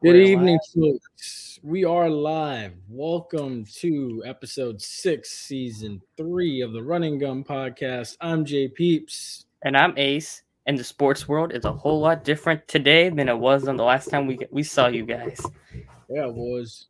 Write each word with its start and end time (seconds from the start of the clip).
Good 0.00 0.14
We're 0.14 0.22
evening, 0.22 0.60
folks. 0.72 1.58
We 1.64 1.84
are 1.84 2.08
live. 2.08 2.72
Welcome 2.88 3.64
to 3.78 4.22
episode 4.24 4.80
six, 4.80 5.32
season 5.32 6.00
three 6.16 6.60
of 6.60 6.72
the 6.72 6.80
Run 6.80 7.02
and 7.02 7.18
Gun 7.18 7.42
Podcast. 7.42 8.16
I'm 8.20 8.44
Jay 8.44 8.68
Peeps. 8.68 9.46
And 9.64 9.76
I'm 9.76 9.94
Ace, 9.98 10.44
and 10.66 10.78
the 10.78 10.84
sports 10.84 11.26
world 11.26 11.52
is 11.52 11.64
a 11.64 11.72
whole 11.72 11.98
lot 11.98 12.22
different 12.22 12.68
today 12.68 13.08
than 13.08 13.28
it 13.28 13.36
was 13.36 13.66
on 13.66 13.76
the 13.76 13.82
last 13.82 14.08
time 14.08 14.28
we 14.28 14.38
we 14.52 14.62
saw 14.62 14.86
you 14.86 15.04
guys. 15.04 15.44
Yeah, 16.08 16.28
boys. 16.28 16.86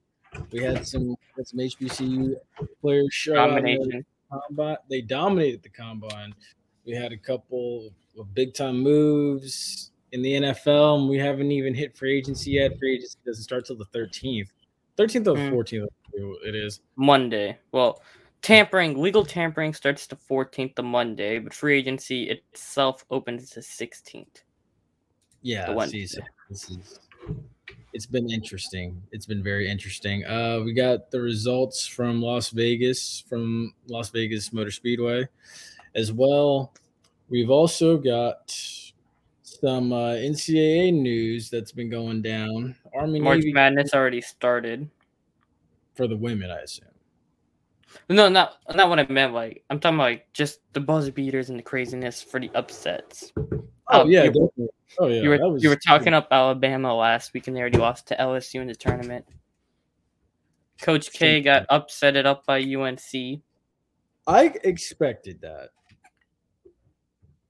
We 0.52 0.62
had 0.62 0.86
some 0.86 1.16
had 1.34 1.48
some 1.48 1.61
HBCU 1.61 2.34
players 2.82 3.14
show 3.14 3.32
the 3.32 4.04
combine. 4.30 4.77
They 4.90 5.00
dominated 5.00 5.62
the 5.62 5.70
combine. 5.70 6.34
We 6.84 6.93
had 6.93 7.12
a 7.12 7.18
couple 7.18 7.88
of 8.18 8.34
big 8.34 8.52
time 8.52 8.80
moves 8.80 9.93
in 10.12 10.22
the 10.22 10.32
NFL, 10.34 11.00
and 11.00 11.09
we 11.09 11.18
haven't 11.18 11.50
even 11.52 11.74
hit 11.74 11.96
free 11.96 12.16
agency 12.16 12.52
yet. 12.52 12.79
Free 12.79 12.96
agency 12.96 13.19
doesn't 13.27 13.42
start 13.42 13.66
till 13.66 13.77
the 13.77 13.87
13th. 13.87 14.48
13th 14.96 15.28
or 15.28 15.37
Hmm. 15.37 15.55
14th, 15.55 15.88
it 16.45 16.55
is. 16.55 16.80
Monday. 16.96 17.59
Well, 17.73 18.02
tampering, 18.42 19.00
legal 19.00 19.24
tampering 19.24 19.74
starts 19.74 20.06
the 20.06 20.16
14th 20.16 20.78
of 20.78 20.84
Monday, 20.84 21.38
but 21.38 21.55
free 21.55 21.78
agency 21.78 22.30
itself 22.30 23.05
opens 23.10 23.50
the 23.50 23.62
16th. 23.62 24.42
Yeah, 25.42 25.73
the 25.73 25.86
see, 25.86 26.06
so 26.06 26.20
this 26.50 26.70
is 26.70 26.98
it's 27.92 28.06
been 28.06 28.30
interesting. 28.30 29.02
It's 29.12 29.27
been 29.27 29.42
very 29.42 29.69
interesting. 29.69 30.25
Uh, 30.25 30.61
we 30.64 30.72
got 30.72 31.11
the 31.11 31.20
results 31.20 31.86
from 31.86 32.20
Las 32.20 32.50
Vegas, 32.50 33.25
from 33.28 33.72
Las 33.86 34.11
Vegas 34.11 34.52
Motor 34.52 34.70
Speedway, 34.70 35.27
as 35.95 36.12
well. 36.12 36.72
We've 37.28 37.50
also 37.50 37.97
got 37.97 38.55
some 39.61 39.93
uh, 39.93 40.12
NCAA 40.15 40.93
news 40.93 41.51
that's 41.51 41.73
been 41.73 41.91
going 41.91 42.23
down. 42.23 42.77
Army 42.95 43.21
March 43.21 43.39
Navy 43.39 43.53
Madness 43.53 43.95
already 43.95 44.21
started. 44.21 44.89
for 45.95 46.06
the 46.06 46.17
women, 46.17 46.50
I 46.50 46.61
assume. 46.61 46.87
No, 48.11 48.28
not 48.28 48.56
not 48.75 48.89
what 48.89 49.00
I 49.00 49.06
meant. 49.11 49.33
Like 49.34 49.65
I'm 49.70 49.81
talking 49.81 49.97
about 49.97 50.05
like 50.11 50.33
just 50.33 50.61
the 50.75 50.81
buzzer 50.81 51.11
beaters 51.12 51.50
and 51.50 51.59
the 51.59 51.62
craziness 51.62 52.23
for 52.23 52.39
the 52.39 52.50
upsets. 52.55 53.33
Oh, 53.37 53.62
Oh, 53.91 54.06
yeah, 54.06 54.25
you- 54.25 54.31
definitely. 54.31 54.69
Oh 54.98 55.06
yeah, 55.09 55.23
you 55.23 55.28
were 55.31 55.50
was 55.53 55.62
you 55.62 55.69
were 55.70 55.77
talking 55.87 56.15
up 56.15 56.28
Alabama 56.31 56.95
last 56.95 57.33
week, 57.34 57.47
and 57.48 57.56
they 57.56 57.61
already 57.61 57.78
lost 57.78 58.06
to 58.09 58.17
LSU 58.17 58.61
in 58.61 58.67
the 58.69 58.75
tournament. 58.75 59.25
Coach 60.81 61.12
K 61.12 61.41
got 61.41 61.67
upset 61.70 62.15
it 62.17 62.25
up 62.27 62.47
by 62.47 62.61
UNC. 62.62 63.41
I 64.27 64.53
expected 64.65 65.41
that. 65.41 65.70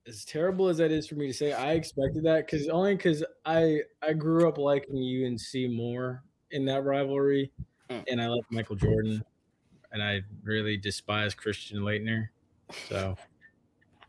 As 0.09 0.25
terrible 0.25 0.67
as 0.69 0.77
that 0.77 0.91
is 0.91 1.07
for 1.07 1.13
me 1.15 1.27
to 1.27 1.33
say, 1.33 1.53
I 1.53 1.73
expected 1.73 2.23
that 2.23 2.47
because 2.47 2.67
only 2.67 2.95
because 2.95 3.23
I 3.45 3.81
I 4.01 4.13
grew 4.13 4.49
up 4.49 4.57
liking 4.57 4.95
UNC 4.97 5.71
more 5.71 6.23
in 6.51 6.65
that 6.65 6.83
rivalry, 6.83 7.51
Mm. 7.91 8.03
and 8.07 8.21
I 8.21 8.27
like 8.27 8.43
Michael 8.51 8.75
Jordan, 8.75 9.23
and 9.91 10.01
I 10.03 10.21
really 10.43 10.77
despise 10.77 11.33
Christian 11.35 11.79
Laettner. 11.79 12.27
So 12.87 13.15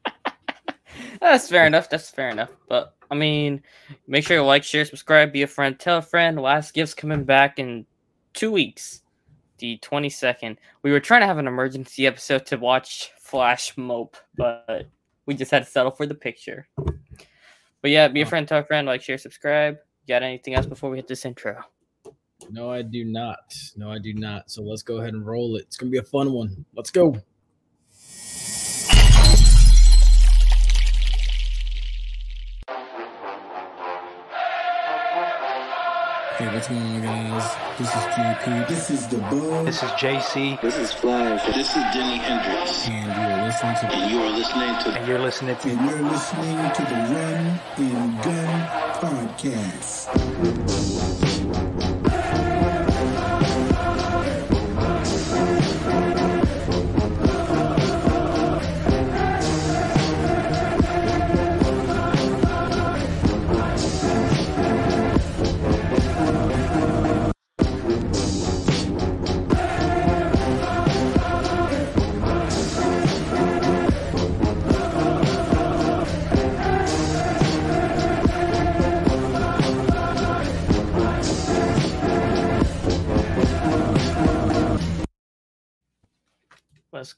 That's 1.20 1.48
fair 1.48 1.66
enough. 1.66 1.90
That's 1.90 2.08
fair 2.10 2.30
enough. 2.30 2.50
But 2.68 2.94
I 3.10 3.14
mean, 3.14 3.62
make 4.06 4.26
sure 4.26 4.36
you 4.38 4.42
like, 4.44 4.64
share, 4.64 4.84
subscribe, 4.86 5.32
be 5.32 5.42
a 5.42 5.46
friend, 5.46 5.78
tell 5.78 5.98
a 5.98 6.02
friend. 6.02 6.40
Last 6.40 6.72
gifts 6.72 6.94
coming 6.94 7.24
back 7.24 7.58
in 7.58 7.84
two 8.32 8.50
weeks, 8.50 9.02
the 9.58 9.76
twenty 9.78 10.08
second. 10.08 10.58
We 10.82 10.92
were 10.92 11.00
trying 11.00 11.20
to 11.22 11.26
have 11.26 11.38
an 11.38 11.46
emergency 11.46 12.06
episode 12.06 12.46
to 12.46 12.56
watch 12.56 13.12
Flash 13.18 13.76
Mope, 13.76 14.16
but 14.36 14.86
we 15.30 15.36
just 15.36 15.52
had 15.52 15.64
to 15.64 15.70
settle 15.70 15.92
for 15.92 16.06
the 16.06 16.14
picture. 16.14 16.66
But 17.82 17.92
yeah, 17.92 18.08
be 18.08 18.22
a 18.22 18.26
friend, 18.26 18.48
tell 18.48 18.58
a 18.58 18.64
friend, 18.64 18.84
like, 18.84 19.00
share, 19.00 19.16
subscribe. 19.16 19.76
Got 20.08 20.24
anything 20.24 20.54
else 20.54 20.66
before 20.66 20.90
we 20.90 20.98
hit 20.98 21.06
this 21.06 21.24
intro? 21.24 21.62
no, 22.50 22.68
I 22.68 22.82
do 22.82 23.04
not. 23.04 23.54
No, 23.76 23.92
I 23.92 24.00
do 24.00 24.12
not. 24.12 24.50
So 24.50 24.60
let's 24.60 24.82
go 24.82 24.96
ahead 24.96 25.14
and 25.14 25.24
roll 25.24 25.54
it. 25.54 25.66
It's 25.68 25.76
gonna 25.76 25.92
be 25.92 25.98
a 25.98 26.02
fun 26.02 26.32
one. 26.32 26.64
Let's 26.74 26.90
go. 26.90 27.14
Hey, 36.40 36.48
what's 36.54 36.68
going 36.68 36.80
on, 36.80 37.02
guys? 37.02 37.54
This 37.76 37.88
is 37.88 37.94
JP. 38.16 38.66
This 38.66 38.88
is 38.88 39.06
the 39.08 39.18
buzz. 39.18 39.66
This 39.66 39.82
is 39.82 39.90
JC, 39.90 40.58
This 40.62 40.78
is 40.78 40.90
Flash. 40.90 41.44
This 41.54 41.68
is 41.68 41.84
Jimi 41.92 42.16
Hendrix. 42.16 42.88
and 42.88 43.12
you 43.12 43.28
are 43.28 43.44
listening 43.44 43.76
to 43.76 43.84
And 43.92 44.10
you 44.10 44.22
are 44.22 44.30
listening 44.30 44.74
to 44.78 44.88
and 44.98 45.06
you're 45.06 45.18
listening 45.18 45.56
to 45.56 45.68
and 45.68 45.90
you're 45.90 46.00
listening 46.10 46.72
to 46.72 46.82
the 46.82 46.94
Run 47.12 47.60
and 47.76 48.22
Gun 48.24 48.60
Podcast. 49.02 50.08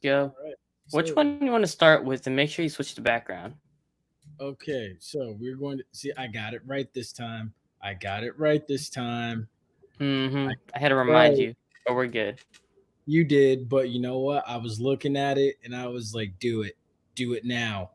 Go. 0.02 0.34
Which 0.90 1.08
so- 1.08 1.14
one 1.14 1.38
you 1.42 1.50
want 1.52 1.62
to 1.62 1.68
start 1.70 2.04
with, 2.04 2.26
and 2.26 2.34
make 2.36 2.50
sure 2.50 2.62
you 2.62 2.68
switch 2.68 2.94
the 2.94 3.00
background. 3.00 3.54
Okay, 4.40 4.96
so 4.98 5.36
we're 5.38 5.56
going 5.56 5.78
to 5.78 5.84
see. 5.92 6.12
I 6.16 6.26
got 6.26 6.54
it 6.54 6.62
right 6.66 6.92
this 6.92 7.12
time. 7.12 7.52
I 7.82 7.94
got 7.94 8.24
it 8.24 8.38
right 8.38 8.66
this 8.66 8.88
time. 8.88 9.48
hmm 9.98 10.48
I 10.74 10.78
had 10.78 10.88
to 10.88 10.96
remind 10.96 11.34
Right. 11.34 11.38
you, 11.42 11.54
but 11.86 11.94
we're 11.94 12.06
good. 12.06 12.40
You 13.06 13.24
did, 13.24 13.68
but 13.68 13.90
you 13.90 14.00
know 14.00 14.18
what? 14.20 14.44
I 14.48 14.56
was 14.56 14.80
looking 14.80 15.16
at 15.16 15.38
it 15.38 15.56
and 15.64 15.74
I 15.74 15.86
was 15.88 16.14
like, 16.14 16.38
"Do 16.38 16.62
it, 16.62 16.76
do 17.14 17.32
it 17.34 17.44
now, 17.44 17.90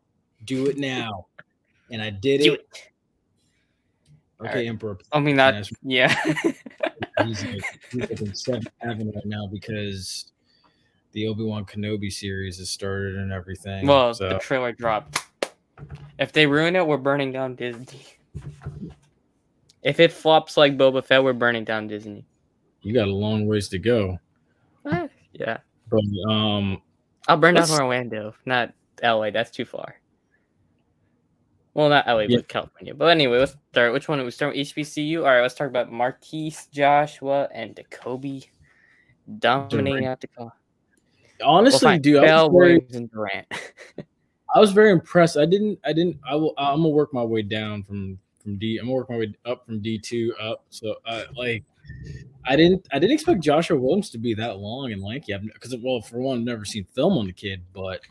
do 0.46 0.68
it 0.68 0.78
now," 0.78 1.28
and 1.92 2.02
I 2.02 2.10
did 2.10 2.42
Do 2.42 2.54
it. 2.54 2.60
it. 2.60 2.92
Okay, 4.42 4.50
Alright. 4.50 4.68
Emperor. 4.68 4.98
I 5.12 5.20
mean, 5.20 5.38
Yes. 5.38 5.72
yeah. 5.82 6.14
He's 7.26 7.44
like, 7.44 7.64
he's 7.92 8.02
like 8.02 8.22
in 8.22 8.36
seventh 8.36 8.68
heaven 8.78 9.12
right 9.16 9.26
now 9.26 9.48
because 9.52 10.32
the 11.18 11.26
Obi 11.26 11.44
Wan 11.44 11.66
Kenobi 11.66 12.14
series 12.14 12.60
has 12.60 12.70
started 12.70 13.16
and 13.16 13.32
everything. 13.32 13.88
well, 13.88 14.14
so 14.14 14.30
the 14.30 14.38
trailer 14.38 14.72
dropped. 14.72 15.26
If 16.20 16.32
they 16.32 16.46
ruin 16.46 16.76
it, 16.76 16.86
we're 16.86 16.98
burning 16.98 17.32
down 17.32 17.56
Disney. 17.56 18.06
If 19.84 20.00
it 20.02 20.12
flops 20.12 20.58
like 20.58 20.76
Boba 20.78 21.04
Fett, 21.06 21.24
we're 21.24 21.32
burning 21.34 21.64
down 21.64 21.88
Disney. 21.88 22.26
you 22.82 22.94
got 22.94 23.08
a 23.08 23.14
long 23.14 23.48
ways 23.48 23.70
to 23.70 23.80
go. 23.80 24.18
Eh, 24.92 25.08
yeah, 25.32 25.58
But 25.90 26.02
um, 26.30 26.82
I'll 27.28 27.38
burn 27.38 27.56
down 27.56 27.70
Orlando, 27.72 28.36
not 28.46 28.74
LA. 29.02 29.30
That's 29.30 29.50
too 29.52 29.64
far. 29.64 29.96
Well, 31.74 31.88
not 31.90 32.06
LA, 32.06 32.22
Yeah. 32.22 32.38
but 32.40 32.48
California. 32.50 32.96
But 32.96 33.06
anyway, 33.12 33.38
let's 33.40 33.56
start. 33.72 33.94
Which 33.94 34.10
one? 34.10 34.20
Are 34.20 34.26
we 34.26 34.32
start 34.32 34.56
with 34.58 34.68
HBCU. 34.68 35.20
All 35.20 35.24
right, 35.26 35.42
let's 35.42 35.56
talk 35.56 35.68
about 35.70 35.90
Markquese, 35.90 36.70
Joshua, 36.70 37.48
and 37.54 37.76
Jacoby 37.76 38.50
dominating 39.40 40.06
out 40.06 40.20
the 40.20 40.28
call. 40.28 40.52
Honestly, 41.44 42.00
dude, 42.00 42.18
I 42.18 42.26
Bell, 42.26 42.50
was, 42.50 42.62
very, 42.62 42.74
Williams, 42.78 42.96
and 42.96 43.12
Durant. 43.12 43.48
I 44.56 44.60
was 44.60 44.72
very 44.72 44.92
impressed. 44.92 45.38
I 45.38 45.46
didn't, 45.46 45.80
I 45.86 45.94
didn't, 45.94 46.20
I 46.28 46.36
will, 46.36 46.54
I'm 46.58 46.78
gonna 46.78 46.90
work 46.90 47.14
my 47.14 47.24
way 47.24 47.42
down 47.42 47.84
from 47.84 48.18
from 48.42 48.58
D. 48.58 48.78
I'm 48.78 48.86
gonna 48.86 48.96
work 48.96 49.10
my 49.10 49.18
way 49.18 49.34
up 49.46 49.66
from 49.66 49.82
D 49.82 50.00
two 50.00 50.34
up. 50.40 50.66
So, 50.70 50.96
uh, 51.06 51.24
like, 51.36 51.64
I 52.46 52.56
didn't, 52.56 52.88
I 52.92 53.00
didn't 53.00 53.14
expect 53.14 53.42
Joshua 53.42 53.78
Williams 53.78 54.10
to 54.12 54.18
be 54.18 54.34
that 54.36 54.58
long 54.58 54.92
and 54.92 55.02
lanky. 55.02 55.38
Because, 55.38 55.76
well, 55.84 56.02
for 56.02 56.20
one, 56.20 56.40
I've 56.40 56.46
never 56.46 56.66
seen 56.66 56.86
film 56.96 57.18
on 57.18 57.26
the 57.26 57.34
kid, 57.34 57.62
but 57.74 58.02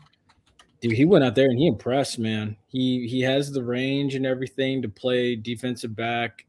dude, 0.81 0.93
he 0.93 1.05
went 1.05 1.23
out 1.23 1.35
there 1.35 1.49
and 1.49 1.57
he 1.57 1.67
impressed, 1.67 2.19
man. 2.19 2.55
He 2.67 3.07
he 3.07 3.21
has 3.21 3.51
the 3.51 3.63
range 3.63 4.15
and 4.15 4.25
everything 4.25 4.81
to 4.81 4.89
play 4.89 5.35
defensive 5.35 5.95
back. 5.95 6.45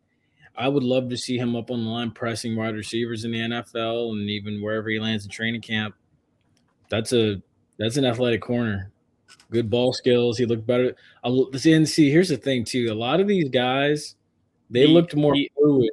I 0.56 0.69
would 0.69 0.82
love 0.82 1.08
to 1.10 1.16
see 1.16 1.38
him 1.38 1.54
up 1.54 1.70
on 1.70 1.84
the 1.84 1.90
line 1.90 2.10
pressing 2.10 2.56
wide 2.56 2.74
receivers 2.74 3.24
in 3.24 3.31
the 3.31 3.38
NFL 3.38 4.10
and 4.10 4.28
even 4.28 4.60
wherever 4.60 4.88
he 4.88 4.98
lands 4.98 5.24
in 5.24 5.31
training 5.31 5.60
camp. 5.60 5.94
That's 6.88 7.12
a 7.12 7.43
that's 7.79 7.96
an 7.96 8.05
athletic 8.05 8.40
corner. 8.43 8.90
Good 9.50 9.70
ball 9.70 9.93
skills. 9.93 10.37
He 10.38 10.46
looked 10.46 10.67
better. 10.67 10.94
I 11.23 11.29
l- 11.29 11.50
see, 11.55 11.73
and 11.73 11.88
see, 11.88 12.11
here's 12.11 12.29
the 12.31 12.37
thing 12.37 12.64
too. 12.64 12.88
A 12.90 12.94
lot 12.94 13.20
of 13.20 13.26
these 13.29 13.49
guys, 13.49 14.17
they 14.70 14.87
He- 14.87 14.93
looked 14.93 15.14
more 15.14 15.35
he- 15.35 15.50
fluid. 15.55 15.90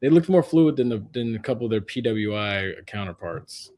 They 0.00 0.08
looked 0.08 0.28
more 0.28 0.42
fluid 0.42 0.76
than 0.76 0.88
the 0.88 1.04
than 1.12 1.36
a 1.36 1.38
couple 1.38 1.64
of 1.66 1.70
their 1.70 1.80
PWI 1.80 2.86
counterparts. 2.86 3.70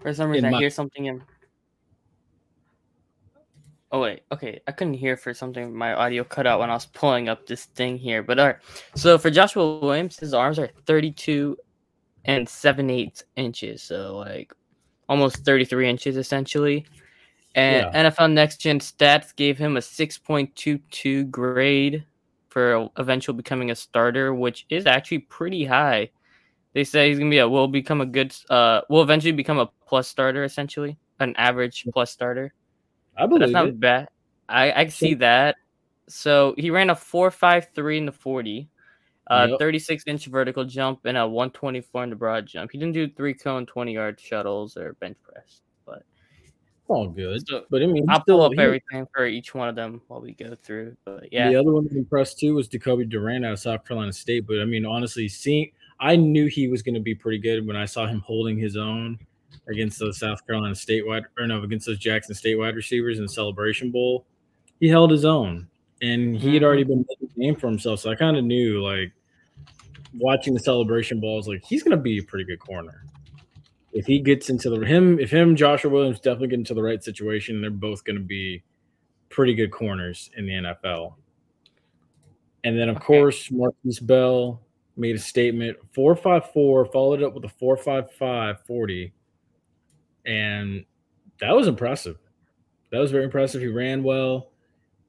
For 0.00 0.12
some 0.12 0.30
reason, 0.30 0.46
In 0.46 0.54
I 0.54 0.58
hear 0.58 0.70
something 0.70 1.06
in. 1.06 1.22
Oh 3.92 4.00
wait, 4.00 4.22
okay. 4.32 4.60
I 4.66 4.72
couldn't 4.72 4.94
hear 4.94 5.16
for 5.16 5.32
something. 5.32 5.74
My 5.74 5.94
audio 5.94 6.24
cut 6.24 6.46
out 6.46 6.58
when 6.60 6.70
I 6.70 6.74
was 6.74 6.86
pulling 6.86 7.28
up 7.28 7.46
this 7.46 7.66
thing 7.66 7.96
here. 7.96 8.22
But 8.22 8.38
all 8.38 8.46
right. 8.46 8.56
So 8.96 9.16
for 9.16 9.30
Joshua 9.30 9.78
Williams, 9.78 10.18
his 10.18 10.34
arms 10.34 10.58
are 10.58 10.68
32 10.86 11.56
and 12.26 12.48
7 12.48 12.90
eighths 12.90 13.24
inches. 13.36 13.82
So 13.82 14.16
like 14.18 14.52
almost 15.08 15.38
33 15.44 15.88
inches 15.88 16.16
essentially. 16.16 16.86
And 17.54 17.86
NFL 17.94 18.32
Next 18.32 18.58
Gen 18.58 18.80
Stats 18.80 19.34
gave 19.34 19.56
him 19.56 19.78
a 19.78 19.80
6.22 19.80 21.30
grade 21.30 22.04
for 22.50 22.90
eventual 22.96 23.34
becoming 23.34 23.70
a 23.70 23.74
starter, 23.74 24.34
which 24.34 24.66
is 24.68 24.86
actually 24.86 25.20
pretty 25.20 25.64
high. 25.64 26.10
They 26.74 26.84
say 26.84 27.08
he's 27.08 27.18
gonna 27.18 27.30
be 27.30 27.38
a 27.38 27.48
will 27.48 27.68
become 27.68 28.02
a 28.02 28.06
good 28.06 28.34
uh 28.50 28.82
will 28.90 29.00
eventually 29.02 29.32
become 29.32 29.58
a 29.58 29.70
plus 29.86 30.08
starter 30.08 30.44
essentially, 30.44 30.98
an 31.20 31.34
average 31.36 31.86
plus 31.92 32.10
starter. 32.10 32.52
I 33.16 33.26
believe 33.26 33.40
that's 33.40 33.52
not 33.52 33.68
it. 33.68 33.80
bad. 33.80 34.08
I 34.48 34.72
I 34.72 34.86
see 34.88 35.14
that. 35.14 35.56
So 36.08 36.54
he 36.58 36.70
ran 36.70 36.90
a 36.90 36.94
four 36.94 37.30
five 37.30 37.68
three 37.74 37.96
in 37.96 38.04
the 38.04 38.12
forty, 38.12 38.68
uh, 39.28 39.46
Yep. 39.50 39.58
thirty 39.58 39.78
six 39.78 40.04
inch 40.06 40.26
vertical 40.26 40.64
jump 40.64 41.00
and 41.04 41.16
a 41.16 41.26
one 41.26 41.50
twenty 41.50 41.80
four 41.80 42.04
in 42.04 42.10
the 42.10 42.16
broad 42.16 42.46
jump. 42.46 42.70
He 42.70 42.78
didn't 42.78 42.94
do 42.94 43.08
three 43.08 43.34
cone 43.34 43.66
twenty 43.66 43.92
yard 43.94 44.20
shuttles 44.20 44.76
or 44.76 44.94
bench 44.94 45.16
press, 45.22 45.60
but 45.84 46.02
All 46.88 47.08
good. 47.08 47.46
So, 47.48 47.64
but 47.70 47.82
I 47.82 47.86
mean, 47.86 48.06
I'll 48.08 48.22
pull 48.22 48.42
up 48.42 48.52
he- 48.52 48.60
everything 48.60 49.06
for 49.12 49.26
each 49.26 49.54
one 49.54 49.68
of 49.68 49.74
them 49.74 50.00
while 50.08 50.20
we 50.20 50.32
go 50.32 50.54
through. 50.54 50.96
But 51.04 51.32
yeah, 51.32 51.50
The 51.50 51.56
other 51.56 51.72
one 51.72 51.84
that 51.84 51.96
impressed 51.96 52.38
too 52.38 52.54
was 52.54 52.68
Jacoby 52.68 53.04
Durant 53.04 53.44
out 53.44 53.54
of 53.54 53.58
South 53.58 53.84
Carolina 53.84 54.12
State. 54.12 54.46
But 54.46 54.60
I 54.60 54.64
mean, 54.64 54.86
honestly, 54.86 55.28
seeing 55.28 55.72
I 55.98 56.14
knew 56.14 56.46
he 56.46 56.68
was 56.68 56.82
going 56.82 56.94
to 56.94 57.00
be 57.00 57.14
pretty 57.14 57.38
good 57.38 57.66
when 57.66 57.74
I 57.76 57.86
saw 57.86 58.06
him 58.06 58.20
holding 58.20 58.58
his 58.58 58.76
own 58.76 59.18
against 59.68 59.98
those 59.98 60.18
South 60.18 60.46
Carolina 60.46 60.74
State 60.74 61.06
wide 61.06 61.24
or 61.38 61.46
no, 61.46 61.62
against 61.62 61.86
those 61.86 61.98
Jackson 61.98 62.34
State 62.34 62.54
wide 62.56 62.76
receivers 62.76 63.18
in 63.18 63.24
the 63.24 63.28
Celebration 63.28 63.90
Bowl. 63.90 64.24
He 64.78 64.88
held 64.88 65.10
his 65.10 65.24
own, 65.24 65.66
and 66.02 66.36
he 66.36 66.52
had 66.54 66.62
already 66.62 66.84
been 66.84 67.04
making 67.08 67.30
a 67.34 67.40
name 67.40 67.56
for 67.56 67.66
himself. 67.66 68.00
So 68.00 68.10
I 68.10 68.14
kind 68.14 68.36
of 68.36 68.44
knew, 68.44 68.82
like, 68.84 69.10
watching 70.14 70.54
the 70.54 70.60
Celebration 70.60 71.20
balls, 71.20 71.48
like, 71.48 71.64
he's 71.64 71.82
going 71.82 71.96
to 71.96 72.02
be 72.02 72.18
a 72.18 72.22
pretty 72.22 72.44
good 72.44 72.58
corner. 72.58 73.04
If 73.92 74.06
he 74.06 74.18
gets 74.20 74.50
into 74.50 74.68
the 74.70 74.84
him, 74.84 75.18
if 75.18 75.30
him, 75.30 75.56
Joshua 75.56 75.90
Williams 75.90 76.20
definitely 76.20 76.48
get 76.48 76.58
into 76.58 76.74
the 76.74 76.82
right 76.82 77.02
situation, 77.02 77.60
they're 77.60 77.70
both 77.70 78.04
going 78.04 78.16
to 78.18 78.22
be 78.22 78.62
pretty 79.30 79.54
good 79.54 79.70
corners 79.70 80.30
in 80.36 80.46
the 80.46 80.52
NFL. 80.52 81.14
And 82.64 82.78
then, 82.78 82.88
of 82.88 82.96
Okay. 82.96 83.06
course, 83.06 83.48
Markquese 83.48 84.04
Bell 84.04 84.60
made 84.96 85.16
a 85.16 85.18
statement 85.18 85.76
454, 85.92 86.86
followed 86.86 87.22
it 87.22 87.24
up 87.26 87.34
with 87.34 87.44
a 87.44 87.48
455 87.48 88.60
40. 88.66 89.12
And 90.26 90.84
that 91.40 91.54
was 91.54 91.68
impressive. 91.68 92.18
That 92.90 92.98
was 92.98 93.10
very 93.10 93.24
impressive. 93.24 93.60
He 93.60 93.68
ran 93.68 94.02
well. 94.02 94.50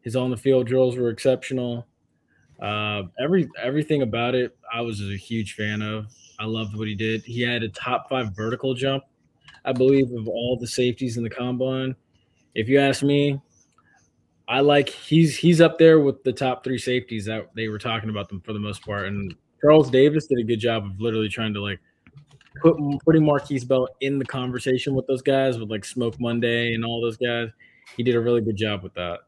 His 0.02 0.16
on 0.16 0.30
the 0.30 0.38
field 0.38 0.68
drills 0.68 0.96
were 0.98 1.10
exceptional. 1.10 1.88
Uh, 2.62 3.04
every 3.20 3.48
everything 3.62 4.02
about 4.02 4.36
it, 4.36 4.58
I 4.74 4.82
was 4.82 5.02
a 5.02 5.16
huge 5.16 5.54
fan 5.54 5.82
of. 5.82 6.08
I 6.40 6.46
loved 6.46 6.76
what 6.76 6.88
he 6.88 6.96
did. 6.96 7.24
He 7.24 7.42
had 7.42 7.64
a 7.64 7.70
top 7.70 8.10
five 8.10 8.36
vertical 8.36 8.74
jump, 8.74 9.04
I 9.66 9.74
believe, 9.74 10.12
of 10.12 10.28
all 10.28 10.58
the 10.60 10.68
safeties 10.68 11.18
in 11.18 11.24
the 11.24 11.30
combine. 11.30 11.96
If 12.56 12.68
you 12.70 12.80
ask 12.80 13.04
me, 13.04 13.40
I 14.48 14.62
like 14.62 14.90
he's 14.90 15.38
he's 15.38 15.62
up 15.62 15.78
there 15.78 16.00
with 16.00 16.24
the 16.24 16.34
top 16.34 16.64
three 16.64 16.78
safeties 16.78 17.26
that 17.26 17.50
they 17.56 17.68
were 17.68 17.80
talking 17.80 18.10
about 18.10 18.30
them 18.30 18.42
for 18.42 18.54
the 18.54 18.60
most 18.60 18.84
part. 18.84 19.08
And 19.08 19.36
Charles 19.62 19.90
Davis 19.90 20.28
did 20.28 20.40
a 20.40 20.44
good 20.44 20.60
job 20.60 20.86
of 20.86 21.00
literally 21.00 21.30
trying 21.30 21.54
to 21.54 21.62
like 21.62 21.80
put 22.62 22.78
putting 23.04 23.24
Markquese 23.24 23.68
Bell 23.68 23.88
in 24.02 24.20
the 24.20 24.26
conversation 24.26 24.96
with 24.96 25.06
those 25.08 25.22
guys 25.22 25.60
with 25.60 25.70
like 25.70 25.86
Smoke 25.86 26.20
Monday 26.20 26.74
and 26.74 26.86
all 26.86 27.02
those 27.02 27.18
guys. 27.18 27.50
He 27.96 28.04
did 28.04 28.16
a 28.16 28.20
really 28.20 28.42
good 28.42 28.58
job 28.58 28.84
with 28.84 28.94
that. 28.94 29.20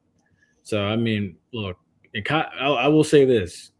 So 0.63 0.83
I 0.85 0.95
mean, 0.95 1.35
look, 1.53 1.77
and 2.13 2.25
Ky- 2.25 2.33
I, 2.33 2.67
I 2.67 2.87
will 2.87 3.03
say 3.03 3.25
this: 3.25 3.71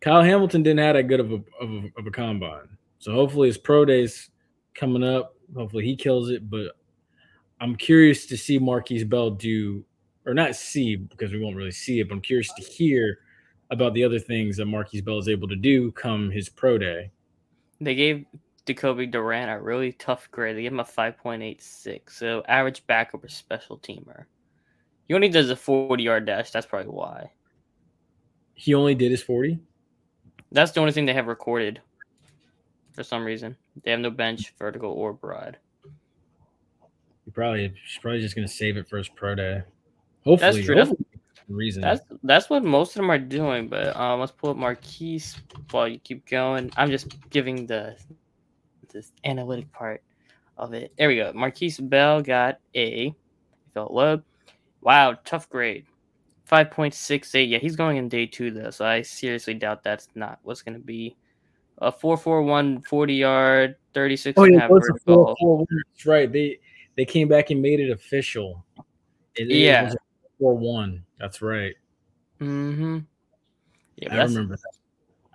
Kyle 0.00 0.22
Hamilton 0.22 0.62
didn't 0.62 0.80
have 0.80 0.96
that 0.96 1.04
good 1.04 1.20
of 1.20 1.32
a, 1.32 1.42
of 1.60 1.70
a 1.70 1.92
of 1.98 2.06
a 2.06 2.10
combine. 2.10 2.68
So 2.98 3.12
hopefully 3.12 3.48
his 3.48 3.58
pro 3.58 3.84
days 3.84 4.30
coming 4.74 5.04
up. 5.04 5.34
Hopefully 5.54 5.84
he 5.84 5.96
kills 5.96 6.30
it. 6.30 6.48
But 6.50 6.72
I'm 7.60 7.76
curious 7.76 8.26
to 8.26 8.36
see 8.36 8.58
Markquese 8.58 9.08
Bell 9.08 9.30
do, 9.30 9.84
or 10.26 10.34
not 10.34 10.56
see 10.56 10.96
because 10.96 11.32
we 11.32 11.38
won't 11.38 11.56
really 11.56 11.70
see 11.70 12.00
it. 12.00 12.08
But 12.08 12.16
I'm 12.16 12.20
curious 12.20 12.52
to 12.54 12.62
hear 12.62 13.18
about 13.70 13.94
the 13.94 14.04
other 14.04 14.18
things 14.18 14.56
that 14.56 14.66
Markquese 14.66 15.04
Bell 15.04 15.18
is 15.18 15.28
able 15.28 15.48
to 15.48 15.56
do 15.56 15.92
come 15.92 16.30
his 16.30 16.48
pro 16.48 16.78
day. 16.78 17.10
they 17.80 17.94
gave 17.94 18.24
Jacoby 18.66 19.06
Durant 19.06 19.50
a 19.50 19.62
really 19.62 19.92
tough 19.92 20.28
grade. 20.30 20.56
They 20.56 20.62
gave 20.62 20.72
him 20.72 20.80
a 20.80 20.84
five 20.84 21.16
point 21.18 21.42
eight 21.42 21.62
six, 21.62 22.16
so 22.18 22.42
average 22.48 22.84
backup 22.86 23.22
or 23.24 23.28
special 23.28 23.78
teamer. 23.78 24.24
He 25.06 25.14
only 25.14 25.28
does 25.28 25.50
a 25.50 25.56
forty 25.56 26.02
yard 26.04 26.26
dash. 26.26 26.50
That's 26.50 26.66
probably 26.66 26.90
why. 26.90 27.30
He 28.56 28.74
only 28.74 28.94
did 28.94 29.10
his 29.12 29.22
40. 29.22 29.58
That's 30.50 30.72
the 30.72 30.80
only 30.80 30.92
thing 30.92 31.06
they 31.06 31.12
have 31.12 31.28
recorded. 31.28 31.80
For 32.94 33.04
some 33.04 33.24
reason, 33.24 33.56
they 33.84 33.90
have 33.90 34.00
no 34.00 34.10
bench, 34.10 34.54
vertical, 34.58 34.90
or 34.90 35.12
broad. 35.12 35.58
He 37.24 37.30
probably 37.30 37.68
he's 37.68 37.98
probably 38.00 38.20
just 38.20 38.34
gonna 38.34 38.48
save 38.48 38.76
it 38.76 38.88
for 38.88 38.96
his 38.96 39.08
pro 39.08 39.34
day. 39.34 39.62
Hopefully, 40.24 40.52
That's 40.52 40.66
true. 40.66 40.76
Hopefully 40.76 41.06
the 41.48 41.54
reason. 41.54 41.82
That's 41.82 42.00
that's 42.22 42.50
what 42.50 42.64
most 42.64 42.90
of 42.90 42.96
them 42.96 43.10
are 43.10 43.18
doing. 43.18 43.68
But 43.68 43.96
um, 43.96 44.20
let's 44.20 44.32
pull 44.32 44.50
up 44.50 44.56
Markquese 44.56 45.36
while 45.70 45.88
you 45.88 45.98
keep 45.98 46.26
going. 46.26 46.70
I'm 46.76 46.90
just 46.90 47.08
giving 47.30 47.66
the 47.66 47.96
this 48.92 49.12
analytic 49.24 49.70
part 49.72 50.02
of 50.58 50.72
it. 50.72 50.92
There 50.96 51.08
we 51.08 51.16
go. 51.16 51.32
Markquese 51.32 51.86
Bell 51.88 52.22
got 52.22 52.60
a 52.74 53.14
felt 53.74 53.92
low. 53.92 54.22
Wow, 54.80 55.18
tough 55.24 55.48
grade. 55.48 55.86
5.68. 56.50 57.48
Yeah, 57.48 57.58
he's 57.58 57.76
going 57.76 57.96
in 57.96 58.08
day 58.08 58.26
two 58.26 58.50
though, 58.50 58.70
so 58.70 58.84
I 58.86 59.02
seriously 59.02 59.54
doubt 59.54 59.82
that's 59.82 60.08
not 60.14 60.38
what's 60.42 60.62
gonna 60.62 60.78
be. 60.78 61.16
A 61.78 61.92
441 61.92 62.82
40 62.82 63.14
yard, 63.14 63.76
36 63.92 64.38
Oh 64.38 64.44
and 64.44 64.52
a 64.52 64.54
yeah, 64.54 64.60
half 64.62 64.70
what's 64.70 64.86
the 64.86 64.92
vertical. 64.94 65.36
four, 65.38 65.66
four? 65.66 65.66
That's 65.92 66.06
right. 66.06 66.30
They 66.32 66.58
they 66.96 67.04
came 67.04 67.28
back 67.28 67.50
and 67.50 67.60
made 67.60 67.80
it 67.80 67.90
official. 67.90 68.64
It, 69.34 69.50
it 69.50 69.56
Yeah. 69.56 69.92
a 69.92 69.96
four 70.38 70.56
one. 70.56 71.04
That's 71.18 71.42
right. 71.42 71.74
Mm-hmm. 72.40 72.98
Yeah, 73.96 74.14
I 74.14 74.24
remember 74.24 74.56
that. 74.56 74.72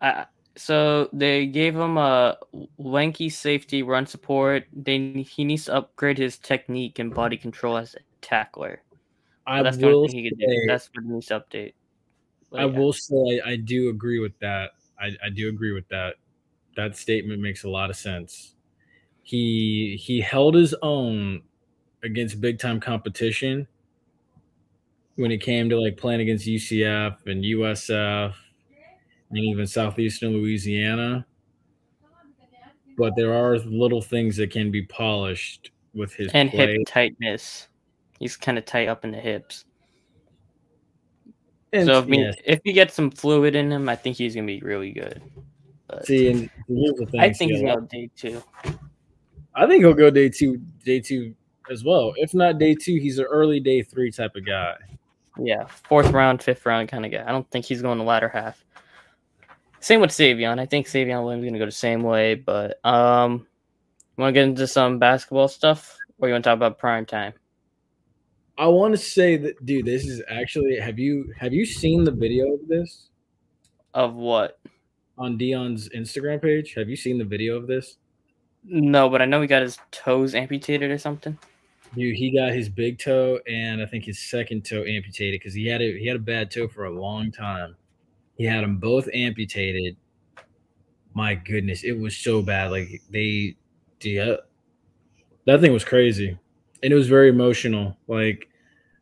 I, 0.02 0.26
so 0.56 1.10
they 1.14 1.46
gave 1.46 1.76
him 1.76 1.98
a 1.98 2.38
lanky 2.78 3.30
safety 3.30 3.84
run 3.84 4.06
support. 4.06 4.66
They 4.74 4.98
he 5.28 5.44
needs 5.44 5.66
to 5.66 5.76
upgrade 5.76 6.18
his 6.18 6.38
technique 6.38 7.00
and 7.00 7.14
body 7.14 7.38
control 7.38 7.78
as 7.78 7.96
a 7.96 8.00
tackler. 8.22 8.82
I 9.48 9.64
That's 9.64 9.78
the 9.78 9.88
will 9.88 10.08
thing 10.08 10.24
he 10.24 10.30
can 10.30 10.38
do. 10.38 10.66
That's 10.68 10.90
what 10.94 11.04
he 11.04 11.34
update. 11.34 11.74
But 12.52 12.60
I 12.62 12.66
will 12.66 12.94
say 12.94 13.42
I, 13.46 13.52
I 13.52 13.56
do 13.56 13.90
agree 13.90 14.20
with 14.20 14.38
that. 14.40 14.72
I, 15.00 15.12
I 15.26 15.30
do 15.30 15.50
agree 15.50 15.72
with 15.72 15.88
that. 15.90 16.16
That 16.76 16.96
statement 16.96 17.42
makes 17.42 17.64
a 17.64 17.70
lot 17.70 17.90
of 17.90 17.96
sense. 17.96 18.56
He 19.24 19.98
he 20.02 20.22
held 20.22 20.56
his 20.56 20.76
own 20.82 21.44
against 22.04 22.42
big 22.42 22.60
time 22.60 22.80
competition 22.80 23.68
when 25.16 25.32
it 25.32 25.42
came 25.42 25.70
to 25.70 25.80
like 25.80 25.98
playing 25.98 26.22
against 26.22 26.48
UCF 26.48 27.26
and 27.26 27.44
USF 27.44 28.34
and 29.30 29.40
even 29.40 29.68
Southeastern 29.68 30.34
Louisiana. 30.34 31.26
But 32.98 33.16
there 33.16 33.34
are 33.34 33.58
little 33.60 34.02
things 34.02 34.38
that 34.38 34.52
can 34.52 34.72
be 34.72 34.84
polished 34.84 35.72
with 35.94 36.14
his 36.14 36.32
and 36.34 36.50
play. 36.50 36.78
hip 36.78 36.88
tightness. 36.88 37.68
He's 38.22 38.38
kind 38.38 38.60
of 38.60 38.66
tight 38.66 38.88
up 38.88 39.04
in 39.04 39.12
the 39.12 39.18
hips. 39.18 39.66
And 41.74 41.88
so 41.88 42.00
if, 42.00 42.06
we, 42.06 42.20
yes, 42.20 42.36
if 42.46 42.60
he 42.64 42.72
gets 42.72 42.94
some 42.94 43.10
fluid 43.10 43.56
in 43.56 43.72
him, 43.72 43.90
I 43.90 43.96
think 43.96 44.16
he's 44.16 44.36
gonna 44.36 44.46
be 44.46 44.60
really 44.60 44.92
good. 44.92 45.24
But 45.88 46.06
see, 46.06 46.30
and 46.30 46.50
here's 46.68 46.94
the 46.98 47.08
thing. 47.08 47.20
I 47.20 47.34
think 47.34 47.50
see, 47.50 47.56
he's 47.56 47.64
gonna 47.64 47.88
day 47.88 48.12
two. 48.16 48.44
I 49.56 49.66
think 49.66 49.84
he'll 49.84 49.96
go 49.96 50.12
day 50.12 50.30
two, 50.30 50.62
day 50.86 51.00
two 51.00 51.34
as 51.72 51.84
well. 51.84 52.14
If 52.18 52.36
not 52.36 52.60
day 52.60 52.76
two, 52.76 52.98
he's 52.98 53.18
an 53.18 53.26
early 53.26 53.60
day 53.60 53.82
three 53.82 54.12
type 54.12 54.36
of 54.36 54.46
guy. 54.46 54.76
Yeah, 55.40 55.66
fourth 55.88 56.12
round, 56.12 56.44
fifth 56.44 56.64
round 56.68 56.90
kind 56.90 57.06
of 57.06 57.12
guy. 57.12 57.24
I 57.26 57.32
don't 57.32 57.50
think 57.50 57.66
he's 57.66 57.82
going 57.82 57.98
the 57.98 58.04
latter 58.04 58.30
half. 58.30 58.64
Same 59.80 60.00
with 60.00 60.12
Savion. 60.12 60.60
I 60.60 60.68
think 60.68 60.86
Savion 60.86 61.24
Williams 61.24 61.44
is 61.44 61.50
gonna 61.50 61.58
go 61.58 61.66
the 61.66 61.72
same 61.72 62.04
way. 62.04 62.36
But 62.36 62.86
um, 62.86 63.48
want 64.18 64.30
to 64.30 64.34
get 64.34 64.48
into 64.48 64.68
some 64.68 65.00
basketball 65.00 65.48
stuff, 65.48 65.98
or 66.20 66.28
you 66.28 66.34
want 66.34 66.44
to 66.44 66.50
talk 66.50 66.58
about 66.58 66.78
prime 66.78 67.06
time? 67.06 67.34
I 68.58 68.68
want 68.68 68.94
to 68.94 68.98
say 68.98 69.38
that, 69.38 69.66
dude. 69.66 69.86
This 69.86 70.06
is 70.06 70.22
actually. 70.30 70.80
Have 70.80 71.00
you 71.00 71.34
have 71.38 71.54
you 71.54 71.66
seen 71.66 72.04
the 72.04 72.12
video 72.12 72.54
of 72.54 72.68
this 72.68 73.10
Of 73.94 74.16
what? 74.16 74.60
on 75.18 75.38
Deion's 75.38 75.90
Instagram 75.90 76.42
page? 76.42 76.74
Have 76.74 76.90
you 76.90 76.96
seen 76.96 77.18
the 77.18 77.24
video 77.26 77.56
of 77.56 77.68
this? 77.68 77.98
No, 78.64 79.10
but 79.10 79.22
I 79.22 79.26
know 79.26 79.42
he 79.42 79.48
got 79.48 79.62
his 79.62 79.78
toes 79.92 80.34
amputated 80.36 80.90
or 80.92 80.98
something. 80.98 81.38
Dude, 81.96 82.16
he 82.16 82.32
got 82.32 82.54
his 82.54 82.70
big 82.70 83.00
toe 83.00 83.40
and 83.48 83.82
I 83.82 83.86
think 83.86 84.06
his 84.06 84.20
second 84.20 84.64
toe 84.66 84.84
amputated 84.84 85.40
because 85.40 85.54
he 85.54 85.68
had 85.68 85.82
a 85.82 85.98
he 85.98 86.08
had 86.08 86.16
a 86.16 86.20
bad 86.20 86.50
toe 86.50 86.68
for 86.68 86.86
a 86.86 86.90
long 86.90 87.32
time. 87.32 87.76
He 88.38 88.46
had 88.46 88.64
them 88.64 88.78
both 88.78 89.08
amputated. 89.14 89.98
My 91.14 91.36
goodness, 91.36 91.84
it 91.84 91.92
was 92.00 92.16
so 92.16 92.42
bad. 92.42 92.72
Like 92.72 93.02
they, 93.10 93.56
yeah, 94.02 94.36
that 95.46 95.60
thing 95.60 95.74
was 95.74 95.84
crazy, 95.84 96.38
and 96.84 96.92
it 96.94 96.96
was 96.96 97.08
very 97.08 97.30
emotional. 97.30 97.98
Like 98.08 98.50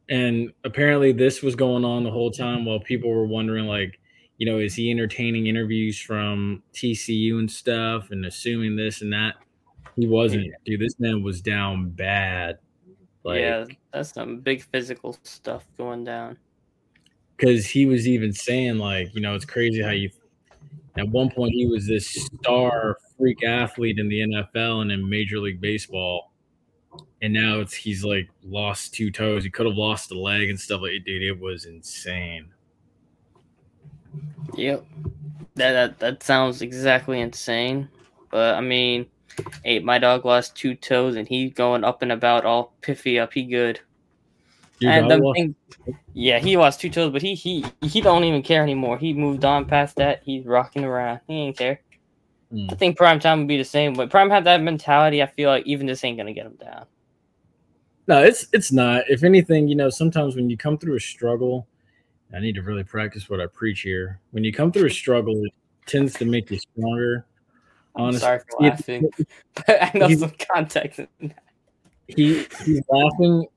And 0.09 0.51
apparently, 0.63 1.11
this 1.11 1.41
was 1.41 1.55
going 1.55 1.85
on 1.85 2.03
the 2.03 2.11
whole 2.11 2.31
time 2.31 2.65
while 2.65 2.79
people 2.79 3.09
were 3.11 3.25
wondering, 3.27 3.65
like, 3.65 3.99
you 4.37 4.45
know, 4.45 4.57
is 4.59 4.73
he 4.75 4.89
entertaining 4.91 5.47
interviews 5.47 5.99
from 5.99 6.63
TCU 6.73 7.39
and 7.39 7.51
stuff 7.51 8.11
and 8.11 8.25
assuming 8.25 8.75
this 8.75 9.01
and 9.01 9.13
that? 9.13 9.35
He 9.95 10.07
wasn't, 10.07 10.53
dude. 10.65 10.79
This 10.81 10.99
man 10.99 11.23
was 11.23 11.41
down 11.41 11.89
bad. 11.91 12.59
Like, 13.23 13.41
yeah, 13.41 13.65
that's 13.93 14.13
some 14.13 14.39
big 14.39 14.63
physical 14.63 15.17
stuff 15.23 15.67
going 15.77 16.03
down. 16.05 16.37
because 17.37 17.65
he 17.67 17.85
was 17.85 18.07
even 18.07 18.33
saying 18.33 18.77
like 18.77 19.13
you 19.13 19.21
know 19.21 19.35
it's 19.35 19.45
crazy 19.45 19.81
how 19.81 19.91
you 19.91 20.09
at 20.97 21.07
one 21.09 21.29
point 21.29 21.53
he 21.53 21.65
was 21.65 21.87
this 21.87 22.07
star 22.09 22.97
freak 23.17 23.43
athlete 23.43 23.99
in 23.99 24.07
the 24.09 24.19
NFL 24.21 24.81
and 24.81 24.91
in 24.91 25.07
Major 25.09 25.39
League 25.39 25.61
Baseball 25.61 26.28
and 27.21 27.33
now 27.33 27.59
it's 27.59 27.73
he's 27.73 28.03
like 28.03 28.29
lost 28.43 28.93
two 28.93 29.11
toes 29.11 29.43
he 29.43 29.49
could 29.49 29.65
have 29.65 29.75
lost 29.75 30.11
a 30.11 30.19
leg 30.19 30.49
and 30.49 30.59
stuff 30.59 30.81
like 30.81 31.03
dude 31.05 31.21
it 31.21 31.39
was 31.39 31.65
insane 31.65 32.47
Yep. 34.55 34.85
That 35.55 35.71
that 35.73 35.99
that 35.99 36.23
sounds 36.23 36.61
exactly 36.61 37.19
insane. 37.21 37.89
But 38.31 38.55
I 38.55 38.61
mean, 38.61 39.07
hey, 39.63 39.79
my 39.79 39.99
dog 39.99 40.25
lost 40.25 40.55
two 40.55 40.75
toes 40.75 41.15
and 41.15 41.27
he's 41.27 41.53
going 41.53 41.83
up 41.83 42.01
and 42.01 42.11
about 42.11 42.45
all 42.45 42.75
piffy 42.81 43.21
up. 43.21 43.33
He 43.33 43.43
good. 43.43 43.79
Your 44.79 44.91
and 44.91 45.11
the 45.11 45.33
thing, 45.35 45.55
yeah, 46.13 46.39
he 46.39 46.55
lost 46.55 46.79
two 46.79 46.89
toes, 46.89 47.11
but 47.11 47.21
he 47.21 47.35
he 47.35 47.65
he 47.81 47.99
don't 47.99 48.23
even 48.23 48.41
care 48.41 48.63
anymore. 48.63 48.97
He 48.97 49.13
moved 49.13 49.43
on 49.43 49.65
past 49.65 49.97
that. 49.97 50.21
He's 50.23 50.45
rocking 50.45 50.85
around. 50.85 51.19
He 51.27 51.33
ain't 51.33 51.57
care. 51.57 51.81
Hmm. 52.51 52.67
I 52.71 52.75
think 52.75 52.97
Prime 52.97 53.19
Time 53.19 53.39
would 53.39 53.47
be 53.47 53.57
the 53.57 53.65
same. 53.65 53.93
But 53.93 54.09
Prime 54.09 54.29
had 54.29 54.45
that 54.45 54.61
mentality. 54.61 55.21
I 55.21 55.25
feel 55.27 55.49
like 55.49 55.65
even 55.67 55.85
this 55.85 56.03
ain't 56.03 56.17
gonna 56.17 56.33
get 56.33 56.45
him 56.45 56.57
down. 56.61 56.85
No 58.09 58.21
it's 58.23 58.47
it's 58.51 58.71
not 58.71 59.03
if 59.09 59.23
anything 59.23 59.67
you 59.69 59.75
know 59.75 59.89
sometimes 59.89 60.35
when 60.35 60.49
you 60.49 60.57
come 60.57 60.77
through 60.77 60.95
a 60.97 60.99
struggle 60.99 61.65
I 62.33 62.39
need 62.39 62.55
to 62.55 62.61
really 62.61 62.83
practice 62.83 63.29
what 63.29 63.39
I 63.39 63.45
preach 63.47 63.81
here 63.81 64.19
when 64.31 64.43
you 64.43 64.51
come 64.51 64.71
through 64.71 64.87
a 64.87 64.91
struggle 64.91 65.35
it 65.45 65.53
tends 65.85 66.13
to 66.15 66.25
make 66.25 66.51
you 66.51 66.59
stronger 66.59 67.25
I'm 67.95 68.03
Honestly, 68.03 68.19
sorry 68.19 68.39
for 68.39 68.57
laughing, 68.65 69.09
but 69.55 69.69
I 69.81 69.91
know 69.97 70.07
he- 70.07 70.15
some 70.15 70.33
context. 70.53 70.99
he 72.07 72.45
he's 72.65 72.81
laughing 72.89 73.47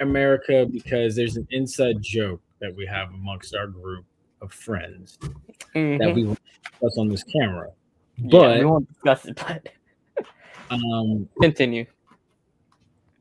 America 0.00 0.66
because 0.70 1.14
there's 1.16 1.36
an 1.36 1.46
inside 1.50 1.96
joke 2.00 2.40
that 2.60 2.74
we 2.74 2.86
have 2.86 3.08
amongst 3.10 3.54
our 3.54 3.66
group 3.66 4.04
of 4.40 4.52
friends 4.52 5.18
that 5.20 5.30
Mhm. 5.74 6.14
we 6.14 6.22
discuss 6.24 6.98
on 6.98 7.08
this 7.08 7.22
camera. 7.24 7.68
Yeah, 8.16 8.28
But 8.30 8.58
we 8.58 8.64
won't 8.64 8.88
discuss 8.88 9.26
it. 9.26 9.36
But 9.36 9.68
um, 10.70 11.28
continue. 11.40 11.84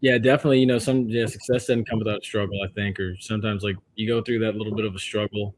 Yeah, 0.02 0.18
definitely, 0.18 0.60
you 0.60 0.66
know, 0.66 0.78
some 0.80 1.08
yeah, 1.10 1.26
success 1.26 1.68
doesn't 1.68 1.90
come 1.90 2.00
without 2.00 2.24
struggle, 2.24 2.62
I 2.64 2.72
think, 2.74 3.00
or 3.00 3.16
sometimes 3.20 3.64
like 3.64 3.76
you 3.96 4.08
go 4.08 4.22
through 4.22 4.40
that 4.40 4.56
little 4.56 4.74
bit 4.76 4.86
of 4.86 4.96
a 4.96 5.00
struggle, 5.00 5.56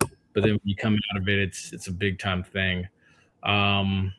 but 0.00 0.42
then 0.42 0.52
when 0.52 0.60
you 0.64 0.76
come 0.76 0.96
out 1.12 1.20
of 1.20 1.28
it, 1.28 1.38
it's 1.38 1.72
it's 1.72 1.86
a 1.86 1.92
big 1.92 2.18
time 2.18 2.42
thing. 2.42 2.86
Um, 3.44 4.12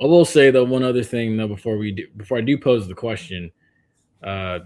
I 0.00 0.06
will 0.06 0.24
say 0.24 0.50
though 0.50 0.64
one 0.64 0.82
other 0.82 1.04
thing 1.04 1.36
though 1.36 1.48
before 1.48 1.76
we 1.76 1.92
do 1.92 2.06
before 2.16 2.38
I 2.38 2.40
do 2.40 2.58
pose 2.58 2.88
the 2.88 2.94
question, 2.94 3.50
uh, 4.22 4.60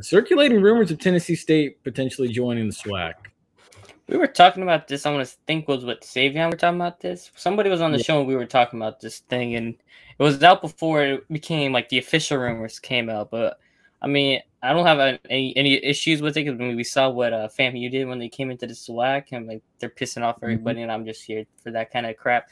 circulating 0.00 0.60
rumors 0.60 0.90
of 0.90 0.98
Tennessee 0.98 1.36
State 1.36 1.82
potentially 1.84 2.28
joining 2.28 2.66
the 2.66 2.74
SWAC. 2.74 3.14
We 4.08 4.16
were 4.16 4.28
talking 4.28 4.62
about 4.62 4.86
this. 4.86 5.04
I 5.04 5.12
want 5.12 5.26
to 5.26 5.34
think 5.46 5.66
was 5.66 5.84
what 5.84 6.02
Savion 6.02 6.50
were 6.50 6.56
talking 6.56 6.80
about 6.80 7.00
this. 7.00 7.32
Somebody 7.34 7.70
was 7.70 7.80
on 7.80 7.90
the 7.90 7.98
Yeah. 7.98 8.04
show 8.04 8.18
and 8.20 8.28
we 8.28 8.36
were 8.36 8.46
talking 8.46 8.78
about 8.80 9.00
this 9.00 9.20
thing, 9.20 9.56
and 9.56 9.76
it 10.18 10.22
was 10.22 10.42
out 10.42 10.62
before 10.62 11.02
it 11.02 11.28
became 11.32 11.72
like 11.72 11.88
the 11.88 11.98
official 11.98 12.38
rumors 12.38 12.78
came 12.78 13.08
out. 13.10 13.30
But 13.30 13.58
I 14.00 14.06
mean, 14.06 14.40
I 14.62 14.72
don't 14.72 14.86
have 14.86 15.18
any 15.30 15.56
any 15.56 15.84
issues 15.84 16.22
with 16.22 16.36
it 16.36 16.44
because 16.44 16.58
we 16.58 16.84
saw 16.84 17.10
what 17.10 17.32
uh, 17.32 17.48
FAMU 17.48 17.90
did 17.90 18.08
when 18.08 18.18
they 18.18 18.28
came 18.28 18.50
into 18.50 18.66
the 18.66 18.74
SWAC, 18.74 19.26
and 19.32 19.46
like 19.46 19.62
they're 19.78 19.90
pissing 19.90 20.22
off 20.22 20.38
everybody, 20.42 20.82
and 20.82 20.90
I'm 20.90 21.04
just 21.04 21.22
here 21.22 21.44
for 21.62 21.70
that 21.72 21.92
kind 21.92 22.06
of 22.06 22.16
crap. 22.16 22.48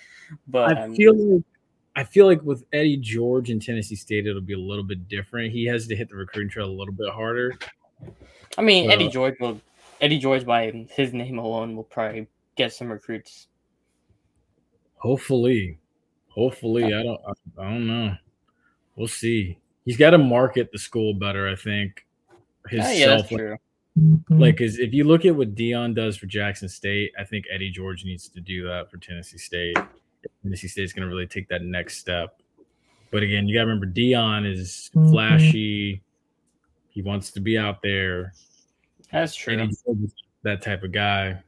But 0.48 0.76
I 0.76 0.82
um, 0.84 0.94
feel 0.94 1.14
like 1.16 1.44
I 1.96 2.04
feel 2.04 2.26
like 2.26 2.42
with 2.42 2.64
Eddie 2.72 2.96
George 2.96 3.50
and 3.50 3.62
Tennessee 3.62 3.96
State, 3.96 4.26
it'll 4.26 4.40
be 4.40 4.54
a 4.54 4.58
little 4.58 4.84
bit 4.84 5.08
different. 5.08 5.52
He 5.52 5.64
has 5.66 5.86
to 5.86 5.96
hit 5.96 6.08
the 6.08 6.16
recruiting 6.16 6.50
trail 6.50 6.66
a 6.66 6.72
little 6.72 6.94
bit 6.94 7.10
harder. 7.12 7.56
I 8.58 8.62
mean, 8.62 8.90
Eddie 8.90 9.08
uh, 9.08 9.10
George 9.10 9.34
will 9.40 9.60
Eddie 10.00 10.18
George 10.18 10.44
by 10.44 10.86
his 10.90 11.12
name 11.12 11.38
alone 11.38 11.76
will 11.76 11.84
probably 11.84 12.26
get 12.56 12.72
some 12.72 12.90
recruits. 12.90 13.48
Hopefully, 14.96 15.78
hopefully, 16.34 16.84
I 16.84 17.02
don't, 17.02 17.20
I, 17.26 17.62
I 17.62 17.70
don't 17.70 17.86
know. 17.86 18.16
We'll 18.96 19.08
see. 19.08 19.58
He's 19.84 19.96
got 19.96 20.10
to 20.10 20.18
market 20.18 20.70
the 20.72 20.78
school 20.78 21.14
better. 21.14 21.48
I 21.48 21.56
think 21.56 22.06
Yeah, 22.70 22.86
oh, 22.86 22.92
yeah, 22.92 23.06
that's 23.06 23.30
like, 23.30 23.40
true. 23.40 23.56
like, 24.30 24.60
is 24.60 24.78
if 24.78 24.92
you 24.92 25.04
look 25.04 25.24
at 25.24 25.34
what 25.36 25.54
Deion 25.54 25.94
does 25.94 26.16
for 26.16 26.26
Jackson 26.26 26.68
State, 26.68 27.12
I 27.18 27.24
think 27.24 27.44
Eddie 27.52 27.70
George 27.70 28.04
needs 28.04 28.28
to 28.28 28.40
do 28.40 28.66
that 28.66 28.90
for 28.90 28.96
Tennessee 28.96 29.38
State. 29.38 29.76
Tennessee 30.42 30.68
State's 30.68 30.92
going 30.92 31.06
to 31.06 31.14
really 31.14 31.26
take 31.26 31.48
that 31.48 31.62
next 31.62 31.98
step. 31.98 32.40
But 33.10 33.22
again, 33.22 33.46
you 33.46 33.54
got 33.54 33.62
to 33.62 33.66
remember 33.66 33.86
Deion 33.86 34.50
is 34.50 34.90
mm-hmm. 34.94 35.10
flashy. 35.12 36.02
He 36.88 37.02
wants 37.02 37.30
to 37.32 37.40
be 37.40 37.58
out 37.58 37.82
there. 37.82 38.32
That's 39.12 39.34
true. 39.34 39.54
Eddie 39.54 39.74
George 39.84 39.98
is 40.04 40.14
that 40.42 40.62
type 40.62 40.82
of 40.82 40.92
guy. 40.92 41.42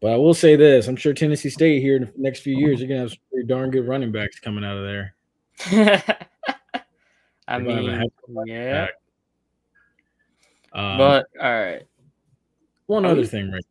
But 0.00 0.12
I 0.12 0.16
will 0.16 0.34
say 0.34 0.54
this: 0.56 0.86
I'm 0.86 0.96
sure 0.96 1.12
Tennessee 1.12 1.50
State 1.50 1.80
here 1.80 1.96
in 1.96 2.02
the 2.02 2.12
next 2.16 2.40
few 2.40 2.56
years, 2.56 2.78
you're 2.80 2.88
gonna 2.88 3.00
have 3.00 3.10
some 3.10 3.18
pretty 3.32 3.46
darn 3.48 3.70
good 3.70 3.86
running 3.88 4.12
backs 4.12 4.38
coming 4.38 4.64
out 4.64 4.76
of 4.76 4.84
there. 4.84 5.14
I 7.48 7.58
They're 7.58 7.66
gonna 7.66 7.74
have 7.74 7.84
a 7.84 7.88
mean, 7.88 7.90
heck 7.90 8.06
of 8.28 8.36
a 8.36 8.42
yeah. 8.46 8.86
Um, 10.72 10.98
but 10.98 11.26
all 11.42 11.50
right. 11.50 11.82
one 12.86 13.04
are 13.04 13.08
other 13.12 13.22
we- 13.22 13.26
thing, 13.26 13.50
right? 13.50 13.62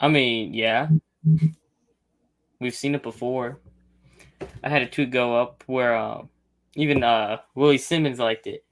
I 0.00 0.08
mean, 0.08 0.52
yeah, 0.52 0.88
we've 2.60 2.74
seen 2.74 2.94
it 2.94 3.02
before. 3.02 3.60
I 4.62 4.68
had 4.68 4.82
a 4.82 4.86
tweet 4.86 5.10
go 5.10 5.34
up 5.40 5.62
where 5.66 5.94
uh, 5.96 6.22
even 6.74 7.02
uh, 7.02 7.38
Willie 7.54 7.78
Simmons 7.78 8.18
liked 8.18 8.46
it. 8.46 8.63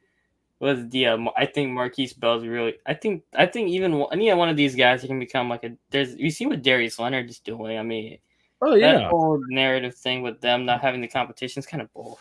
Was 0.63 0.89
the 0.91 1.07
uh, 1.09 1.19
I 1.37 1.47
think 1.47 1.73
Markquese 1.73 2.17
Bell's 2.19 2.47
really 2.47 2.75
I 2.87 2.95
think 2.95 3.25
I 3.35 3.47
think 3.47 3.71
even 3.71 4.07
any 4.13 4.33
one 4.33 4.49
of 4.49 4.57
these 4.57 4.77
guys 4.77 5.03
can 5.03 5.19
become 5.19 5.49
like 5.49 5.65
a 5.65 5.77
there's 5.91 6.15
you 6.15 6.31
see 6.31 6.47
what 6.47 6.63
Darius 6.63 7.01
Leonard 7.01 7.29
is 7.29 7.41
doing. 7.41 7.77
I 7.79 7.83
mean, 7.83 8.19
Oh 8.63 8.77
that 8.77 9.01
yeah. 9.01 9.09
whole 9.09 9.43
narrative 9.49 9.97
thing 9.97 10.23
with 10.23 10.41
them 10.41 10.65
not 10.65 10.81
having 10.81 11.01
the 11.01 11.09
competition 11.09 11.59
is 11.59 11.67
kind 11.67 11.83
of 11.83 11.93
bull. 11.93 12.21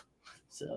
So 0.50 0.76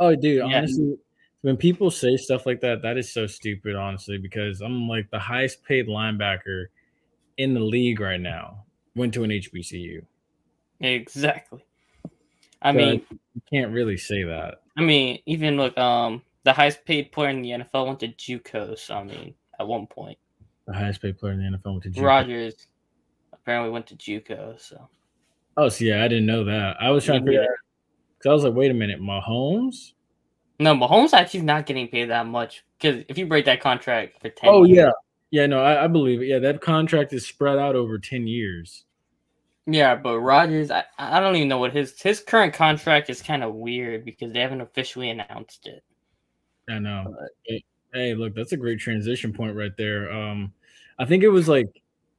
Oh 0.00 0.16
dude, 0.16 0.42
Yeah. 0.44 0.56
honestly, 0.58 0.98
when 1.42 1.56
people 1.56 1.88
say 1.88 2.16
stuff 2.16 2.46
like 2.46 2.60
that, 2.62 2.82
that 2.82 2.98
is 2.98 3.12
so 3.12 3.28
stupid, 3.28 3.76
honestly, 3.76 4.18
because 4.18 4.60
I'm 4.60 4.88
like 4.88 5.08
the 5.10 5.20
highest 5.20 5.62
paid 5.64 5.86
linebacker 5.86 6.66
in 7.36 7.54
the 7.54 7.60
league 7.60 8.00
right 8.00 8.20
now. 8.20 8.64
Went 8.96 9.14
to 9.14 9.22
an 9.22 9.30
HBCU. 9.30 10.04
exactly. 10.80 11.64
I 12.60 12.72
So 12.72 12.78
mean, 12.78 13.06
you 13.34 13.42
can't 13.52 13.72
really 13.72 13.96
say 13.96 14.24
that. 14.24 14.62
I 14.76 14.82
mean, 14.82 15.20
even 15.26 15.56
look, 15.56 15.76
um, 15.78 16.22
the 16.44 16.52
highest 16.52 16.84
paid 16.84 17.12
player 17.12 17.30
in 17.30 17.42
the 17.42 17.50
NFL 17.50 17.86
went 17.86 18.00
to 18.00 18.08
JUCO. 18.08 18.78
So 18.78 18.94
I 18.96 19.04
mean, 19.04 19.34
at 19.60 19.66
one 19.66 19.86
point, 19.86 20.18
The 20.66 20.72
highest 20.72 21.02
paid 21.02 21.18
player 21.18 21.32
in 21.32 21.38
the 21.40 21.56
NFL 21.58 21.72
went 21.72 21.82
to 21.84 21.90
JUCO. 21.90 22.02
Rodgers 22.04 22.66
apparently 23.32 23.70
went 23.70 23.86
to 23.88 23.96
JUCO. 23.96 24.60
So 24.60 24.88
Oh, 25.56 25.68
so 25.68 25.84
yeah, 25.84 26.02
I 26.02 26.08
didn't 26.08 26.26
know 26.26 26.44
that. 26.44 26.76
I 26.80 26.90
was 26.90 27.04
trying 27.04 27.20
to 27.20 27.26
figure 27.26 27.42
out 27.42 27.48
because 28.18 28.30
I 28.30 28.32
was 28.34 28.44
like, 28.44 28.54
wait 28.54 28.70
a 28.70 28.74
minute, 28.74 29.00
Mahomes? 29.00 29.92
no, 30.58 30.74
Mahomes 30.74 31.12
actually 31.12 31.42
not 31.42 31.66
getting 31.66 31.88
paid 31.88 32.10
that 32.10 32.26
much 32.26 32.64
because 32.78 33.04
if 33.08 33.18
you 33.18 33.26
break 33.26 33.44
that 33.46 33.60
contract 33.60 34.20
for 34.20 34.28
ten, 34.30 34.48
Oh 34.50 34.64
years- 34.64 34.76
yeah, 35.30 35.40
yeah. 35.42 35.46
No, 35.46 35.62
I, 35.62 35.84
I 35.84 35.86
believe 35.88 36.22
it. 36.22 36.26
Yeah, 36.26 36.38
that 36.40 36.60
contract 36.60 37.12
is 37.12 37.26
spread 37.26 37.58
out 37.58 37.74
over 37.76 37.98
ten 37.98 38.26
years. 38.28 38.84
yeah. 39.66 39.94
But 39.96 40.20
Rodgers, 40.20 40.70
I, 40.70 40.84
I 40.98 41.18
don't 41.20 41.34
even 41.36 41.48
know 41.48 41.58
what 41.58 41.72
his 41.72 42.00
his 42.00 42.20
current 42.20 42.54
contract 42.54 43.10
is. 43.10 43.20
Kind 43.22 43.42
of 43.42 43.54
weird 43.54 44.04
because 44.04 44.32
they 44.32 44.40
haven't 44.40 44.60
officially 44.60 45.10
announced 45.10 45.66
it. 45.66 45.82
I 46.68 46.78
know. 46.78 47.04
But- 47.18 47.30
Hey, 47.46 47.64
hey, 47.94 48.14
look, 48.14 48.34
that's 48.34 48.52
a 48.52 48.56
great 48.56 48.78
transition 48.78 49.32
point 49.32 49.56
right 49.56 49.76
there. 49.76 50.10
Um, 50.12 50.52
I 50.98 51.04
think 51.04 51.22
it 51.22 51.28
was 51.28 51.48
like 51.48 51.66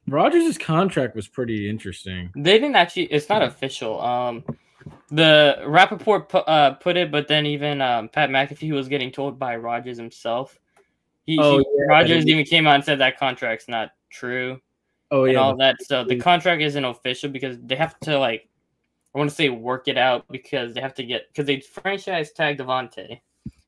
Rodgers' 0.08 0.58
contract 0.58 1.16
was 1.16 1.28
pretty 1.28 1.70
interesting. 1.70 2.32
They 2.36 2.60
didn't 2.60 2.76
actually. 2.76 3.04
It's 3.06 3.30
not 3.30 3.42
official. 3.42 4.02
Um, 4.02 4.44
the 5.10 5.64
Rapoport 5.66 6.28
pu- 6.30 6.38
uh, 6.40 6.72
put 6.74 6.98
it, 6.98 7.10
but 7.12 7.28
then 7.28 7.46
even 7.46 7.82
um, 7.82 8.10
Pat 8.10 8.30
McAfee 8.30 8.72
was 8.74 8.88
getting 8.90 9.12
told 9.12 9.40
by 9.40 9.56
Rodgers 9.56 9.98
himself. 9.98 10.60
He, 11.26 11.40
Oh, 11.40 11.60
he- 11.60 11.66
yeah. 11.78 11.86
Rodgers 11.86 12.26
even 12.28 12.44
came 12.46 12.68
out 12.68 12.76
and 12.76 12.84
said 12.84 13.00
that 13.00 13.18
contract's 13.18 13.70
not 13.70 13.92
true 14.12 14.60
Oh 15.10 15.24
and 15.24 15.34
yeah, 15.34 15.40
all 15.40 15.56
that. 15.58 15.78
So 15.84 16.04
the 16.04 16.18
contract 16.20 16.62
isn't 16.62 16.84
official 16.84 17.30
because 17.30 17.58
they 17.64 17.76
have 17.76 17.98
to 18.02 18.20
like, 18.20 18.50
I 19.16 19.18
want 19.20 19.30
to 19.30 19.36
say 19.36 19.48
work 19.50 19.88
it 19.88 19.98
out 19.98 20.26
because 20.30 20.74
they 20.74 20.82
have 20.82 20.94
to 20.96 21.04
get 21.04 21.28
because 21.30 21.46
they 21.46 21.62
franchise 21.62 22.32
tag 22.34 22.58
Davante, 22.58 23.22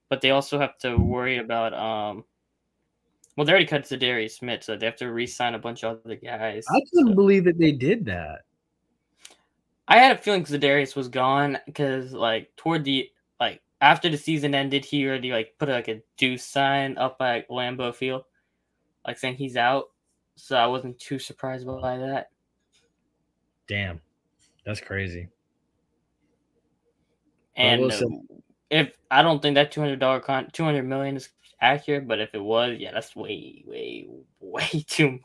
but 0.09 0.21
they 0.21 0.31
also 0.31 0.59
have 0.59 0.77
to 0.79 0.97
worry 0.97 1.37
about 1.37 1.73
um. 1.73 2.23
Well, 3.35 3.45
they 3.45 3.51
already 3.51 3.65
cut 3.65 3.83
Za'Darius 3.83 4.31
Smith, 4.31 4.63
so 4.63 4.77
they 4.77 4.85
have 4.85 4.95
to 4.97 5.11
re-sign 5.11 5.55
a 5.55 5.59
bunch 5.59 5.83
of 5.83 5.99
other 6.05 6.15
guys. 6.15 6.63
I 6.69 6.79
couldn't 6.93 7.09
so- 7.09 7.15
believe 7.15 7.43
that 7.43 7.59
they 7.59 7.73
did 7.73 8.05
that. 8.05 8.43
I 9.87 9.97
had 9.99 10.13
a 10.13 10.17
feeling 10.17 10.43
Za'Darius 10.43 10.95
was 10.95 11.09
gone 11.09 11.59
because 11.65 12.13
like 12.13 12.55
toward 12.55 12.85
the 12.85 13.09
like 13.39 13.61
after 13.81 14.09
the 14.09 14.17
season 14.17 14.55
ended, 14.55 14.85
he 14.85 15.05
already 15.05 15.31
like 15.31 15.55
put 15.59 15.69
like 15.69 15.87
a 15.87 16.01
deuce 16.17 16.45
sign 16.45 16.97
up 16.97 17.17
at 17.21 17.49
Lambeau 17.49 17.93
Field, 17.93 18.23
like 19.05 19.17
saying 19.17 19.35
he's 19.35 19.57
out. 19.57 19.85
So 20.35 20.55
I 20.55 20.67
wasn't 20.67 20.99
too 20.99 21.19
surprised 21.19 21.67
by 21.67 21.97
that. 21.97 22.29
Damn, 23.67 24.01
that's 24.65 24.81
crazy. 24.81 25.29
And 27.55 27.91
uh, 27.91 28.01
if 28.75 28.91
I 29.09 29.21
don't 29.21 29.41
think 29.41 29.55
that 29.55 29.71
two 29.71 29.79
hundred 29.79 29.99
dollar 29.99 30.19
con 30.19 30.49
two 30.51 30.63
hundred 30.63 30.83
million 30.83 31.15
is 31.15 31.29
accurate, 31.61 32.07
but 32.07 32.19
if 32.19 32.33
it 32.33 32.43
was, 32.43 32.77
yeah, 32.77 32.91
that's 32.91 33.15
way, 33.15 33.63
way, 33.65 34.07
way 34.39 34.83
too 34.87 35.11
much. 35.11 35.21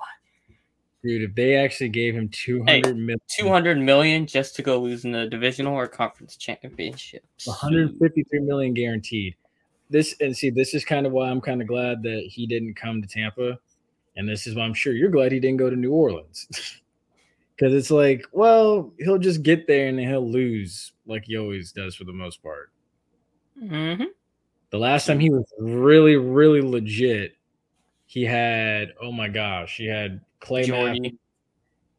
Dude, 1.02 1.30
if 1.30 1.35
they 1.35 1.57
actually 1.57 1.88
gave 1.88 2.14
him 2.14 2.28
two 2.28 2.62
hundred 2.62 2.97
million, 2.97 3.21
Two 3.28 3.49
hundred 3.49 3.78
million 3.78 4.26
just 4.26 4.54
to 4.57 4.62
go 4.62 4.78
lose 4.78 5.04
in 5.04 5.12
the 5.12 5.26
divisional 5.26 5.75
or 5.75 5.88
conference 5.88 6.37
championship. 6.37 7.25
153 7.45 8.40
million 8.40 8.73
guaranteed. 8.75 9.35
This 9.88 10.14
and 10.21 10.37
see, 10.37 10.50
this 10.50 10.73
is 10.75 10.85
kind 10.85 11.07
of 11.07 11.12
why 11.12 11.28
I'm 11.28 11.40
kind 11.40 11.61
of 11.61 11.66
glad 11.66 12.02
that 12.04 12.25
he 12.28 12.47
didn't 12.47 12.75
come 12.75 13.02
to 13.02 13.09
Tampa, 13.09 13.59
and 14.16 14.28
this 14.28 14.47
is 14.47 14.54
why 14.54 14.62
I'm 14.62 14.75
sure 14.75 14.92
you're 14.92 15.11
glad 15.11 15.33
he 15.33 15.40
didn't 15.40 15.57
go 15.59 15.71
to 15.71 15.76
New 15.76 15.92
Orleans, 15.92 16.47
because 17.57 17.75
it's 17.75 17.90
like, 17.90 18.26
well, 18.30 18.92
he'll 18.99 19.19
just 19.19 19.42
get 19.42 19.66
there 19.66 19.88
and 19.88 19.99
he'll 19.99 20.30
lose 20.30 20.92
like 21.07 21.25
he 21.25 21.37
always 21.37 21.73
does 21.73 21.97
for 21.97 22.04
the 22.04 22.12
most 22.12 22.42
part. 22.42 22.71
Mm-hmm. 23.62 24.05
The 24.71 24.79
last 24.79 25.07
time 25.07 25.19
he 25.21 25.31
was 25.31 25.45
really, 25.59 26.17
really 26.17 26.61
legit, 26.61 27.37
he 28.07 28.25
had 28.25 28.95
oh 29.00 29.12
my 29.12 29.29
gosh, 29.29 29.76
he 29.76 29.87
had 29.87 30.21
Clay 30.40 30.64
Jordy, 30.64 30.99
Jordy. 30.99 31.19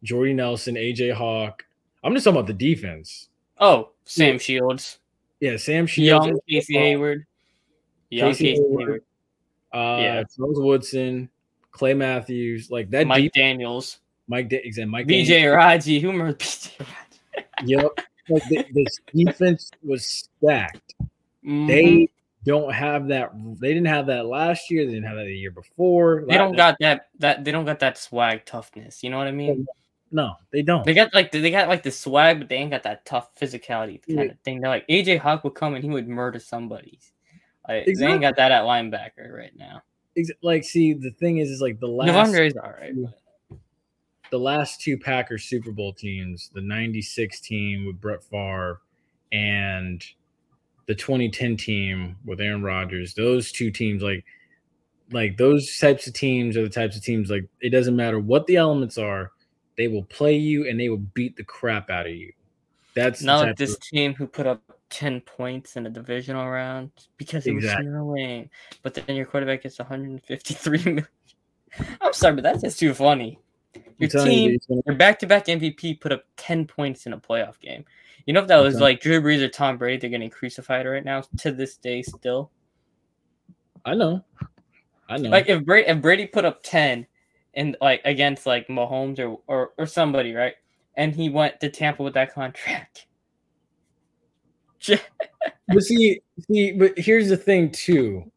Jordy 0.03 0.34
Nelson, 0.34 0.75
AJ 0.75 1.13
Hawk. 1.13 1.63
I'm 2.03 2.13
just 2.13 2.24
talking 2.24 2.38
about 2.39 2.48
the 2.48 2.53
defense. 2.53 3.30
Oh, 3.60 3.89
Sam 4.06 4.39
Shields. 4.39 5.00
Yeah, 5.39 5.58
Sam 5.58 5.86
Shields, 5.86 6.27
Young 6.27 6.39
Casey 6.50 6.74
Hayward. 6.77 7.25
Young 8.10 8.30
Casey 8.32 8.51
Casey, 8.51 8.62
Hayward. 8.63 8.80
Hayward. 8.82 9.03
uh, 9.74 10.01
Yeah. 10.01 10.24
Charles 10.36 10.60
Woodson, 10.60 11.30
Clay 11.72 11.94
Matthews, 11.94 12.72
like 12.72 12.89
that. 12.91 13.06
Mike 13.08 13.24
deep, 13.24 13.34
Daniels. 13.34 14.00
Mike, 14.27 14.50
da- 14.50 14.62
exactly, 14.63 14.91
Mike. 14.91 15.08
BJ 15.08 15.56
Raji. 15.56 16.00
Who 16.00 16.12
BJ 16.13 16.80
Raji? 16.80 16.91
Yep. 17.65 18.00
Like 18.30 18.44
the, 18.50 18.65
this 18.74 19.00
defense 19.13 19.72
was 19.84 20.06
stacked. 20.06 20.96
Mhm. 21.45 21.67
They 21.67 22.07
don't 22.45 22.74
have 22.74 23.07
that. 23.10 23.31
They 23.60 23.69
didn't 23.74 23.88
have 23.88 24.07
that 24.07 24.25
last 24.25 24.69
year. 24.71 24.86
They 24.86 24.93
didn't 24.93 25.07
have 25.07 25.17
that 25.17 25.25
the 25.25 25.36
year 25.36 25.51
before. 25.51 26.24
they 26.27 26.38
don't 26.38 26.55
got 26.55 26.75
that 26.79 27.07
that 27.19 27.43
they 27.43 27.51
don't 27.51 27.65
got 27.65 27.79
that 27.79 27.98
swag 27.98 28.45
toughness. 28.45 29.03
You 29.03 29.10
know 29.12 29.17
what 29.17 29.27
I 29.27 29.31
mean? 29.31 29.65
No, 30.12 30.36
they 30.51 30.62
don't. 30.62 30.83
They 30.86 30.93
got 30.93 31.13
like 31.13 31.31
they 31.31 31.51
got 31.51 31.67
like 31.69 31.83
the 31.83 31.91
swag, 31.91 32.39
but 32.39 32.50
they 32.50 32.55
ain't 32.57 32.71
got 32.71 32.83
that 32.83 33.05
tough 33.05 33.33
physicality 33.36 34.01
kind 34.05 34.19
Yeah. 34.19 34.21
of 34.24 34.39
thing. 34.39 34.60
They're 34.60 34.69
like 34.69 34.88
AJ 34.88 35.17
Hawk 35.19 35.43
would 35.43 35.55
come 35.55 35.74
and 35.75 35.83
he 35.83 35.89
would 35.89 36.07
murder 36.07 36.39
somebody. 36.39 37.00
Like, 37.67 37.86
They 37.86 38.07
ain't 38.07 38.21
got 38.21 38.36
that 38.38 38.51
at 38.51 38.63
linebacker 38.63 39.31
right 39.31 39.55
now. 39.55 39.83
Like, 40.41 40.63
see, 40.63 40.93
the 40.93 41.12
thing 41.12 41.38
is, 41.38 41.50
is 41.50 41.62
like 41.62 41.79
the 41.79 41.88
last 41.88 42.10
De'Vondre's 42.10 42.57
all 42.57 42.71
right. 42.71 42.93
but- 42.95 43.13
the 44.31 44.39
last 44.39 44.81
two 44.81 44.98
Packers 44.98 45.43
Super 45.43 45.71
Bowl 45.71 45.93
teams, 45.93 46.50
the 46.53 46.62
96 46.62 47.39
team 47.41 47.86
with 47.86 48.00
Brett 48.01 48.24
Favre 48.24 48.79
and 49.31 50.03
the 50.91 50.95
2010 50.95 51.55
team 51.55 52.17
with 52.25 52.41
Aaron 52.41 52.62
Rodgers, 52.63 53.13
those 53.13 53.50
two 53.50 53.71
teams, 53.71 54.03
like, 54.03 54.25
like 55.10 55.38
those 55.38 55.79
types 55.79 56.05
of 56.05 56.13
teams 56.13 56.57
are 56.57 56.63
the 56.63 56.69
types 56.69 56.98
of 56.98 57.01
teams, 57.01 57.29
like, 57.31 57.45
it 57.62 57.69
doesn't 57.69 57.95
matter 57.95 58.19
what 58.19 58.45
the 58.45 58.57
elements 58.57 58.98
are, 58.98 59.31
they 59.77 59.88
will 59.88 60.03
play 60.03 60.36
you 60.36 60.67
and 60.69 60.77
they 60.77 60.89
will 60.89 60.98
beat 60.98 61.38
the 61.38 61.45
crap 61.45 61.89
out 61.89 62.07
of 62.07 62.12
you. 62.12 62.33
That's 62.93 63.24
Not 63.24 63.55
this 63.55 63.75
of- 63.75 63.81
team 63.81 64.13
who 64.15 64.27
put 64.27 64.45
up 64.45 64.62
10 64.89 65.21
points 65.21 65.77
in 65.77 65.86
a 65.86 65.89
divisional 65.89 66.50
round 66.50 66.91
because 67.15 67.48
it 67.48 67.51
Exactly. 67.51 67.86
was 67.86 67.93
snowing. 67.93 68.50
But 68.83 68.93
then 68.93 69.15
your 69.15 69.25
quarterback 69.25 69.63
gets 69.63 69.79
153 69.79 70.77
million. 70.83 71.07
I'm 72.01 72.12
sorry, 72.12 72.36
but 72.36 72.43
that's 72.43 72.63
just 72.63 72.79
too 72.79 72.93
funny. 72.93 73.39
Your 73.98 74.10
telling 74.10 74.38
you, 74.38 74.60
team, 74.60 74.82
your 74.86 74.95
back 74.97 75.19
to 75.19 75.25
back 75.25 75.45
MVP 75.45 76.01
put 76.01 76.12
up 76.12 76.25
10 76.36 76.67
points 76.67 77.06
in 77.06 77.13
a 77.13 77.17
playoff 77.17 77.58
game. 77.62 77.86
You 78.25 78.34
know, 78.34 78.41
if 78.41 78.47
that 78.47 78.57
was 78.57 78.75
Okay. 78.75 78.84
like 78.84 79.01
Drew 79.01 79.21
Brees 79.21 79.41
or 79.41 79.49
Tom 79.49 79.77
Brady, 79.77 79.99
they're 79.99 80.10
getting 80.10 80.29
crucified 80.29 80.86
right 80.86 81.03
now 81.03 81.23
to 81.38 81.51
this 81.51 81.77
day 81.77 82.01
still. 82.01 82.51
I 83.86 83.95
know. 83.95 84.23
I 85.10 85.17
know. 85.17 85.29
Like 85.29 85.49
if 85.49 85.65
Brady, 85.65 85.89
if 85.89 86.01
Brady 86.01 86.27
put 86.27 86.45
up 86.45 86.63
10 86.63 87.07
and 87.55 87.75
like 87.81 88.01
against 88.05 88.45
like 88.45 88.67
Mahomes 88.67 89.19
or, 89.19 89.39
or, 89.47 89.71
or 89.77 89.86
somebody, 89.86 90.34
right? 90.34 90.53
And 90.95 91.15
he 91.15 91.29
went 91.29 91.60
to 91.62 91.69
Tampa 91.69 92.03
with 92.03 92.13
that 92.13 92.34
contract. 92.34 93.07
but 94.88 95.81
see, 95.81 96.21
see, 96.47 96.71
but 96.73 96.97
here's 96.97 97.29
the 97.29 97.38
thing 97.38 97.71
too. 97.71 98.31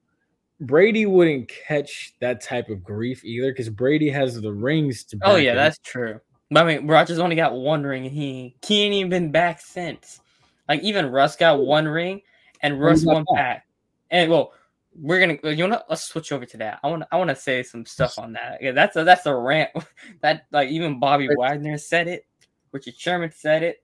Brady 0.60 1.04
wouldn't 1.04 1.48
catch 1.66 2.14
that 2.20 2.42
type 2.42 2.68
of 2.68 2.82
grief 2.82 3.24
either 3.24 3.52
because 3.52 3.68
Brady 3.68 4.08
has 4.10 4.40
the 4.40 4.52
rings 4.52 5.04
to. 5.04 5.18
Oh 5.22 5.36
yeah, 5.36 5.52
it. 5.52 5.56
that's 5.56 5.78
true. 5.78 6.20
But 6.50 6.66
I 6.66 6.76
mean, 6.76 6.86
Rodgers 6.86 7.18
only 7.18 7.36
got 7.36 7.54
one 7.54 7.82
ring, 7.82 8.06
and 8.06 8.14
he 8.14 8.56
he 8.66 8.82
ain't 8.82 8.94
even 8.94 9.10
been 9.10 9.32
back 9.32 9.60
since. 9.60 10.20
Like 10.68 10.82
even 10.82 11.06
Russ 11.06 11.36
got 11.36 11.60
one 11.60 11.86
ring, 11.86 12.22
and 12.60 12.80
Russ 12.80 13.04
won 13.04 13.24
back. 13.34 13.66
And 14.10 14.30
well, 14.30 14.52
we're 14.96 15.20
gonna 15.20 15.52
you 15.54 15.66
know 15.66 15.82
let's 15.88 16.04
switch 16.04 16.32
over 16.32 16.46
to 16.46 16.56
that. 16.58 16.80
I 16.82 16.88
want 16.88 17.04
I 17.10 17.16
want 17.16 17.30
to 17.30 17.36
say 17.36 17.62
some 17.62 17.86
stuff 17.86 18.18
on 18.18 18.32
that. 18.34 18.58
Yeah, 18.60 18.72
that's 18.72 18.96
a 18.96 19.04
that's 19.04 19.26
a 19.26 19.34
rant. 19.34 19.70
that 20.22 20.46
like 20.52 20.68
even 20.68 21.00
Bobby 21.00 21.28
Wagner 21.36 21.78
said 21.78 22.08
it. 22.08 22.26
Richard 22.72 22.96
Sherman 22.96 23.32
said 23.34 23.62
it. 23.62 23.82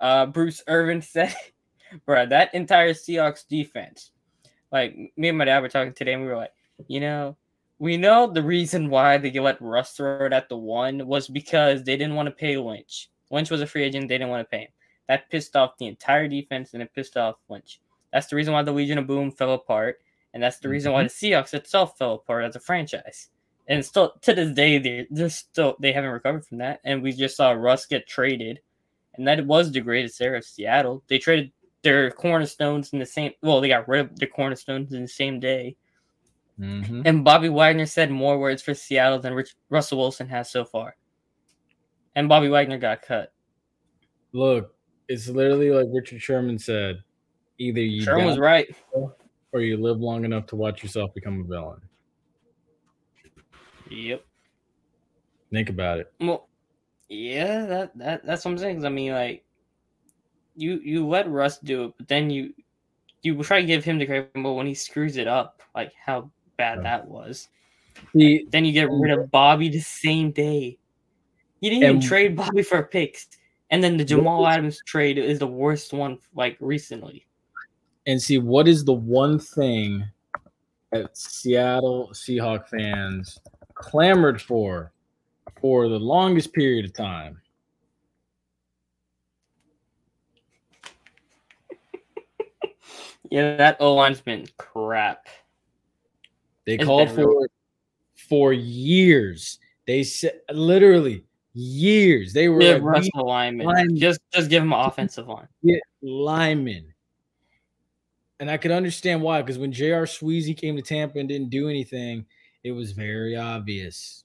Uh, 0.00 0.26
Bruce 0.26 0.62
Irvin 0.66 1.02
said 1.02 1.30
it. 1.30 2.00
Bro, 2.06 2.26
that 2.26 2.54
entire 2.54 2.92
Seahawks 2.92 3.46
defense. 3.46 4.10
Like 4.70 4.96
me 5.16 5.28
and 5.28 5.38
my 5.38 5.44
dad 5.44 5.60
were 5.60 5.68
talking 5.68 5.92
today, 5.92 6.14
and 6.14 6.22
we 6.22 6.28
were 6.28 6.36
like, 6.36 6.52
you 6.88 7.00
know, 7.00 7.36
we 7.82 7.96
know 7.96 8.28
the 8.28 8.44
reason 8.44 8.88
why 8.88 9.18
they 9.18 9.32
let 9.40 9.60
Russ 9.60 9.96
throw 9.96 10.24
it 10.24 10.32
at 10.32 10.48
the 10.48 10.56
one 10.56 11.04
was 11.04 11.26
because 11.26 11.82
they 11.82 11.96
didn't 11.96 12.14
want 12.14 12.28
to 12.28 12.30
pay 12.30 12.56
Lynch. 12.56 13.10
Lynch 13.28 13.50
was 13.50 13.60
a 13.60 13.66
free 13.66 13.82
agent; 13.82 14.08
they 14.08 14.18
didn't 14.18 14.30
want 14.30 14.46
to 14.46 14.56
pay 14.56 14.62
him. 14.62 14.68
That 15.08 15.28
pissed 15.30 15.56
off 15.56 15.76
the 15.78 15.88
entire 15.88 16.28
defense, 16.28 16.74
and 16.74 16.82
it 16.84 16.94
pissed 16.94 17.16
off 17.16 17.40
Lynch. 17.48 17.80
That's 18.12 18.28
the 18.28 18.36
reason 18.36 18.52
why 18.52 18.62
the 18.62 18.70
Legion 18.70 18.98
of 18.98 19.08
Boom 19.08 19.32
fell 19.32 19.54
apart, 19.54 19.98
and 20.32 20.40
that's 20.40 20.60
the 20.60 20.68
reason 20.68 20.92
why 20.92 21.02
mm-hmm. 21.02 21.26
the 21.28 21.32
Seahawks 21.32 21.54
itself 21.54 21.98
fell 21.98 22.14
apart 22.14 22.44
as 22.44 22.54
a 22.54 22.60
franchise. 22.60 23.30
And 23.66 23.84
still 23.84 24.12
to 24.20 24.32
this 24.32 24.52
day, 24.52 24.78
they're, 24.78 25.06
they're 25.10 25.28
still 25.28 25.74
they 25.80 25.90
haven't 25.90 26.10
recovered 26.10 26.46
from 26.46 26.58
that. 26.58 26.78
And 26.84 27.02
we 27.02 27.10
just 27.10 27.36
saw 27.36 27.50
Russ 27.50 27.86
get 27.86 28.06
traded, 28.06 28.60
and 29.16 29.26
that 29.26 29.44
was 29.44 29.72
the 29.72 29.80
greatest 29.80 30.20
era 30.20 30.38
of 30.38 30.44
Seattle. 30.44 31.02
They 31.08 31.18
traded 31.18 31.50
their 31.82 32.12
cornerstones 32.12 32.92
in 32.92 33.00
the 33.00 33.06
same. 33.06 33.32
Well, 33.42 33.60
they 33.60 33.66
got 33.66 33.88
rid 33.88 34.02
of 34.02 34.16
their 34.20 34.28
cornerstones 34.28 34.92
in 34.92 35.02
the 35.02 35.08
same 35.08 35.40
day. 35.40 35.74
Mhm. 36.58 37.02
And 37.06 37.24
Bobby 37.24 37.48
Wagner 37.48 37.86
said 37.86 38.10
more 38.10 38.38
words 38.38 38.62
for 38.62 38.74
Seattle 38.74 39.18
than 39.18 39.34
Rich, 39.34 39.54
Russell 39.70 39.98
Wilson 39.98 40.28
has 40.28 40.50
so 40.50 40.64
far. 40.64 40.96
And 42.14 42.28
Bobby 42.28 42.48
Wagner 42.48 42.78
got 42.78 43.02
cut. 43.02 43.32
Look, 44.32 44.74
it's 45.08 45.28
literally 45.28 45.70
like 45.70 45.88
Richard 45.90 46.22
Sherman 46.22 46.58
said: 46.58 47.02
either 47.58 47.80
you 47.80 48.02
Sherman 48.02 48.26
was 48.26 48.38
right. 48.38 48.74
or 49.52 49.60
you 49.60 49.76
live 49.76 50.00
long 50.00 50.24
enough 50.24 50.46
to 50.46 50.56
watch 50.56 50.82
yourself 50.82 51.14
become 51.14 51.40
a 51.40 51.44
villain. 51.44 51.80
Yep. 53.90 54.24
Think 55.50 55.68
about 55.68 56.00
it. 56.00 56.12
Well, 56.18 56.48
yeah, 57.08 57.66
that, 57.66 57.98
that 57.98 58.26
that's 58.26 58.44
what 58.44 58.52
I'm 58.52 58.58
saying. 58.58 58.84
I 58.86 58.88
mean, 58.88 59.12
like, 59.12 59.44
you 60.56 60.80
you 60.82 61.06
let 61.06 61.30
Russ 61.30 61.58
do 61.58 61.84
it, 61.84 61.94
but 61.98 62.08
then 62.08 62.30
you 62.30 62.54
you 63.22 63.40
try 63.42 63.60
to 63.60 63.66
give 63.66 63.84
him 63.84 63.98
the 63.98 64.06
credit, 64.06 64.30
but 64.34 64.52
when 64.52 64.66
he 64.66 64.74
screws 64.74 65.16
it 65.16 65.28
up, 65.28 65.62
like 65.74 65.92
how 65.94 66.30
bad 66.62 66.78
Yeah. 66.78 66.82
that 66.82 67.08
was, 67.08 67.48
See, 68.14 68.46
then 68.50 68.64
you 68.64 68.72
get 68.72 68.88
rid 68.90 69.10
of 69.10 69.30
Bobby 69.30 69.68
the 69.68 69.80
same 69.80 70.30
day. 70.30 70.78
You 71.60 71.70
didn't 71.70 71.82
even 71.88 72.00
trade 72.00 72.36
Bobby 72.36 72.62
for 72.62 72.82
picks, 72.84 73.26
and 73.70 73.82
then 73.82 73.96
the 73.96 74.04
Jamal 74.04 74.46
Adams 74.46 74.80
trade 74.86 75.18
is 75.18 75.38
the 75.38 75.46
worst 75.46 75.92
one 75.92 76.18
like 76.34 76.56
recently. 76.60 77.26
and 78.06 78.20
see 78.20 78.38
what 78.38 78.66
is 78.68 78.84
the 78.84 78.92
one 78.92 79.38
thing 79.38 80.04
that 80.90 81.16
Seattle 81.16 82.10
Seahawk 82.12 82.66
fans 82.68 83.38
clamored 83.74 84.40
for 84.42 84.92
for 85.60 85.88
the 85.88 85.98
longest 85.98 86.52
period 86.52 86.84
of 86.84 86.92
time. 86.94 87.40
Yeah, 93.30 93.56
that 93.56 93.78
O 93.80 93.94
line's 93.94 94.20
been 94.20 94.46
crap. 94.58 95.26
They 96.66 96.74
It's 96.74 96.84
called 96.84 97.10
for 97.10 97.28
real- 97.28 97.46
for 98.14 98.52
years. 98.52 99.58
They 99.86 100.04
said 100.04 100.40
literally 100.52 101.24
years. 101.54 102.32
They 102.32 102.48
were 102.48 102.60
Give 102.60 102.82
Russ 102.82 103.08
lineman. 103.14 103.66
line- 103.66 103.96
Just 103.96 104.20
just 104.32 104.48
give 104.48 104.62
him 104.62 104.72
an 104.72 104.80
offensive 104.80 105.26
line. 105.28 105.48
"We 105.62 105.72
get 105.72 105.82
linemen. 106.02 106.94
And 108.40 108.50
I 108.50 108.56
could 108.56 108.70
understand 108.72 109.22
why, 109.22 109.40
because 109.42 109.58
when 109.58 109.70
J.R. 109.72 110.04
Sweezy 110.04 110.56
came 110.56 110.74
to 110.76 110.82
Tampa 110.82 111.18
and 111.18 111.28
didn't 111.28 111.50
do 111.50 111.68
anything, 111.68 112.26
it 112.64 112.72
was 112.72 112.90
very 112.92 113.36
obvious. 113.36 114.24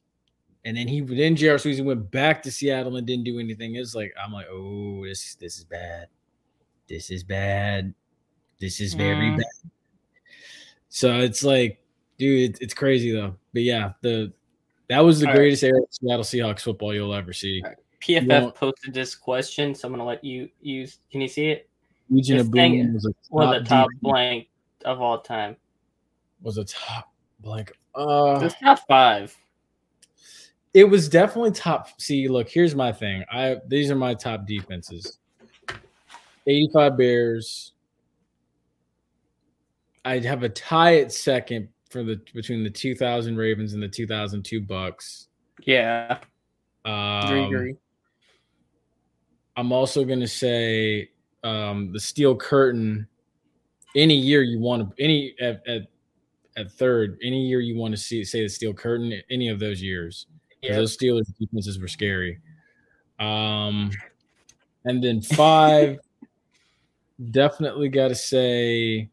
And 0.65 0.75
then 0.75 0.87
he 0.87 1.01
then 1.01 1.35
J.R. 1.35 1.57
Sweezy 1.57 1.83
went 1.83 2.09
back 2.11 2.41
to 2.43 2.51
Seattle 2.51 2.95
and 2.97 3.05
didn't 3.07 3.25
do 3.25 3.39
anything. 3.39 3.75
It's 3.75 3.95
like 3.95 4.13
I'm 4.21 4.31
like, 4.31 4.47
oh, 4.49 5.05
this 5.05 5.35
this 5.35 5.57
is 5.57 5.63
bad. 5.65 6.07
This 6.87 7.09
is 7.11 7.23
bad. 7.23 7.93
This 8.59 8.79
is 8.79 8.93
very 8.93 9.27
Mm. 9.31 9.37
bad. 9.37 9.71
So 10.89 11.19
it's 11.19 11.43
like, 11.43 11.79
dude, 12.17 12.51
it, 12.51 12.57
it's 12.61 12.73
crazy 12.73 13.11
though. 13.11 13.35
But 13.53 13.63
yeah, 13.63 13.93
the 14.01 14.31
that 14.89 14.99
was 15.03 15.19
the 15.19 15.25
All 15.27 15.33
right. 15.33 15.37
greatest 15.39 15.63
era 15.63 15.79
of 15.81 15.87
Seattle 15.91 16.23
Seahawks 16.23 16.61
football 16.61 16.93
you'll 16.93 17.13
ever 17.13 17.33
see. 17.33 17.61
All 17.63 17.69
right. 17.69 17.77
PFF 18.01 18.41
won't- 18.41 18.55
posted 18.55 18.93
this 18.93 19.15
question, 19.15 19.73
so 19.75 19.87
I'm 19.87 19.93
gonna 19.93 20.05
let 20.05 20.23
you 20.23 20.49
use. 20.61 20.99
Can 21.11 21.21
you 21.21 21.27
see 21.27 21.47
it? 21.49 21.69
Eugene 22.09 22.37
This 22.37 22.47
thing 22.49 22.73
Aboom 22.85 22.93
was 22.93 23.05
a 23.05 23.13
Well, 23.31 23.51
the 23.51 23.65
top 23.65 23.89
D- 23.89 23.97
blank 24.01 24.47
of 24.85 25.01
all 25.01 25.19
time. 25.19 25.57
was 26.41 26.57
a 26.57 26.63
top 26.63 27.11
blank. 27.39 27.73
Uh, 27.95 28.39
It's 28.43 28.55
top 28.59 28.79
five. 28.87 29.35
it 30.73 30.83
was 30.85 31.09
definitely 31.09 31.51
top. 31.51 31.99
See, 31.99 32.27
look, 32.29 32.47
here's 32.47 32.75
my 32.75 32.91
thing. 32.93 33.25
I 33.31 33.57
these 33.67 33.89
are 33.91 33.95
my 33.95 34.13
top 34.13 34.45
defenses. 34.45 35.17
85 36.45 36.97
Bears. 36.97 37.73
I'd 40.05 40.23
have 40.23 40.43
a 40.43 40.49
tie 40.49 40.99
at 40.99 41.11
second 41.11 41.67
for 41.89 42.03
the 42.03 42.19
between 42.33 42.63
the 42.63 42.69
2000 42.69 43.35
Ravens 43.37 43.73
and 43.73 43.81
the 43.81 43.87
2002 43.87 44.61
Bucks. 44.61 45.27
Yeah, 45.65 46.19
Um, 46.85 47.31
agree. 47.45 47.75
I'm 49.55 49.71
also 49.71 50.03
gonna 50.05 50.27
say 50.27 51.09
um, 51.43 51.91
the 51.93 51.99
steel 51.99 52.35
curtain. 52.35 53.07
Any 53.95 54.15
year 54.15 54.43
you 54.43 54.59
want 54.59 54.95
to, 54.95 55.03
any 55.03 55.33
at, 55.39 55.65
at 55.67 55.83
at 56.57 56.71
third, 56.71 57.17
any 57.23 57.47
year 57.47 57.59
you 57.61 57.75
want 57.77 57.93
to 57.93 57.97
see 57.97 58.23
say 58.23 58.43
the 58.43 58.49
steel 58.49 58.73
curtain, 58.73 59.13
any 59.29 59.49
of 59.49 59.59
those 59.59 59.81
years, 59.81 60.27
Yeah. 60.61 60.75
those 60.75 60.95
Steelers 60.97 61.25
defenses 61.39 61.79
were 61.79 61.87
scary. 61.87 62.39
Um, 63.19 63.91
and 64.85 65.03
then 65.03 65.21
five, 65.21 65.99
definitely 67.31 67.89
got 67.89 68.09
to 68.09 68.15
say 68.15 69.09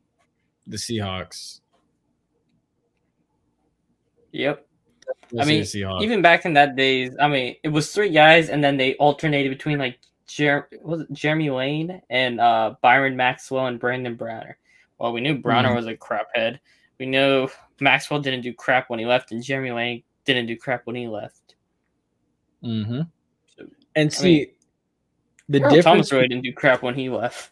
the 0.67 0.77
Seahawks. 0.77 1.61
Yep. 4.35 4.67
I 5.39 5.45
mean, 5.45 5.65
even 6.03 6.23
back 6.23 6.45
in 6.45 6.55
that 6.55 6.75
days, 6.75 7.15
I 7.21 7.29
mean, 7.29 7.55
it 7.63 7.69
was 7.69 7.93
three 7.93 8.09
guys, 8.11 8.49
and 8.49 8.63
then 8.65 8.77
they 8.77 8.95
alternated 8.97 9.51
between 9.57 9.79
like 9.79 9.99
Jer- 10.27 10.69
was 10.83 11.03
it 11.03 11.13
Jeremy 11.13 11.51
Lane 11.51 12.03
and 12.11 12.41
uh, 12.41 12.75
Byron 12.83 13.17
Maxwell 13.17 13.67
and 13.67 13.79
Brandon 13.79 14.17
Browner. 14.17 14.59
Well, 14.99 15.13
we 15.13 15.21
knew 15.21 15.39
Browner 15.39 15.71
Mhm. 15.71 15.77
was 15.77 15.87
a 15.87 15.95
craphead. 15.97 16.59
We 16.99 17.07
know 17.07 17.49
Maxwell 17.81 18.21
didn't 18.21 18.41
do 18.41 18.53
crap 18.53 18.91
when 18.91 18.99
he 18.99 19.07
left, 19.07 19.31
and 19.31 19.43
Jeremy 19.43 19.71
Lane 19.71 20.03
didn't 20.25 20.47
do 20.47 20.57
crap 20.57 20.87
when 20.87 20.97
he 20.97 21.07
left. 21.07 21.55
Mm-hmm. 22.65 23.03
So, 23.57 23.67
And 23.95 24.13
see, 24.13 24.53
the 25.49 25.63
Earl 25.63 25.71
difference. 25.71 25.85
Thomas 25.85 26.13
really 26.13 26.29
didn't 26.29 26.45
do 26.45 26.53
crap 26.53 26.83
when 26.83 26.95
he 26.95 27.09
left. 27.09 27.51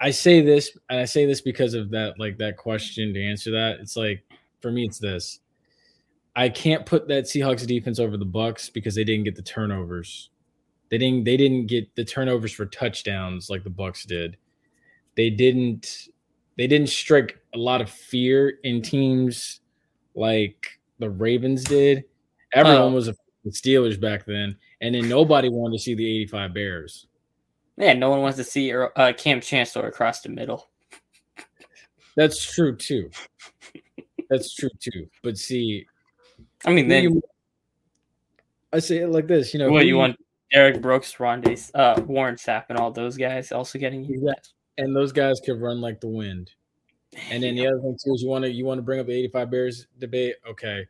I 0.00 0.10
say 0.10 0.40
this, 0.40 0.76
and 0.90 1.00
I 1.00 1.04
say 1.04 1.26
this 1.26 1.40
because 1.40 1.74
of 1.74 1.90
that, 1.90 2.18
like 2.20 2.36
that 2.38 2.56
question 2.56 3.12
to 3.14 3.24
answer 3.24 3.50
that. 3.52 3.80
It's 3.80 3.96
like 3.96 4.22
for 4.62 4.70
me, 4.70 4.84
it's 4.86 4.98
this. 4.98 5.40
I 6.34 6.48
can't 6.48 6.86
put 6.86 7.08
that 7.08 7.24
Seahawks 7.24 7.66
defense 7.66 7.98
over 7.98 8.16
the 8.16 8.24
Bucks 8.24 8.70
because 8.70 8.94
they 8.94 9.04
didn't 9.04 9.24
get 9.24 9.36
the 9.36 9.42
turnovers. 9.42 10.30
They 10.90 10.96
didn't. 10.98 11.24
They 11.24 11.36
didn't 11.36 11.66
get 11.66 11.94
the 11.94 12.04
turnovers 12.04 12.52
for 12.52 12.64
touchdowns 12.66 13.50
like 13.50 13.64
the 13.64 13.70
Bucks 13.70 14.04
did. 14.06 14.36
They 15.16 15.28
didn't. 15.30 16.08
They 16.56 16.66
didn't 16.66 16.88
strike 16.88 17.38
a 17.54 17.58
lot 17.58 17.80
of 17.80 17.90
fear 17.90 18.54
in 18.62 18.80
teams 18.82 19.60
like 20.14 20.78
the 20.98 21.10
Ravens 21.10 21.64
did. 21.64 22.04
Everyone 22.54 22.92
Oh. 22.92 22.94
was 22.94 23.08
a 23.08 23.16
the 23.44 23.50
Steelers 23.50 24.00
back 24.00 24.24
then, 24.24 24.56
and 24.80 24.94
then 24.94 25.08
nobody 25.08 25.48
wanted 25.48 25.76
to 25.78 25.82
see 25.82 25.94
the 25.94 26.06
'85 26.06 26.54
Bears. 26.54 27.06
Yeah, 27.76 27.94
no 27.94 28.10
one 28.10 28.20
wants 28.20 28.36
to 28.36 28.44
see 28.44 28.72
uh, 28.72 29.12
Kam 29.14 29.40
Chancellor 29.40 29.88
across 29.88 30.20
the 30.20 30.28
middle. 30.28 30.68
That's 32.16 32.44
true 32.54 32.76
too. 32.76 33.10
That's 34.32 34.54
true 34.54 34.70
too. 34.80 35.06
But 35.22 35.36
see, 35.36 35.84
I 36.64 36.72
mean, 36.72 36.88
then 36.88 37.02
you- 37.04 37.22
I 38.72 38.78
say 38.78 38.98
it 38.98 39.08
like 39.08 39.26
this, 39.26 39.52
you 39.52 39.58
know. 39.58 39.70
what 39.70 39.84
you 39.86 39.96
want? 39.98 40.16
Derrick 40.50 40.80
Brooks, 40.80 41.20
Ronde, 41.20 41.46
uh, 41.74 42.00
Warren 42.06 42.36
Sapp, 42.36 42.64
and 42.70 42.78
all 42.78 42.90
those 42.90 43.16
guys 43.18 43.52
also 43.52 43.78
getting 43.78 44.04
you. 44.04 44.14
Exact- 44.14 44.54
and 44.78 44.96
those 44.96 45.12
guys 45.12 45.38
could 45.44 45.60
run 45.60 45.80
like 45.82 46.00
the 46.00 46.08
wind. 46.08 46.50
And 47.30 47.42
then 47.42 47.54
the 47.56 47.66
other 47.66 47.78
thing 47.80 47.98
too 48.02 48.14
is 48.14 48.22
you 48.22 48.28
want 48.30 48.44
to 48.46 48.50
you 48.50 48.64
want 48.64 48.78
to 48.78 48.82
bring 48.82 48.98
up 49.00 49.06
the 49.06 49.12
85 49.12 49.50
Bears 49.50 49.86
debate. 49.98 50.36
Okay, 50.48 50.86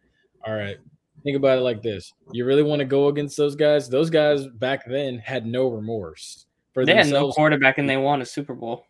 all 0.47 0.55
right. 0.55 0.77
Think 1.25 1.37
about 1.37 1.59
it 1.59 1.63
like 1.63 1.83
this: 1.83 2.13
you 2.33 2.45
really 2.45 2.63
want 2.63 2.79
to 2.79 2.85
go 2.85 3.09
against 3.09 3.37
those 3.37 3.57
guys? 3.57 3.89
Those 3.89 4.09
guys 4.11 4.47
back 4.47 4.85
then 4.87 5.19
had 5.19 5.47
no 5.47 5.67
remorse 5.69 6.47
for 6.75 6.85
They 6.87 6.95
had 6.95 7.07
no 7.07 7.13
themselves. 7.15 7.35
quarterback 7.37 7.79
and 7.79 7.91
they 7.91 7.97
won 7.97 8.23
a 8.23 8.25
Super 8.27 8.55
Bowl. 8.55 8.87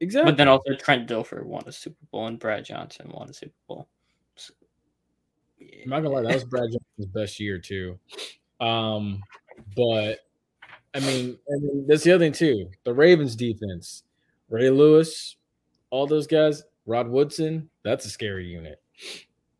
Exactly. 0.00 0.32
But 0.32 0.38
then 0.38 0.48
also 0.48 0.74
Trent 0.78 1.08
Dilfer 1.08 1.44
won 1.44 1.62
a 1.66 1.72
Super 1.72 2.04
Bowl 2.10 2.26
and 2.26 2.38
Brad 2.38 2.64
Johnson 2.64 3.10
won 3.12 3.28
a 3.28 3.34
Super 3.34 3.52
Bowl. 3.68 3.88
So, 4.34 4.54
I'm 5.60 5.90
not 5.90 6.00
gonna 6.00 6.14
lie, 6.14 6.22
that 6.22 6.34
was 6.34 6.44
Brad 6.50 6.70
Johnson's 6.70 7.14
best 7.14 7.38
year 7.38 7.58
too. 7.58 7.98
Um, 8.60 9.22
but 9.76 10.20
I 10.94 11.00
mean, 11.00 11.38
and 11.48 11.62
then 11.62 11.84
that's 11.86 12.02
the 12.02 12.12
other 12.12 12.24
thing 12.24 12.32
too. 12.32 12.70
The 12.84 12.94
Ravens 12.94 13.36
defense, 13.36 14.04
Ray 14.48 14.70
Lewis, 14.70 15.36
all 15.90 16.06
those 16.06 16.26
guys, 16.26 16.62
Rod 16.86 17.08
Woodson, 17.08 17.68
that's 17.84 18.06
a 18.06 18.10
scary 18.10 18.46
unit. 18.46 18.80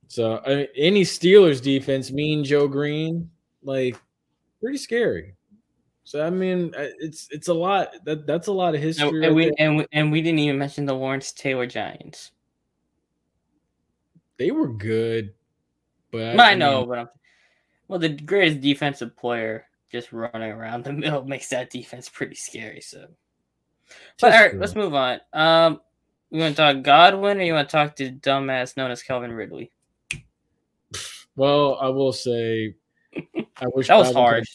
So 0.09 0.40
I 0.46 0.55
mean, 0.55 0.66
any 0.74 1.03
Steelers 1.03 1.62
defense, 1.62 2.11
mean 2.11 2.44
Joe 2.44 2.66
Greene, 2.66 3.31
like 3.62 3.96
pretty 4.61 4.79
scary. 4.79 5.35
So 6.11 6.27
I 6.27 6.29
mean, 6.29 6.75
it's 6.77 7.29
it's 7.31 7.46
a 7.46 7.55
lot. 7.55 7.92
That 8.05 8.27
that's 8.27 8.49
a 8.49 8.53
lot 8.53 8.75
of 8.75 8.81
history. 8.81 9.07
and, 9.07 9.20
right 9.20 9.33
we 9.33 9.53
and 9.61 9.77
we, 9.77 9.87
and 9.92 10.11
we 10.11 10.20
didn't 10.20 10.40
even 10.40 10.59
mention 10.59 10.85
the 10.85 10.92
Lawrence 10.92 11.31
Taylor 11.31 11.68
Giants. 11.68 12.33
they 14.37 14.51
were 14.51 14.66
good, 14.66 15.35
but 16.11 16.40
I, 16.40 16.51
I 16.51 16.55
know, 16.57 16.81
mean, 16.81 16.88
but 16.88 16.99
I'm, 16.99 17.09
well, 17.87 18.01
the 18.01 18.09
greatest 18.09 18.61
defensive 18.61 19.16
player 19.16 19.66
just 19.92 20.11
running 20.11 20.51
around 20.51 20.83
the 20.83 20.92
middle 20.94 21.23
makes 21.23 21.46
that 21.51 21.70
defense 21.70 22.09
pretty 22.09 22.35
scary. 22.35 22.81
So, 22.81 23.07
but 24.20 24.33
all 24.33 24.40
right, 24.40 24.51
true. 24.51 24.59
let's 24.59 24.75
move 24.75 24.96
on. 24.96 25.20
Um, 25.33 25.81
you 26.31 26.40
want 26.40 26.57
to 26.57 26.61
talk 26.61 26.83
Godwin 26.83 27.38
or 27.38 27.42
you 27.42 27.53
want 27.53 27.68
to 27.68 27.73
talk 27.73 27.94
to 27.96 28.11
dumbass 28.11 28.77
known 28.77 28.90
as 28.90 29.05
Calvin 29.05 29.31
Ridley? 29.31 29.70
Well, 31.37 31.79
I 31.81 31.88
will 31.90 32.12
say, 32.12 32.75
I 33.14 33.66
wish 33.73 33.87
That 33.87 33.96
was 33.96 34.09
Godwin 34.09 34.14
hard. 34.14 34.46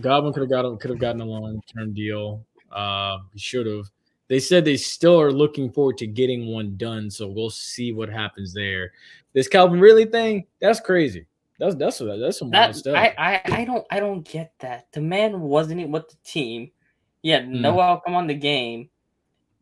Godwin 0.00 0.32
could 0.32 0.40
have 0.40 0.50
got 0.50 0.80
could 0.80 0.90
have 0.90 0.98
gotten 0.98 1.20
a 1.20 1.24
long 1.24 1.62
term 1.74 1.92
deal. 1.92 2.44
Uh, 2.70 3.18
should 3.36 3.66
have. 3.66 3.86
They 4.28 4.40
said 4.40 4.64
they 4.64 4.78
still 4.78 5.20
are 5.20 5.30
looking 5.30 5.70
forward 5.70 5.98
to 5.98 6.06
getting 6.06 6.46
one 6.46 6.76
done, 6.76 7.10
so 7.10 7.28
we'll 7.28 7.50
see 7.50 7.92
what 7.92 8.08
happens 8.08 8.54
there. 8.54 8.92
This 9.34 9.48
Calvin 9.48 9.80
Ridley 9.80 10.06
thing, 10.06 10.46
that's 10.60 10.80
crazy. 10.80 11.26
That's 11.58 11.74
that's 11.74 11.98
that's 11.98 12.38
some 12.38 12.50
wild 12.50 12.74
That 12.74 12.76
stuff. 12.76 12.96
I, 12.96 13.14
I 13.18 13.60
I 13.60 13.64
don't 13.64 13.86
I 13.90 14.00
don't 14.00 14.26
get 14.26 14.54
that. 14.60 14.86
The 14.92 15.00
man 15.00 15.40
wasn't 15.40 15.80
even 15.80 15.92
with 15.92 16.08
the 16.08 16.16
team. 16.24 16.70
He 17.22 17.28
had 17.28 17.48
no 17.48 17.72
Hmm. 17.74 17.78
outcome 17.78 18.14
on 18.14 18.26
the 18.26 18.34
game, 18.34 18.88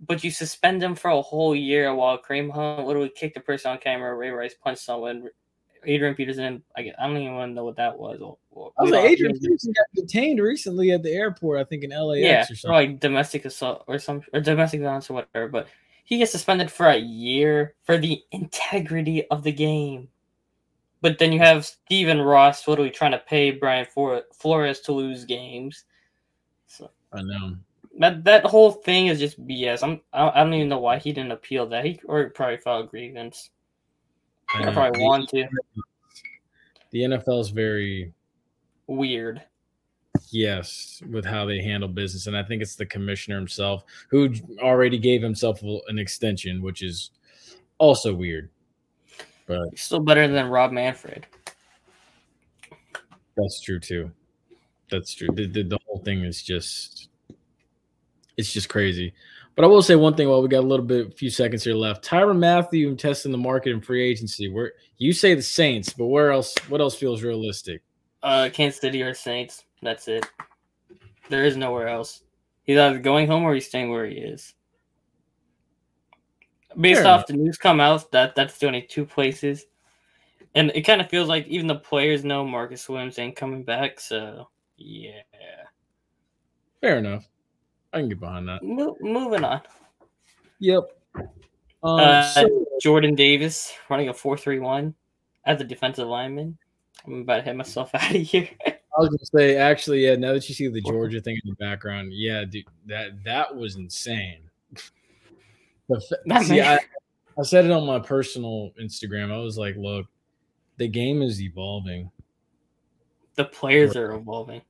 but 0.06 0.22
you 0.24 0.30
suspend 0.30 0.82
him 0.82 0.94
for 0.94 1.10
a 1.10 1.20
whole 1.20 1.54
year 1.54 1.94
while 1.94 2.16
Kareem 2.18 2.50
Hunt 2.50 2.86
literally 2.86 3.10
kicked 3.14 3.36
a 3.36 3.40
person 3.40 3.72
on 3.72 3.78
camera. 3.78 4.14
Ray 4.14 4.30
Rice 4.30 4.54
punched 4.54 4.82
someone. 4.82 5.28
Adrian 5.84 6.14
Peterson, 6.14 6.62
I, 6.76 6.82
get- 6.82 6.94
I 6.98 7.06
don't 7.06 7.16
even 7.16 7.34
want 7.34 7.50
to 7.50 7.54
know 7.54 7.64
what 7.64 7.76
that 7.76 7.98
was. 7.98 8.20
Or- 8.20 8.36
or- 8.50 8.72
I 8.78 8.82
was 8.82 8.90
like, 8.92 9.04
Adrian 9.10 9.38
Peterson 9.38 9.72
got 9.72 9.86
detained 10.02 10.40
recently 10.40 10.90
at 10.92 11.02
the 11.02 11.12
airport, 11.12 11.60
I 11.60 11.64
think 11.64 11.84
in 11.84 11.90
LAX 11.90 12.20
yeah, 12.20 12.46
or 12.64 12.70
or 12.70 12.74
like 12.74 13.00
domestic 13.00 13.44
assault 13.44 13.84
or 13.86 13.98
some 13.98 14.22
or 14.32 14.40
domestic 14.40 14.80
violence 14.80 15.08
or 15.10 15.14
whatever. 15.14 15.48
But 15.48 15.68
he 16.04 16.18
gets 16.18 16.32
suspended 16.32 16.70
for 16.70 16.86
a 16.88 16.96
year 16.96 17.74
for 17.84 17.96
the 17.98 18.22
integrity 18.32 19.26
of 19.30 19.42
the 19.42 19.52
game. 19.52 20.08
But 21.02 21.18
then 21.18 21.32
you 21.32 21.38
have 21.38 21.64
Stephen 21.64 22.20
Ross 22.20 22.66
literally 22.68 22.90
trying 22.90 23.12
to 23.12 23.18
pay 23.18 23.50
Brian 23.52 23.86
For- 23.86 24.24
Flores 24.34 24.80
to 24.80 24.92
lose 24.92 25.24
games. 25.24 25.84
So 26.66 26.90
I 27.12 27.22
know. 27.22 27.56
that 27.98 28.22
that 28.24 28.44
whole 28.44 28.70
thing 28.72 29.06
is 29.06 29.18
just 29.18 29.44
BS. 29.46 29.82
I'm 29.82 30.00
I 30.12 30.42
don't, 30.42 30.52
even 30.54 30.68
know 30.68 30.78
why 30.80 30.98
he 30.98 31.12
didn't 31.12 31.32
appeal 31.32 31.66
that. 31.68 31.84
He 31.84 32.00
or 32.04 32.28
probably 32.30 32.58
filed 32.58 32.86
a 32.86 32.88
grievance. 32.88 33.50
I 34.54 34.68
I 34.68 34.72
probably 34.72 35.00
The- 35.00 35.04
want 35.06 35.28
to. 35.30 35.48
The 36.90 37.02
NFL 37.02 37.40
is 37.40 37.50
very 37.50 38.12
Weird. 38.86 39.42
Yes, 40.32 41.00
with 41.08 41.24
how 41.24 41.44
they 41.46 41.62
handle 41.62 41.88
business, 41.88 42.26
and 42.26 42.36
I 42.36 42.42
think 42.42 42.60
it's 42.60 42.74
the 42.74 42.84
commissioner 42.86 43.36
himself 43.36 43.84
who 44.10 44.34
already 44.58 44.98
gave 44.98 45.22
himself 45.22 45.62
an 45.62 45.98
extension, 45.98 46.60
which 46.60 46.82
is 46.82 47.12
also 47.78 48.12
weird. 48.12 48.50
But 49.46 49.78
Still 49.78 50.00
better 50.00 50.26
than 50.26 50.48
Rob 50.48 50.72
Manfred. 50.72 51.26
that's 53.36 53.60
true 53.60 53.78
too. 53.78 54.10
That's 54.90 55.14
true. 55.14 55.28
The, 55.32 55.46
the, 55.46 55.62
the 55.62 55.78
whole 55.86 55.98
thing 56.04 56.24
is 56.24 56.42
just, 56.42 57.08
it's 58.36 58.52
just 58.52 58.68
crazy. 58.68 59.14
But 59.61 59.66
I 59.66 59.68
will 59.68 59.83
say 59.83 59.94
one 59.94 60.14
thing 60.14 60.27
while 60.27 60.40
we 60.40 60.49
got 60.49 60.64
a 60.64 60.66
little 60.66 60.87
bit, 60.87 61.09
a 61.09 61.11
few 61.11 61.29
seconds 61.29 61.64
here 61.64 61.75
left. 61.75 62.03
Tyrann 62.03 62.38
Mathieu 62.38 62.96
testing 62.96 63.31
the 63.31 63.37
market 63.37 63.73
in 63.73 63.83
free 63.83 64.03
agency. 64.03 64.49
Where 64.49 64.73
you 64.96 65.12
say 65.12 65.35
the 65.35 65.42
Saints, 65.42 65.92
but 65.92 66.07
where 66.07 66.31
else? 66.33 66.55
What 66.70 66.81
else 66.81 66.96
feels 66.96 67.23
realistic? 67.23 67.83
Uh, 68.23 68.49
Kansas 68.51 68.81
City 68.81 69.03
or 69.03 69.12
Saints. 69.12 69.66
That's 69.83 70.09
it. 70.09 70.25
There 71.29 71.44
is 71.44 71.59
nowhere 71.59 71.88
else. 71.88 72.23
He's 72.62 72.79
either 72.79 72.99
going 73.01 73.27
home 73.27 73.42
or 73.42 73.53
he's 73.53 73.66
staying 73.66 73.90
where 73.90 74.07
he 74.07 74.16
is. 74.16 74.55
based 76.81 77.03
Fair 77.03 77.11
off 77.11 77.27
the 77.27 77.35
news 77.35 77.59
come 77.59 77.81
out 77.81 78.11
that 78.12 78.35
that's 78.35 78.57
the 78.57 78.66
only 78.66 78.81
two 78.81 79.05
places, 79.05 79.66
and 80.55 80.73
it 80.75 80.87
kind 80.87 81.03
of 81.03 81.11
feels 81.11 81.29
like 81.29 81.46
even 81.49 81.66
the 81.66 81.75
players 81.75 82.25
know 82.25 82.46
Marcus 82.46 82.88
Williams 82.88 83.18
ain't 83.18 83.37
coming 83.37 83.64
back. 83.64 84.01
So 84.01 84.49
yeah, 84.79 85.20
Fair 86.81 86.96
enough. 86.96 87.29
I 87.92 87.98
can 87.98 88.09
get 88.09 88.20
behind 88.20 88.48
that. 88.48 88.62
Mo- 88.62 88.96
moving 89.00 89.44
on. 89.44 89.61
Yep. 90.61 90.96
Um, 91.16 91.29
Uh, 92.00 92.22
so- 92.33 92.66
Jordan 92.81 93.14
Davis 93.14 93.72
running 93.90 94.09
a 94.09 94.14
four 94.14 94.37
three 94.37 94.59
one 94.59 94.94
as 95.44 95.61
a 95.61 95.64
defensive 95.64 96.07
lineman. 96.09 96.57
I'm 97.07 97.22
about 97.22 97.37
to 97.37 97.42
hit 97.42 97.57
myself 97.57 97.90
out 97.94 98.14
of 98.14 98.20
here. 98.20 98.48
I 98.66 98.74
was 99.00 99.09
gonna 99.09 99.18
say, 99.24 99.57
actually, 99.57 100.05
yeah. 100.05 100.16
Now 100.16 100.33
that 100.33 100.48
you 100.48 100.55
see 100.55 100.68
the 100.68 100.81
Georgia 100.83 101.20
thing 101.20 101.38
in 101.44 101.50
the 101.50 101.57
background, 101.57 102.12
yeah, 102.12 102.44
dude, 102.44 102.64
that 102.87 103.22
that 103.24 103.55
was 103.55 103.76
insane. 103.76 104.40
The 105.88 106.00
see, 106.44 106.61
I, 106.61 106.79
I 107.38 107.42
said 107.42 107.64
it 107.64 107.70
on 107.70 107.87
my 107.87 107.98
personal 107.98 108.70
Instagram. 108.81 109.33
I 109.33 109.38
was 109.38 109.59
like, 109.59 109.76
look, 109.76 110.07
the 110.76 110.88
game 110.88 111.20
is 111.22 111.42
evolving. 111.42 112.11
the 113.35 113.44
players 113.44 113.96
are 113.96 114.12
evolving. 114.12 114.62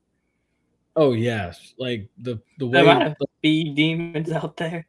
Oh 1.00 1.14
yes, 1.14 1.72
like 1.78 2.10
the 2.18 2.38
the 2.58 2.66
way 2.66 2.82
the, 2.82 3.26
speed 3.38 3.74
demons 3.74 4.30
out 4.30 4.58
there. 4.58 4.86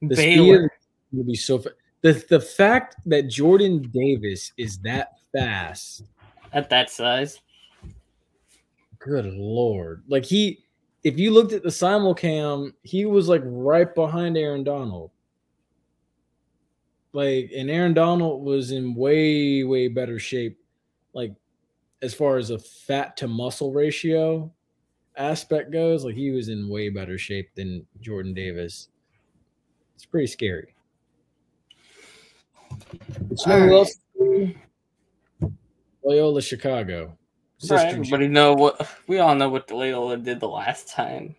the 0.00 0.16
speed 0.16 0.36
Baylor. 0.36 0.64
is 0.64 0.70
gonna 1.12 1.24
be 1.24 1.34
so. 1.34 1.58
Fa- 1.58 1.74
the 2.00 2.24
the 2.30 2.40
fact 2.40 2.96
that 3.04 3.28
Jordan 3.28 3.82
Davis 3.92 4.54
is 4.56 4.78
that 4.78 5.18
fast 5.36 6.04
at 6.54 6.70
that 6.70 6.88
size. 6.88 7.42
Good 9.00 9.26
lord. 9.26 10.02
Like 10.08 10.24
he 10.24 10.64
if 11.04 11.18
you 11.18 11.30
looked 11.30 11.52
at 11.52 11.62
the 11.62 11.68
simulcam, 11.68 12.72
he 12.82 13.04
was 13.04 13.28
like 13.28 13.42
right 13.44 13.94
behind 13.94 14.38
Aaron 14.38 14.64
Donald. 14.64 15.10
Like 17.12 17.50
and 17.54 17.70
Aaron 17.70 17.92
Donald 17.92 18.42
was 18.42 18.70
in 18.70 18.94
way, 18.94 19.62
way 19.64 19.88
better 19.88 20.18
shape, 20.18 20.58
like 21.12 21.34
as 22.00 22.14
far 22.14 22.38
as 22.38 22.48
a 22.48 22.58
fat 22.58 23.18
to 23.18 23.28
muscle 23.28 23.74
ratio 23.74 24.50
aspect 25.20 25.70
goes, 25.70 26.04
like 26.04 26.14
he 26.14 26.30
was 26.30 26.48
in 26.48 26.68
way 26.68 26.88
better 26.88 27.18
shape 27.18 27.50
than 27.54 27.86
Jordan 28.00 28.34
Davis. 28.34 28.88
It's 29.94 30.06
pretty 30.06 30.26
scary. 30.26 30.74
But 32.68 33.38
you 33.46 33.46
know 33.46 33.60
who 33.60 33.76
else? 33.76 33.96
Loyola 36.04 36.40
Chicago. 36.40 37.06
Right, 37.06 37.16
Sister 37.58 37.86
everybody 37.88 38.26
know 38.26 38.54
what 38.54 38.88
we 39.06 39.18
all 39.18 39.34
know 39.34 39.50
what 39.50 39.70
Loyola 39.70 40.16
did 40.16 40.40
the 40.40 40.48
last 40.48 40.88
time. 40.88 41.36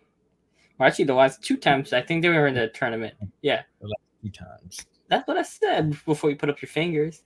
Or 0.78 0.86
actually, 0.86 1.06
the 1.06 1.14
last 1.14 1.42
two 1.42 1.56
times 1.56 1.92
I 1.92 2.00
think 2.00 2.22
they 2.22 2.28
were 2.28 2.46
in 2.46 2.54
the 2.54 2.68
tournament. 2.68 3.14
Yeah, 3.40 3.62
the 3.80 3.88
last 3.88 4.02
two 4.22 4.30
times. 4.30 4.86
that's 5.08 5.26
what 5.26 5.36
I 5.36 5.42
said 5.42 5.96
before 6.04 6.30
you 6.30 6.36
put 6.36 6.48
up 6.48 6.62
your 6.62 6.68
fingers. 6.68 7.24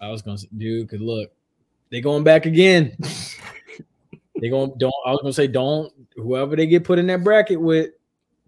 I 0.00 0.08
was 0.08 0.22
gonna 0.22 0.38
say, 0.38 0.48
dude, 0.56 0.88
cause 0.88 1.00
look, 1.00 1.32
they 1.90 2.00
going 2.00 2.22
back 2.22 2.46
again. 2.46 2.96
they 4.40 4.48
going 4.48 4.72
don't 4.78 4.94
I 5.06 5.10
was 5.10 5.20
gonna 5.22 5.32
say 5.32 5.46
don't 5.46 5.92
whoever 6.14 6.56
they 6.56 6.66
get 6.66 6.84
put 6.84 6.98
in 6.98 7.06
that 7.08 7.24
bracket 7.24 7.60
with, 7.60 7.90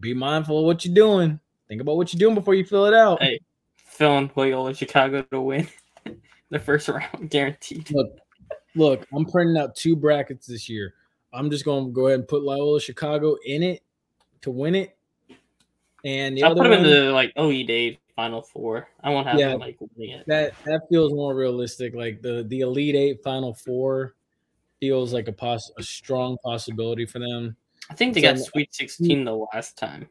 be 0.01 0.15
mindful 0.15 0.59
of 0.61 0.65
what 0.65 0.85
you're 0.85 0.95
doing. 0.95 1.41
Think 1.69 1.81
about 1.81 1.97
what 1.97 2.13
you're 2.13 2.19
doing 2.19 2.35
before 2.35 2.55
you 2.55 2.65
fill 2.65 2.87
it 2.87 2.95
out. 2.95 3.23
Hey. 3.23 3.41
Filling 3.77 4.31
Loyola 4.37 4.75
Chicago 4.75 5.23
to 5.23 5.41
win 5.41 5.67
the 6.51 6.59
first 6.59 6.89
round, 6.89 7.31
guaranteed. 7.31 7.91
Look, 7.91 8.17
look, 8.77 9.07
I'm 9.13 9.25
printing 9.25 9.57
out 9.57 9.75
two 9.75 9.97
brackets 9.97 10.47
this 10.47 10.69
year. 10.69 10.95
I'm 11.33 11.51
just 11.51 11.65
gonna 11.65 11.91
go 11.91 12.07
ahead 12.07 12.21
and 12.21 12.29
put 12.29 12.43
Loyola 12.43 12.81
Chicago 12.81 13.37
in 13.45 13.63
it 13.63 13.83
to 14.43 14.51
win 14.51 14.75
it. 14.75 14.97
And 16.05 16.37
the 16.37 16.45
I'll 16.45 16.53
other 16.53 16.63
put 16.63 16.69
them 16.71 16.85
in 16.85 16.91
the 16.91 17.13
like 17.13 17.33
OE 17.37 17.65
Day 17.65 17.99
Final 18.15 18.43
Four. 18.43 18.89
I 19.03 19.11
won't 19.11 19.27
have 19.27 19.39
Yeah. 19.39 19.49
them 19.51 19.61
like 19.61 19.79
that 20.27 20.55
that 20.65 20.81
feels 20.89 21.13
more 21.13 21.35
realistic. 21.35 21.95
Like 21.95 22.23
the 22.23 22.45
the 22.49 22.61
Elite 22.61 22.95
Eight 22.95 23.23
Final 23.23 23.53
Four 23.55 24.15
feels 24.81 25.13
like 25.13 25.29
a 25.29 25.33
poss 25.33 25.71
a 25.79 25.83
strong 25.83 26.37
possibility 26.45 27.07
for 27.07 27.19
them. 27.19 27.57
I 27.91 27.95
think 27.95 28.15
they 28.15 28.21
So- 28.23 28.35
got 28.35 28.39
Sweet 28.39 28.75
16 28.75 29.25
the 29.25 29.35
last 29.35 29.77
time. 29.79 30.09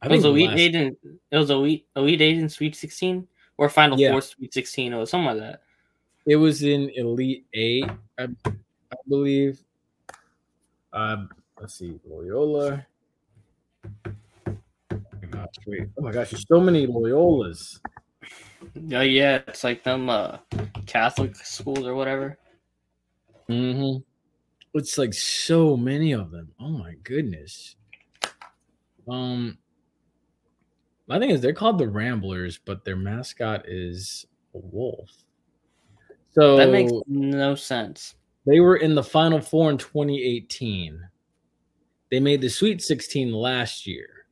I 0.00 0.06
It 0.06 0.10
was 0.12 0.24
Elite 0.24 0.48
last- 0.50 0.58
Eight 0.60 0.74
and 0.76 0.96
it 1.30 1.36
was 1.36 1.50
Elite 1.50 1.86
Elite 1.96 2.20
Eight 2.20 2.38
and 2.38 2.50
Sweet 2.50 2.76
16 2.76 3.26
or 3.56 3.68
Final 3.68 3.98
Yeah. 3.98 4.12
Four 4.12 4.20
Sweet 4.22 4.54
16 4.54 4.92
or 4.94 5.06
something 5.06 5.26
like 5.26 5.38
that. 5.38 5.62
It 6.26 6.36
was 6.36 6.62
in 6.62 6.90
Elite 6.90 7.46
Eight, 7.54 7.84
I, 8.18 8.28
I 8.46 8.96
believe. 9.08 9.62
Um, 10.92 11.30
let's 11.60 11.74
see, 11.74 11.98
Loyola. 12.08 12.86
Oh 14.06 14.56
my 15.22 15.28
gosh, 15.30 15.46
wait. 15.66 15.88
Oh 15.98 16.02
my 16.02 16.12
gosh, 16.12 16.30
there's 16.30 16.46
so 16.46 16.60
many 16.60 16.86
Loyolas. 16.86 17.80
Yeah, 18.74 19.02
yeah, 19.02 19.40
it's 19.48 19.64
like 19.64 19.82
them 19.84 20.08
uh 20.08 20.38
Catholic 20.86 21.34
schools 21.36 21.86
or 21.86 21.94
whatever. 21.94 22.38
Mm-hmm. 23.50 23.98
It's 24.74 24.98
like 24.98 25.14
so 25.14 25.76
many 25.76 26.12
of 26.12 26.30
them. 26.30 26.52
Oh 26.60 26.68
my 26.68 26.94
goodness. 27.02 27.76
Um, 29.08 29.58
my 31.06 31.18
thing 31.18 31.30
is 31.30 31.40
they're 31.40 31.54
called 31.54 31.78
the 31.78 31.88
Ramblers, 31.88 32.58
but 32.58 32.84
their 32.84 32.96
mascot 32.96 33.64
is 33.66 34.26
a 34.54 34.58
wolf. 34.58 35.10
So 36.30 36.56
That 36.56 36.70
makes 36.70 36.92
no 37.08 37.54
sense. 37.54 38.14
They 38.46 38.60
were 38.60 38.76
in 38.76 38.94
the 38.94 39.02
Final 39.02 39.40
Four 39.40 39.70
in 39.70 39.78
2018. 39.78 41.00
They 42.10 42.20
made 42.20 42.40
the 42.40 42.48
Sweet 42.48 42.82
16 42.82 43.32
last 43.32 43.86
year. 43.86 44.26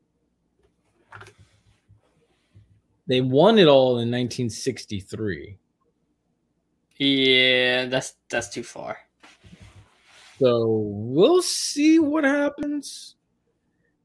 They 3.08 3.20
won 3.20 3.58
it 3.58 3.68
all 3.68 3.98
in 3.98 4.10
1963. 4.10 5.58
Yeah, 6.98 7.86
that's 7.86 8.14
that's 8.28 8.48
too 8.48 8.62
far. 8.62 8.98
So 10.38 10.68
we'll 10.68 11.42
see 11.42 11.98
what 11.98 12.24
happens. 12.24 13.16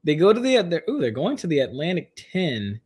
They 0.04 0.16
go 0.16 0.32
to 0.32 0.40
the 0.40 0.62
they're, 0.62 0.82
ooh, 0.88 1.00
they're 1.00 1.10
going 1.10 1.36
to 1.38 1.46
the 1.46 1.60
Atlantic 1.60 2.12
10 2.32 2.80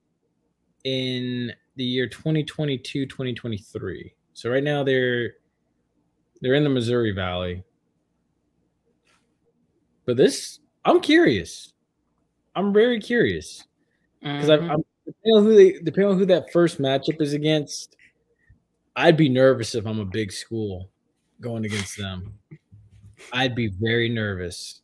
in 0.84 1.52
the 1.76 1.84
year 1.84 2.06
2022 2.08 3.06
2023. 3.06 4.14
So 4.34 4.50
right 4.50 4.62
now 4.64 4.82
they're 4.82 5.34
they're 6.40 6.54
in 6.54 6.64
the 6.64 6.70
Missouri 6.70 7.12
Valley. 7.12 7.62
But 10.04 10.16
this 10.16 10.60
I'm 10.84 11.00
curious. 11.00 11.72
I'm 12.54 12.72
very 12.72 13.00
curious 13.00 13.64
because 14.20 14.48
Mhm. 14.48 14.70
I'm 14.70 14.84
depending 15.04 15.36
on 15.36 15.44
who 15.44 15.54
they 15.56 15.72
depending 15.72 16.12
on 16.12 16.18
who 16.18 16.26
that 16.26 16.52
first 16.52 16.78
matchup 16.80 17.20
is 17.20 17.32
against. 17.32 17.96
I'd 18.96 19.16
be 19.16 19.28
nervous 19.28 19.74
if 19.74 19.86
I'm 19.86 20.00
a 20.00 20.04
big 20.06 20.32
school 20.32 20.90
going 21.40 21.64
against 21.64 21.98
them. 21.98 22.38
I'd 23.32 23.54
be 23.54 23.68
very 23.80 24.08
nervous 24.08 24.80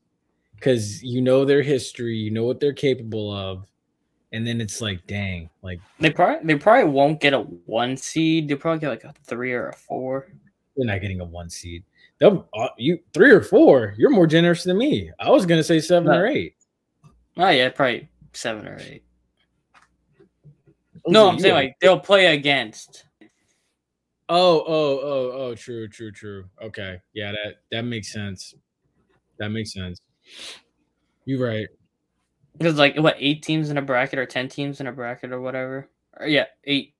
because 0.57 1.03
you 1.03 1.21
know 1.21 1.45
their 1.45 1.63
history, 1.63 2.17
you 2.17 2.31
know 2.31 2.45
what 2.45 2.61
they're 2.61 2.73
capable 2.73 3.33
of, 3.35 3.67
and 4.33 4.47
then 4.47 4.61
it's 4.61 4.81
like, 4.81 5.07
dang, 5.07 5.51
like 5.63 5.81
they 6.01 6.11
probably 6.11 6.47
they 6.47 6.55
probably 6.59 6.91
won't 6.91 7.21
get 7.21 7.33
a 7.35 7.41
one 7.41 7.97
seed. 7.97 8.49
They'll 8.49 8.57
probably 8.59 8.81
get 8.81 8.89
like 8.89 9.05
a 9.05 9.13
three 9.25 9.53
or 9.53 9.69
a 9.69 9.75
four. 9.75 10.29
they're 10.77 10.87
not 10.87 11.01
getting 11.01 11.21
a 11.21 11.25
one 11.25 11.51
seed. 11.51 11.85
They'll 12.19 12.49
uh, 12.55 12.69
you 12.79 12.99
three 13.13 13.31
or 13.33 13.43
four. 13.43 13.95
You're 13.99 14.11
more 14.11 14.27
generous 14.27 14.63
than 14.65 14.79
me. 14.79 15.11
I 15.19 15.31
was 15.31 15.45
gonna 15.47 15.65
say 15.65 15.81
seven 15.81 16.09
No. 16.11 16.19
or 16.19 16.27
eight. 16.27 16.55
Oh 17.37 17.49
yeah, 17.49 17.69
probably 17.71 18.09
seven 18.33 18.67
or 18.69 18.79
eight. 18.81 19.03
No, 21.07 21.29
I'm 21.29 21.39
saying 21.39 21.53
are- 21.53 21.57
like 21.57 21.75
they'll 21.81 21.99
play 21.99 22.27
against. 22.35 23.05
Oh, 24.35 24.64
oh, 24.66 24.99
oh, 25.03 25.33
oh, 25.35 25.55
true, 25.55 25.87
true, 25.88 26.11
true. 26.11 26.47
Okay. 26.62 26.99
Yeah, 27.12 27.33
that 27.33 27.57
that 27.71 27.83
makes 27.83 28.11
sense. 28.11 28.55
That 29.38 29.51
makes 29.51 29.75
sense. 29.75 30.01
You're 31.27 31.47
right. 31.47 31.68
Because 32.57 32.77
like 32.79 32.97
what 32.97 33.16
eight 33.18 33.42
teams 33.42 33.68
in 33.68 33.77
a 33.77 33.83
bracket 33.83 34.18
or 34.18 34.25
ten 34.25 34.49
teams 34.49 34.81
in 34.81 34.87
a 34.87 34.92
bracket 34.92 35.33
or 35.33 35.40
whatever. 35.42 35.90
Or 36.18 36.27
yeah, 36.27 36.47
eight 36.64 36.95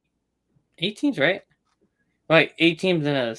eight 0.77 0.99
teams, 0.99 1.19
right? 1.19 1.41
Like 2.29 2.55
eight 2.59 2.79
teams 2.79 3.07
in 3.07 3.17
a 3.17 3.35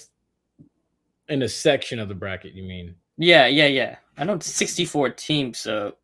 In 1.30 1.44
a 1.44 1.50
section 1.50 2.00
of 2.00 2.10
the 2.10 2.16
bracket, 2.16 2.54
you 2.54 2.64
mean? 2.64 2.96
yeah, 3.18 3.46
yeah, 3.46 3.68
yeah. 3.68 3.98
I 4.18 4.24
know 4.24 4.34
it's 4.34 4.48
sixty 4.48 4.86
four 4.86 5.12
teams, 5.12 5.60
so 5.60 5.98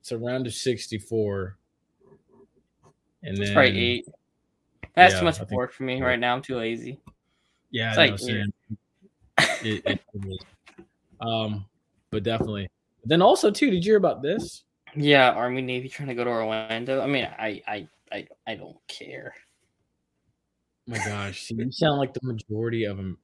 It's 0.00 0.10
a 0.10 0.16
round 0.16 0.46
of 0.46 0.54
64. 0.54 1.58
And 3.22 3.36
it's 3.36 3.40
then 3.40 3.52
probably 3.52 3.78
eight. 3.78 4.06
That's 4.94 5.12
yeah, 5.12 5.18
too 5.18 5.24
much 5.26 5.40
work 5.50 5.72
for 5.72 5.82
me 5.82 6.00
right 6.00 6.18
now. 6.18 6.34
I'm 6.34 6.42
too 6.42 6.56
lazy. 6.56 7.00
Yeah, 7.70 7.90
It's 7.90 7.98
like, 7.98 8.18
same. 8.18 8.52
It- 9.62 9.82
it. 9.86 10.00
Um, 11.20 11.66
but 12.10 12.22
definitely. 12.22 12.68
Then 13.04 13.22
also 13.22 13.50
too, 13.50 13.70
did 13.70 13.84
you 13.84 13.92
hear 13.92 13.96
about 13.96 14.22
this? 14.22 14.64
Yeah, 14.94 15.30
Army 15.30 15.62
Navy 15.62 15.88
trying 15.88 16.08
to 16.08 16.14
go 16.14 16.24
to 16.24 16.30
Orlando. 16.30 17.00
I 17.02 17.06
mean, 17.06 17.24
I 17.24 17.62
I 17.66 17.88
I, 18.10 18.28
I 18.46 18.54
don't 18.54 18.76
care. 18.88 19.34
Oh 20.88 20.92
my 20.92 20.98
gosh, 20.98 21.42
see, 21.42 21.54
you 21.54 21.70
sound 21.72 21.98
like 21.98 22.14
the 22.14 22.20
majority 22.22 22.84
of 22.84 22.96
them. 22.96 23.18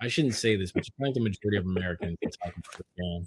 I 0.00 0.08
shouldn't 0.08 0.34
say 0.34 0.56
this, 0.56 0.72
but 0.72 0.86
you 0.86 0.92
sound 0.98 1.08
like 1.08 1.14
the 1.14 1.20
majority 1.20 1.56
of 1.58 1.64
Americans 1.64 2.18
talking 2.42 2.62
football. 2.70 3.24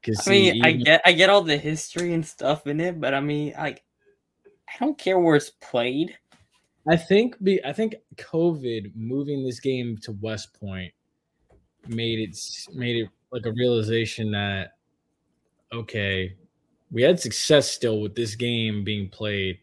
Because 0.00 0.26
I 0.26 0.30
mean, 0.30 0.64
I 0.64 0.72
get 0.72 1.02
I 1.04 1.12
get 1.12 1.30
all 1.30 1.42
the 1.42 1.56
history 1.56 2.14
and 2.14 2.26
stuff 2.26 2.66
in 2.66 2.80
it, 2.80 3.00
but 3.00 3.14
I 3.14 3.20
mean, 3.20 3.54
like, 3.56 3.82
I 4.68 4.72
don't 4.80 4.98
care 4.98 5.18
where 5.18 5.36
it's 5.36 5.50
played. 5.50 6.16
I 6.88 6.96
think 6.96 7.42
be 7.42 7.64
I 7.64 7.72
think 7.72 7.94
COVID 8.16 8.94
moving 8.96 9.44
this 9.44 9.60
game 9.60 9.96
to 10.02 10.12
West 10.20 10.58
Point 10.58 10.92
made 11.86 12.18
it 12.18 12.36
made 12.74 12.96
it 12.96 13.08
like 13.30 13.46
a 13.46 13.52
realization 13.52 14.30
that 14.32 14.74
okay, 15.72 16.34
we 16.90 17.02
had 17.02 17.18
success 17.20 17.70
still 17.70 18.00
with 18.00 18.14
this 18.14 18.34
game 18.34 18.84
being 18.84 19.08
played 19.08 19.58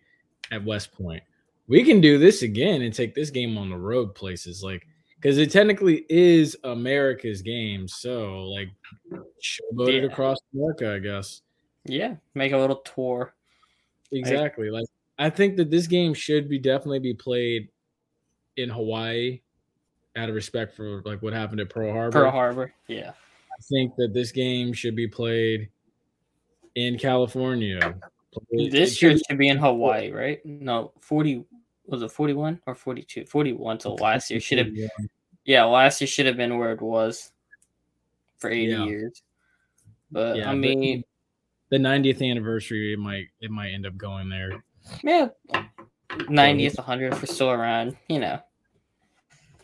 at 0.52 0.64
West 0.64 0.92
Point. 0.94 1.22
We 1.68 1.84
can 1.84 2.02
do 2.02 2.18
this 2.18 2.42
again 2.42 2.82
and 2.82 2.94
take 2.94 3.14
this 3.14 3.30
game 3.30 3.58
on 3.58 3.70
the 3.70 3.78
road 3.78 4.16
places 4.16 4.64
like 4.64 4.88
because 5.16 5.38
it 5.38 5.52
technically 5.52 6.06
is 6.10 6.56
America's 6.64 7.42
game. 7.42 7.88
So 7.88 8.44
like 8.46 8.70
showboat 9.44 9.90
it 9.90 10.04
Yeah. 10.04 10.10
across 10.10 10.38
America, 10.54 10.94
I 10.94 11.00
guess. 11.00 11.42
Yeah, 11.86 12.16
make 12.34 12.54
a 12.54 12.58
little 12.58 12.78
tour. 12.78 13.36
Exactly. 14.12 14.70
Like 14.70 14.86
I 15.20 15.30
think 15.30 15.58
that 15.58 15.70
this 15.70 15.86
game 15.86 16.14
should 16.14 16.50
be 16.50 16.58
definitely 16.58 17.00
be 17.00 17.14
played 17.14 17.70
in 18.58 18.70
Hawaii 18.70 19.42
out 20.16 20.30
of 20.30 20.36
respect 20.36 20.76
for 20.76 21.02
like 21.06 21.22
what 21.22 21.34
happened 21.34 21.60
at 21.62 21.70
Pearl 21.70 21.92
Harbor. 21.92 22.12
Pearl 22.22 22.32
Harbor. 22.32 22.74
Yeah. 22.88 23.12
I 23.12 23.62
think 23.70 23.96
that 23.98 24.14
this 24.14 24.32
game 24.32 24.72
should 24.74 24.96
be 24.96 25.08
played 25.08 25.70
in 26.76 26.98
California. 26.98 27.96
This 28.52 28.96
should 28.96 29.02
year 29.08 29.14
be- 29.16 29.24
should 29.30 29.38
be 29.38 29.48
in 29.50 29.58
Hawaii, 29.58 30.12
right? 30.12 30.40
No, 30.46 30.94
40 31.02 31.44
was 31.86 32.02
it 32.02 32.12
41 32.12 32.62
or 32.66 32.76
42? 32.76 33.26
41. 33.26 33.80
So 33.82 33.96
last 33.96 34.32
year 34.32 34.40
should 34.40 34.60
have 34.60 34.72
yeah, 35.46 35.64
last 35.66 36.00
year 36.00 36.08
should 36.08 36.28
have 36.28 36.38
been 36.38 36.58
where 36.58 36.72
it 36.72 36.82
was 36.82 37.32
for 38.38 38.50
80 38.50 38.72
Yeah. 38.72 38.86
years. 38.86 39.22
But 40.12 40.38
Yeah, 40.38 40.50
I 40.52 40.56
mean, 40.56 41.04
the 41.70 41.78
90th 41.78 42.22
anniversary 42.28 42.94
it 42.94 43.00
might 43.00 43.26
it 43.42 43.52
might 43.52 43.72
end 43.74 43.86
up 43.86 43.98
going 43.98 44.30
there. 44.30 44.64
Yeah, 45.04 45.30
90th, 46.12 46.76
100th 46.76 47.16
for 47.16 47.26
still 47.26 47.52
around, 47.52 47.98
you 48.08 48.20
know. 48.20 48.40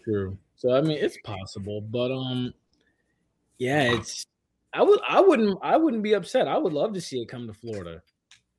True. 0.04 0.38
So 0.56 0.76
I 0.76 0.82
mean 0.82 0.98
it's 0.98 1.18
possible, 1.24 1.82
but 1.82 2.12
um 2.12 2.54
yeah, 3.58 3.84
it's 3.84 4.26
I 4.74 4.84
would 4.84 5.00
I 5.08 5.20
wouldn't 5.20 5.58
I 5.62 5.78
wouldn't 5.78 6.04
be 6.04 6.14
upset. 6.14 6.48
I 6.48 6.58
would 6.58 6.74
love 6.74 6.94
to 6.94 7.02
see 7.02 7.22
it 7.22 7.28
come 7.28 7.48
to 7.48 7.54
Florida. 7.54 8.02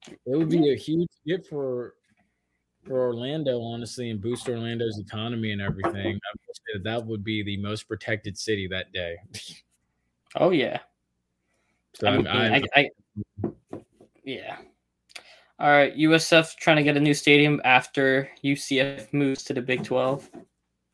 It 0.08 0.36
would 0.36 0.48
be 0.48 0.72
a 0.72 0.76
huge 0.76 1.08
hit 1.24 1.46
for 1.46 1.94
for 2.86 3.00
Orlando, 3.00 3.60
honestly, 3.60 4.10
and 4.10 4.20
boost 4.20 4.48
Orlando's 4.48 4.98
economy 4.98 5.52
and 5.52 5.60
everything. 5.60 6.14
I 6.14 6.32
would 6.46 6.56
say 6.56 6.72
that, 6.74 6.84
that 6.84 7.06
would 7.06 7.24
be 7.24 7.42
the 7.42 7.56
most 7.56 7.88
protected 7.88 8.38
city 8.38 8.68
that 8.68 8.92
day. 8.92 9.16
Oh 10.36 10.50
yeah. 10.50 10.80
So 11.94 12.06
I 12.06 12.10
I, 12.10 12.16
mean, 12.16 12.26
I, 12.26 12.56
I, 12.56 12.62
I, 12.74 12.90
yeah. 14.24 14.58
All 15.58 15.70
right, 15.70 15.96
USF 15.96 16.56
trying 16.56 16.76
to 16.76 16.82
get 16.82 16.96
a 16.96 17.00
new 17.00 17.14
stadium 17.14 17.60
after 17.64 18.28
UCF 18.44 19.10
moves 19.12 19.42
to 19.44 19.54
the 19.54 19.62
Big 19.62 19.82
12. 19.84 20.28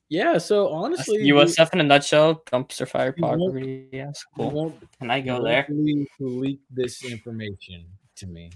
yeah. 0.08 0.38
So 0.38 0.64
That's 0.64 0.74
honestly, 0.74 1.18
USF 1.30 1.72
in 1.72 1.80
a 1.80 1.82
nutshell, 1.84 2.42
dumpster 2.46 2.86
fire 2.88 3.12
property. 3.12 3.88
Yeah, 3.92 4.12
cool. 4.36 4.72
Can 5.00 5.10
I 5.10 5.20
go 5.20 5.42
there? 5.42 5.66
leaked 6.20 6.62
this 6.70 7.04
information 7.04 7.86
to 8.16 8.26
me. 8.26 8.50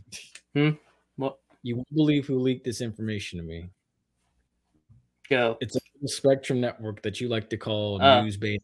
Hmm. 0.55 0.71
What? 1.17 1.39
You 1.63 1.77
won't 1.77 1.93
believe 1.95 2.27
who 2.27 2.39
leaked 2.39 2.65
this 2.65 2.81
information 2.81 3.41
to 3.41 3.45
me. 3.45 3.69
Go. 5.29 5.59
It's 5.61 5.75
a 5.75 5.81
Spectrum 6.05 6.61
network 6.61 7.03
that 7.03 7.21
you 7.21 7.29
like 7.29 7.51
to 7.51 7.57
call 7.57 8.01
Oh. 8.01 8.23
news 8.23 8.37
based. 8.37 8.63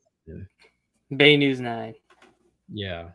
Bay 1.17 1.37
News 1.37 1.59
9. 1.61 1.95
Yeah. 2.73 3.09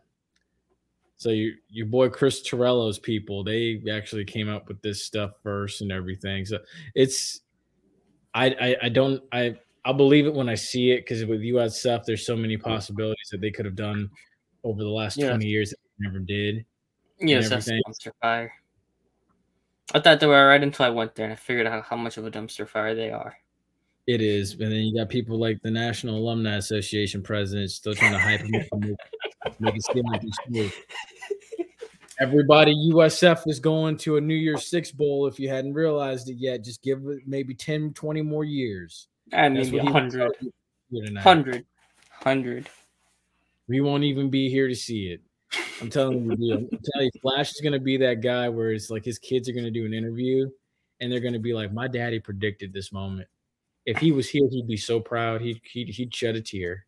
So 1.17 1.29
your 1.29 1.53
your 1.69 1.87
boy 1.87 2.09
Chris 2.09 2.41
Torello's 2.43 2.99
people, 2.99 3.43
they 3.43 3.81
actually 3.91 4.23
came 4.23 4.49
up 4.49 4.67
with 4.67 4.81
this 4.81 5.03
stuff 5.03 5.31
first 5.43 5.81
and 5.81 5.91
everything. 5.91 6.45
So 6.45 6.59
it's 6.93 7.41
I 8.33 8.47
I, 8.61 8.75
I 8.83 8.89
don't 8.89 9.21
I 9.31 9.57
I'll 9.83 9.93
believe 9.93 10.27
it 10.27 10.33
when 10.33 10.47
I 10.47 10.55
see 10.55 10.91
it 10.91 11.01
because 11.01 11.25
with 11.25 11.41
USF, 11.41 12.03
there's 12.05 12.25
so 12.25 12.35
many 12.35 12.57
possibilities 12.57 13.29
that 13.31 13.41
they 13.41 13.51
could 13.51 13.65
have 13.65 13.75
done 13.75 14.09
over 14.63 14.83
the 14.83 14.89
last 14.89 15.17
Yeah. 15.17 15.29
20 15.29 15.45
years 15.45 15.71
that 15.71 15.77
they 15.97 16.07
never 16.07 16.19
did. 16.19 16.65
Yes, 17.19 17.49
that's 17.49 17.67
dumpster 17.67 18.11
fire. 18.21 18.53
I 19.93 20.01
thought 20.01 20.19
they 20.19 20.27
were 20.27 20.47
right 20.47 20.61
until 20.61 20.85
I 20.85 20.89
went 20.89 21.15
there 21.15 21.25
and 21.25 21.33
I 21.33 21.37
figured 21.37 21.65
out 21.65 21.85
how 21.85 21.95
much 21.95 22.17
of 22.17 22.25
a 22.25 22.31
dumpster 22.31 22.67
fire 22.67 22.93
they 22.93 23.11
are. 23.11 23.35
It 24.05 24.21
is, 24.21 24.53
and 24.53 24.71
then 24.71 24.79
you 24.79 24.95
got 24.95 25.09
people 25.09 25.39
like 25.39 25.61
the 25.63 25.71
National 25.71 26.17
Alumni 26.17 26.55
Association 26.55 27.21
president 27.21 27.71
still 27.71 27.93
trying 27.93 28.13
to 28.13 28.19
hype 28.19 28.41
him 28.41 28.55
up 28.55 28.67
make, 29.59 29.75
it 29.75 29.85
seem 29.85 30.05
like 30.05 30.21
smooth. 30.47 30.73
Everybody, 32.19 32.73
USF 32.91 33.47
is 33.47 33.59
going 33.59 33.97
to 33.97 34.17
a 34.17 34.21
New 34.21 34.35
Year's 34.35 34.65
Six 34.65 34.91
bowl. 34.91 35.27
If 35.27 35.39
you 35.39 35.49
hadn't 35.49 35.73
realized 35.73 36.29
it 36.29 36.37
yet, 36.37 36.63
just 36.63 36.81
give 36.81 36.99
it 37.05 37.19
maybe 37.27 37.53
10, 37.53 37.93
20 37.93 38.21
more 38.23 38.43
years. 38.43 39.07
I 39.31 39.49
That's 39.49 39.69
mean, 39.69 39.73
what 39.73 39.81
he 39.83 39.87
was 39.87 39.93
100. 39.93 40.17
telling 40.17 40.33
you 40.41 40.51
here 40.89 41.05
tonight. 41.05 41.25
100. 41.25 41.65
100. 42.23 42.69
We 43.67 43.81
won't 43.81 44.03
even 44.03 44.29
be 44.31 44.49
here 44.49 44.67
to 44.67 44.75
see 44.75 45.07
it. 45.07 45.21
I'm 45.79 45.89
telling 45.91 46.35
you, 46.39 46.53
I'm 46.55 46.69
telling 46.69 47.11
you, 47.13 47.21
Flash 47.21 47.51
is 47.51 47.61
gonna 47.61 47.79
be 47.79 47.97
that 47.97 48.21
guy 48.21 48.49
where 48.49 48.71
it's 48.71 48.89
like 48.89 49.05
his 49.05 49.19
kids 49.19 49.47
are 49.47 49.53
gonna 49.53 49.69
do 49.69 49.85
an 49.85 49.93
interview, 49.93 50.49
and 50.99 51.11
they're 51.11 51.19
gonna 51.19 51.37
be 51.37 51.53
like, 51.53 51.71
"My 51.71 51.87
daddy 51.87 52.19
predicted 52.19 52.73
this 52.73 52.91
moment. 52.91 53.27
If 53.85 53.97
he 53.97 54.11
was 54.11 54.27
here, 54.27 54.47
he'd 54.49 54.67
be 54.67 54.77
so 54.77 54.99
proud. 54.99 55.41
He'd 55.41 55.61
he'd, 55.63 55.89
he'd 55.89 56.15
shed 56.15 56.35
a 56.35 56.41
tear." 56.41 56.86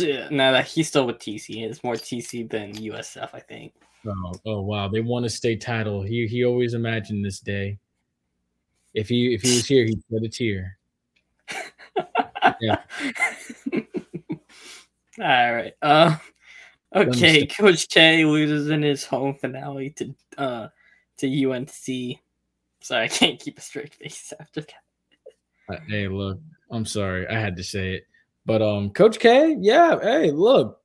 Yeah, 0.00 0.28
no, 0.30 0.52
that 0.52 0.66
he's 0.66 0.88
still 0.88 1.06
with 1.06 1.18
TC. 1.18 1.62
It's 1.68 1.84
more 1.84 1.94
TC 1.94 2.48
than 2.48 2.74
USF, 2.74 3.30
I 3.32 3.40
think. 3.40 3.74
Oh, 4.06 4.32
oh 4.46 4.60
wow, 4.62 4.88
they 4.88 5.00
won 5.00 5.24
a 5.24 5.28
state 5.28 5.60
title. 5.60 6.02
He 6.02 6.26
he 6.26 6.44
always 6.44 6.74
imagined 6.74 7.24
this 7.24 7.40
day. 7.40 7.78
If 8.94 9.08
he 9.08 9.34
if 9.34 9.42
he 9.42 9.54
was 9.56 9.66
here, 9.66 9.84
he'd 9.84 10.02
shed 10.10 10.24
a 10.24 10.28
tear. 10.28 10.78
Yeah. 12.60 12.78
All 15.20 15.54
right. 15.54 15.72
Uh 15.82 16.16
okay, 16.94 17.46
Coach 17.46 17.88
K 17.88 18.24
loses 18.24 18.70
in 18.70 18.82
his 18.82 19.04
home 19.04 19.34
finale 19.34 19.90
to 19.90 20.14
uh 20.38 20.68
to 21.18 21.50
UNC. 21.50 22.18
Sorry, 22.80 23.04
I 23.04 23.08
can't 23.08 23.38
keep 23.38 23.58
a 23.58 23.60
straight 23.60 23.94
face 23.94 24.32
after 24.38 24.62
that. 24.62 24.74
Uh, 25.68 25.76
Hey, 25.88 26.08
look, 26.08 26.40
I'm 26.70 26.84
sorry, 26.84 27.26
I 27.28 27.38
had 27.38 27.56
to 27.56 27.62
say 27.62 27.94
it, 27.94 28.06
but 28.44 28.62
um, 28.62 28.90
Coach 28.90 29.18
K, 29.18 29.56
yeah, 29.60 29.98
hey, 30.00 30.30
look, 30.30 30.80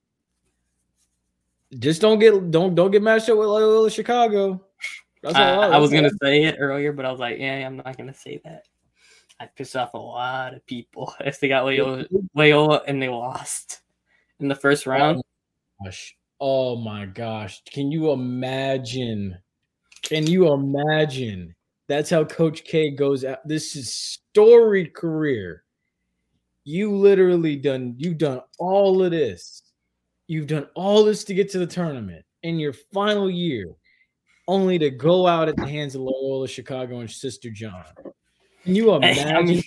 just 1.80 2.02
don't 2.02 2.20
get 2.20 2.52
don't 2.52 2.76
don't 2.76 2.91
get 2.91 3.02
matched 3.02 3.30
up 3.30 3.38
with 3.38 3.48
Loyola 3.48 3.89
Chicago. 3.89 4.63
That's 5.24 5.36
I, 5.36 5.54
all. 5.54 5.74
I 5.74 5.78
was 5.78 5.91
gonna 5.91 6.12
say 6.22 6.43
it 6.43 6.58
earlier, 6.60 6.93
but 6.93 7.06
I 7.06 7.12
was 7.12 7.20
like, 7.20 7.39
yeah, 7.39 7.65
I'm 7.65 7.78
not 7.78 7.98
gonna 7.98 8.13
say 8.13 8.39
that. 8.43 8.65
I 9.39 9.46
pissed 9.46 9.76
off 9.76 9.93
a 9.93 9.98
lot 9.98 10.54
of 10.54 10.65
people 10.65 11.13
if 11.20 11.39
they 11.39 11.48
got 11.48 11.65
Loyola, 11.65 12.06
Loyola 12.34 12.82
and 12.88 13.02
they 13.02 13.10
lost 13.10 13.82
in 14.39 14.48
the 14.48 14.56
first 14.56 14.86
round. 14.86 15.22
Gosh. 15.84 16.15
Oh 16.39 16.76
my 16.76 17.06
gosh. 17.06 17.62
Can 17.65 17.91
you 17.91 18.12
imagine? 18.12 19.38
Can 20.04 20.28
you 20.28 20.54
imagine? 20.54 21.56
That's 21.88 22.10
how 22.10 22.24
Coach 22.24 22.63
K 22.63 22.91
goes 22.91 23.26
out. 23.26 23.48
This 23.48 23.76
is 23.76 23.93
storied 23.93 24.93
career. 24.93 25.63
You 26.67 26.93
literally 26.93 27.56
done 27.56 27.95
you've 27.97 28.17
done 28.17 28.41
all 28.60 29.01
of 29.01 29.12
this. 29.12 29.63
You've 30.27 30.47
done 30.47 30.67
all 30.75 31.06
this 31.06 31.23
to 31.23 31.34
get 31.34 31.49
to 31.51 31.60
the 31.60 31.65
tournament 31.65 32.25
in 32.43 32.60
your 32.60 32.73
final 32.73 33.32
year, 33.32 33.73
only 34.49 34.77
to 34.80 34.89
go 34.89 35.27
out 35.27 35.47
at 35.47 35.56
the 35.56 35.65
hands 35.65 35.95
of 35.95 36.01
Loyola 36.01 36.45
Chicago 36.45 36.99
and 36.99 37.10
Sister 37.10 37.49
John. 37.49 37.86
Can 38.65 38.75
you 38.75 38.93
imagine? 38.93 39.34
I 39.34 39.41
mean, 39.43 39.63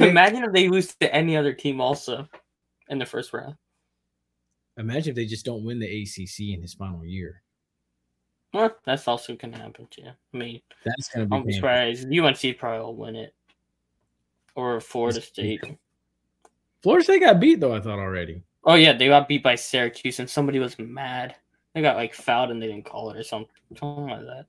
imagine 0.00 0.44
if 0.44 0.52
they 0.54 0.70
lose 0.70 0.94
to 0.94 1.14
any 1.14 1.36
other 1.36 1.52
team 1.52 1.78
also 1.78 2.26
in 2.88 2.98
the 2.98 3.04
first 3.04 3.34
round. 3.34 3.56
imagine 4.78 5.10
if 5.10 5.16
they 5.16 5.26
just 5.26 5.44
don't 5.44 5.62
win 5.62 5.78
the 5.78 6.02
ACC 6.02 6.54
in 6.54 6.62
his 6.62 6.72
final 6.72 7.04
year. 7.04 7.42
Well, 8.54 8.74
that's 8.86 9.06
also 9.06 9.36
gonna 9.36 9.58
happen 9.58 9.88
too. 9.90 10.04
I 10.06 10.36
mean, 10.36 10.62
That's 10.86 11.10
gonna 11.10 11.26
be 11.26 11.36
I'm 11.36 11.52
surprised 11.52 12.08
UNC 12.10 12.56
probably 12.56 12.78
will 12.78 12.96
win 12.96 13.16
it, 13.16 13.34
or 14.54 14.80
Florida 14.80 15.20
State. 15.20 15.60
Florida 16.82 17.04
State 17.04 17.20
got 17.20 17.40
beat 17.40 17.60
though. 17.60 17.74
I 17.74 17.80
thought 17.80 17.98
already. 17.98 18.42
Oh 18.64 18.74
yeah, 18.74 18.92
they 18.92 19.08
got 19.08 19.28
beat 19.28 19.42
by 19.42 19.54
Syracuse, 19.54 20.18
and 20.20 20.28
somebody 20.28 20.58
was 20.58 20.78
mad. 20.78 21.36
They 21.74 21.82
got 21.82 21.96
like 21.96 22.14
fouled 22.14 22.50
and 22.50 22.60
they 22.60 22.66
didn't 22.66 22.84
call 22.84 23.10
it 23.10 23.16
or 23.16 23.22
something, 23.22 23.48
something 23.78 24.06
like 24.06 24.20
that. 24.20 24.46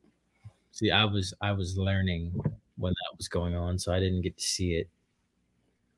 See, 0.71 0.91
I 0.91 1.05
was 1.05 1.33
I 1.41 1.51
was 1.51 1.77
learning 1.77 2.33
when 2.77 2.91
that 2.93 3.17
was 3.17 3.27
going 3.27 3.55
on, 3.55 3.77
so 3.77 3.93
I 3.93 3.99
didn't 3.99 4.21
get 4.21 4.37
to 4.37 4.43
see 4.43 4.73
it. 4.73 4.89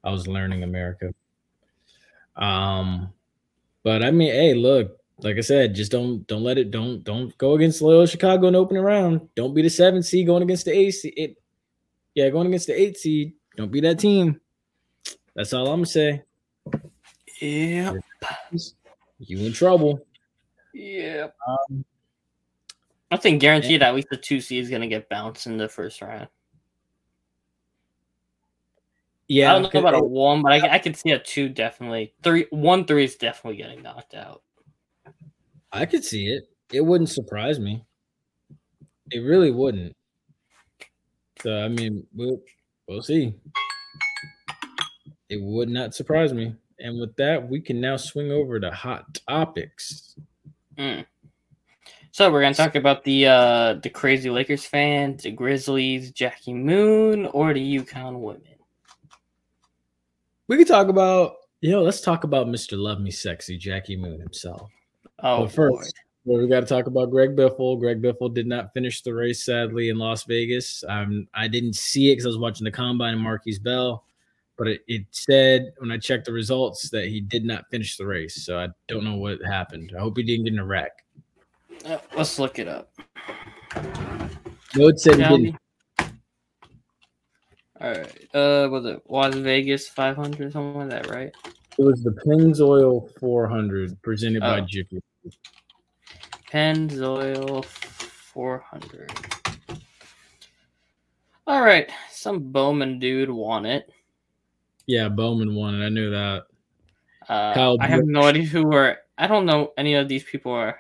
I 0.04 0.12
was 0.12 0.28
learning 0.28 0.64
America. 0.64 1.14
Um, 2.36 3.14
but 3.84 4.04
I 4.04 4.12
mean, 4.12 4.32
hey, 4.32 4.54
look, 4.54 4.98
like 5.20 5.38
I 5.38 5.42
said, 5.42 5.76
just 5.76 5.92
don't 5.92 6.26
don't 6.28 6.44
let 6.44 6.58
it 6.58 6.72
don't 6.72 7.04
don't 7.04 7.36
go 7.38 7.54
against 7.54 7.82
Loyola 7.82 8.08
Chicago 8.08 8.48
in 8.48 8.56
opening 8.56 8.84
round. 8.84 9.30
Don't 9.36 9.54
be 9.54 9.62
the 9.62 9.70
seven 9.70 10.04
seed 10.04 10.28
going 10.28 10.44
against 10.44 10.66
the 10.66 10.78
eight 10.78 10.92
seed. 10.92 11.14
It, 11.16 11.38
yeah, 12.16 12.30
going 12.30 12.48
against 12.48 12.68
the 12.68 12.80
eight 12.80 12.98
seed. 12.98 13.34
Don't 13.56 13.72
be 13.72 13.82
that 13.82 14.00
team. 14.00 14.40
That's 15.36 15.54
all 15.54 15.68
I'm 15.68 15.78
gonna 15.78 15.86
say. 15.86 16.22
Yeah, 17.42 17.94
You 19.20 19.46
in 19.46 19.54
trouble. 19.54 20.06
yeah. 20.74 21.28
Um, 21.48 21.84
I 23.12 23.18
think 23.18 23.42
guaranteed 23.42 23.82
that 23.82 23.90
at 23.90 23.96
least 23.96 24.08
the 24.10 24.18
two 24.18 24.40
seed 24.40 24.64
is 24.64 24.70
gonna 24.70 24.88
get 24.88 25.10
bounced 25.10 25.46
in 25.48 25.58
the 25.58 25.68
first 25.68 26.02
round. 26.02 26.28
Yeah, 29.28 29.52
I 29.56 29.60
don't 29.60 29.74
know 29.74 29.80
about 29.80 29.96
a 29.96 30.04
one, 30.04 30.42
but 30.42 30.52
I, 30.52 30.76
I 30.76 30.80
could 30.80 30.96
see 30.98 31.12
a 31.12 31.20
two 31.20 31.50
definitely. 31.50 32.14
Three, 32.24 32.46
one, 32.50 32.86
three 32.86 33.06
is 33.06 33.16
definitely 33.16 33.58
getting 33.58 33.82
knocked 33.82 34.14
out. 34.14 34.44
I 35.72 35.86
could 35.86 36.04
see 36.04 36.28
it. 36.28 36.44
It 36.72 36.82
wouldn't 36.82 37.10
surprise 37.10 37.60
me. 37.60 37.84
It 39.12 39.20
really 39.20 39.52
wouldn't. 39.52 39.96
So 41.42 41.52
I 41.52 41.68
mean, 41.68 42.06
we'll 42.14 42.40
we'll 42.88 43.02
see. 43.02 43.34
It 45.34 45.42
would 45.42 45.70
not 45.70 45.96
surprise 45.96 46.34
me. 46.34 46.56
And 46.80 47.00
with 47.00 47.16
that, 47.16 47.50
we 47.50 47.62
can 47.62 47.80
now 47.80 47.98
swing 47.98 48.32
over 48.32 48.60
to 48.60 48.72
hot 48.72 49.20
topics. 49.28 50.16
Mm. 50.78 51.06
So 52.12 52.32
we're 52.32 52.42
gonna 52.42 52.54
talk 52.54 52.76
about 52.76 53.04
the 53.04 53.26
uh 53.26 53.74
the 53.82 53.90
crazy 53.90 54.30
Lakers 54.30 54.66
fans, 54.66 55.24
the 55.24 55.32
Grizzlies, 55.32 56.12
Jackie 56.12 56.54
Moon, 56.54 57.26
or 57.28 57.54
the 57.54 57.80
UConn 57.80 58.20
women. 58.20 58.44
We 60.48 60.58
could 60.58 60.68
talk 60.68 60.90
about, 60.90 61.38
you 61.62 61.72
know, 61.72 61.82
let's 61.82 62.02
talk 62.02 62.24
about 62.24 62.48
Mr. 62.48 62.78
Love 62.78 63.00
Me 63.00 63.10
Sexy, 63.10 63.58
Jackie 63.58 63.96
Moon 63.96 64.20
himself. 64.20 64.70
Oh, 65.24 65.46
But 65.46 65.52
first, 65.54 65.96
well, 66.26 66.40
we 66.40 66.48
got 66.48 66.62
to 66.62 66.66
talk 66.66 66.88
about 66.88 67.12
Greg 67.12 67.36
Biffle. 67.36 67.80
Greg 67.80 68.02
Biffle 68.02 68.34
did 68.34 68.48
not 68.48 68.74
finish 68.74 69.02
the 69.02 69.14
race, 69.14 69.44
sadly, 69.44 69.90
in 69.90 69.98
Las 69.98 70.24
Vegas. 70.26 70.84
Um, 70.88 71.28
I 71.34 71.48
didn't 71.48 71.76
see 71.76 72.10
it 72.10 72.14
because 72.14 72.26
I 72.26 72.30
was 72.30 72.38
watching 72.38 72.66
the 72.66 72.72
combine 72.72 73.16
and 73.16 73.26
Markquese 73.26 73.62
Bell, 73.62 74.06
but 74.58 74.68
it, 74.68 74.82
it 74.88 75.06
said 75.12 75.74
when 75.80 75.92
I 75.92 75.98
checked 75.98 76.26
the 76.26 76.34
results 76.34 76.90
that 76.92 77.06
he 77.08 77.22
did 77.22 77.44
not 77.46 77.66
finish 77.72 77.98
the 77.98 78.06
race. 78.06 78.46
So 78.46 78.60
I 78.60 78.68
don't 78.88 79.04
know 79.04 79.16
what 79.16 79.40
happened. 79.44 79.94
I 79.96 80.00
hope 80.02 80.18
he 80.18 80.24
didn't 80.24 80.46
get 80.46 80.54
in 80.54 80.60
a 80.60 80.66
wreck. 80.66 80.92
Uh, 81.86 81.98
let's 82.16 82.40
look 82.40 82.60
it 82.60 82.68
up. 82.68 82.92
No, 84.76 84.88
it 84.88 85.00
said 85.00 85.16
he 85.16 85.24
didn't. 85.24 85.56
All 87.82 87.92
right. 87.92 88.28
Uh, 88.34 88.70
was 88.72 88.86
it 88.86 89.02
Las 89.10 89.36
Vegas 89.36 89.88
500 89.90 90.54
something 90.54 90.80
like 90.80 90.90
that, 90.90 91.10
right? 91.10 91.32
It 91.78 91.84
was 91.84 92.04
the 92.04 92.12
Pennzoil 92.12 93.10
400 93.20 94.02
presented 94.04 94.42
by 94.42 94.60
Oh. 94.60 94.66
Jiffy. 94.66 95.02
Pennzoil 96.52 97.66
400. 97.66 99.12
All 101.46 101.62
right, 101.62 101.92
some 102.10 102.52
Bowman 102.52 103.00
dude 103.00 103.30
won 103.30 103.66
it. 103.66 103.92
Yeah, 104.86 105.10
Bowman 105.10 105.56
won 105.56 105.82
it. 105.82 105.86
I 105.86 105.90
knew 105.90 106.12
that. 106.12 106.44
Uh, 107.28 107.54
Kyle 107.54 107.78
I 107.80 107.88
have 107.88 108.06
no 108.06 108.24
idea 108.24 108.44
who 108.44 108.74
are. 108.74 108.98
I 109.18 109.28
don't 109.28 109.46
know 109.46 109.72
any 109.78 109.96
of 109.96 110.08
these 110.08 110.24
people 110.24 110.52
are. 110.52 110.80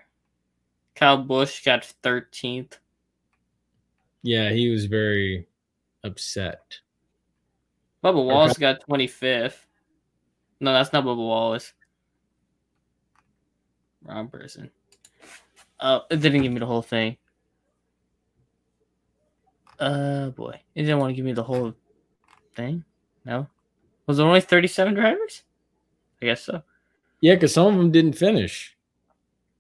Kyle 0.95 1.17
Busch 1.17 1.63
got 1.63 1.91
13th. 2.03 2.73
Yeah, 4.21 4.51
he 4.51 4.69
was 4.69 4.85
very 4.85 5.47
upset. 6.03 6.79
Bubba 8.03 8.25
Wallace 8.25 8.57
got 8.57 8.85
25th. 8.87 9.65
No, 10.59 10.73
that's 10.73 10.93
not 10.93 11.05
Bubba 11.05 11.17
Wallace. 11.17 11.73
Wrong 14.03 14.27
person. 14.27 14.69
Oh, 15.79 16.01
it 16.09 16.17
didn't 16.17 16.41
give 16.41 16.51
me 16.51 16.59
the 16.59 16.65
whole 16.65 16.81
thing. 16.81 17.17
Uh, 19.79 20.29
boy. 20.29 20.59
It 20.75 20.83
didn't 20.83 20.99
want 20.99 21.11
to 21.11 21.15
give 21.15 21.25
me 21.25 21.33
the 21.33 21.43
whole 21.43 21.73
thing? 22.55 22.83
No? 23.25 23.47
Was 24.07 24.17
there 24.17 24.25
only 24.25 24.41
37 24.41 24.93
drivers? 24.93 25.43
I 26.21 26.25
guess 26.25 26.43
so. 26.43 26.61
Yeah, 27.21 27.35
because 27.35 27.53
some 27.53 27.67
of 27.67 27.75
them 27.77 27.91
didn't 27.91 28.13
finish. 28.13 28.75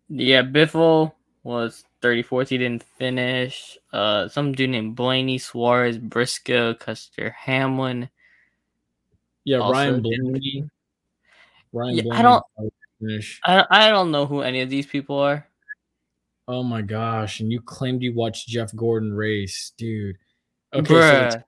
Yeah, 0.09 0.41
Biffle 0.43 1.13
was 1.43 1.85
34th. 2.01 2.49
He 2.49 2.57
didn't 2.57 2.83
finish. 2.83 3.77
Uh, 3.91 4.27
some 4.27 4.51
dude 4.51 4.69
named 4.71 4.95
Blaney, 4.95 5.37
Suarez, 5.37 5.97
Briscoe, 5.97 6.73
Custer 6.73 7.29
Hamlin. 7.31 8.09
Yeah, 9.45 9.57
Ryan 9.57 10.01
Blaney. 10.01 10.69
Ryan 11.71 11.95
Yeah, 11.97 12.13
I 12.13 12.21
don't- 12.21 12.43
finish. 12.99 13.39
I, 13.45 13.65
I 13.69 13.89
don't 13.89 14.11
know 14.11 14.25
who 14.25 14.41
any 14.41 14.61
of 14.61 14.69
these 14.69 14.85
people 14.85 15.17
are. 15.17 15.47
Oh 16.47 16.61
my 16.63 16.81
gosh! 16.81 17.39
And 17.39 17.49
you 17.51 17.61
claimed 17.61 18.01
you 18.03 18.13
watched 18.13 18.49
Jeff 18.49 18.75
Gordon 18.75 19.13
race, 19.13 19.71
dude. 19.77 20.17
Okay, 20.73 20.93
Bruh. 20.93 21.31
the- 21.31 21.43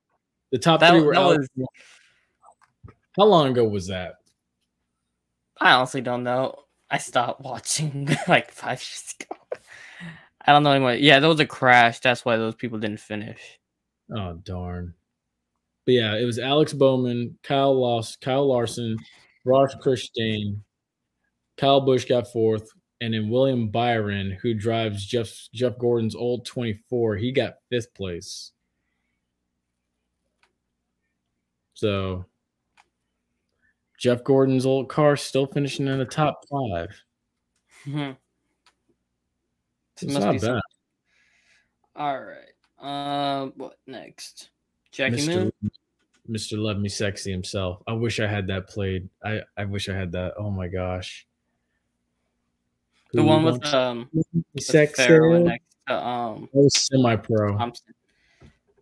the 0.54 0.58
top 0.58 0.80
That- 0.80 0.92
three 0.92 1.02
were 1.02 1.14
that 1.14 1.20
Alex. 1.22 1.48
How 3.18 3.26
long 3.26 3.48
ago 3.50 3.66
was 3.66 3.88
that? 3.88 4.16
I 5.60 5.72
honestly 5.72 6.02
don't 6.02 6.24
know. 6.24 6.56
I 6.90 6.98
stopped 6.98 7.42
watching 7.42 8.10
like 8.28 8.52
five 8.52 8.80
years 8.80 9.16
ago. 9.20 9.60
I 10.46 10.52
don't 10.52 10.64
know 10.64 10.72
anymore. 10.72 10.94
Yeah, 10.94 11.20
there 11.20 11.30
was 11.30 11.40
a 11.40 11.46
crash. 11.46 12.00
That's 12.00 12.26
why 12.26 12.38
those 12.38 12.56
people 12.56 12.78
didn't 12.78 13.00
finish. 13.00 13.60
Oh 14.16 14.34
darn! 14.44 14.94
But 15.86 15.94
yeah, 15.94 16.16
it 16.16 16.26
was 16.26 16.38
Alex 16.38 16.74
Bowman, 16.74 17.38
Kyle 17.42 17.74
Loss, 17.74 18.18
Kyle 18.18 18.48
Larson, 18.48 18.98
Ross 19.46 19.74
Chastain, 19.76 20.58
Kyle 21.58 21.82
Busch 21.82 22.06
got 22.06 22.32
fourth, 22.32 22.70
and 23.02 23.14
then 23.14 23.30
William 23.30 23.70
Byron, 23.70 24.38
who 24.42 24.54
drives 24.54 25.06
Jeff 25.06 25.32
Jeff 25.54 25.78
Gordon's 25.80 26.16
old 26.16 26.46
twenty 26.46 26.80
four, 26.90 27.16
he 27.16 27.32
got 27.32 27.56
fifth 27.70 27.94
place. 27.96 28.52
So 31.74 32.26
Jeff 33.98 34.24
Gordon's 34.24 34.66
old 34.66 34.90
car 34.90 35.16
still 35.16 35.48
finishing 35.48 35.88
in 35.88 36.00
the 36.00 36.06
top 36.06 36.42
five. 36.50 36.90
Mhm. 37.86 38.18
It's 39.94 40.14
Must 40.14 40.20
not 40.20 40.42
bad. 40.42 40.62
All 41.96 42.22
right. 42.22 42.52
Um, 42.80 43.54
what 43.56 43.78
next? 43.88 44.50
Jackie 44.92 45.16
Mr. 45.16 45.28
Moon. 45.62 45.72
Mr. 46.30 46.58
Love 46.58 46.80
Me 46.80 46.90
Sexy 46.90 47.32
himself. 47.32 47.82
I 47.88 47.94
wish 47.94 48.20
I 48.20 48.28
had 48.28 48.48
that 48.48 48.68
played. 48.68 49.08
I, 49.24 49.42
I 49.56 49.66
wish 49.66 49.88
I 49.90 49.94
had 49.94 50.12
that. 50.14 50.34
Oh 50.38 50.50
my 50.50 50.68
gosh. 50.68 51.26
The 53.14 53.24
one 53.24 53.44
with 53.44 53.64
um 53.74 54.10
with 54.12 54.64
sexy? 54.64 55.08
Next 55.08 55.64
to 55.88 56.06
um 56.06 56.50
semi 56.70 57.16
pro. 57.16 57.72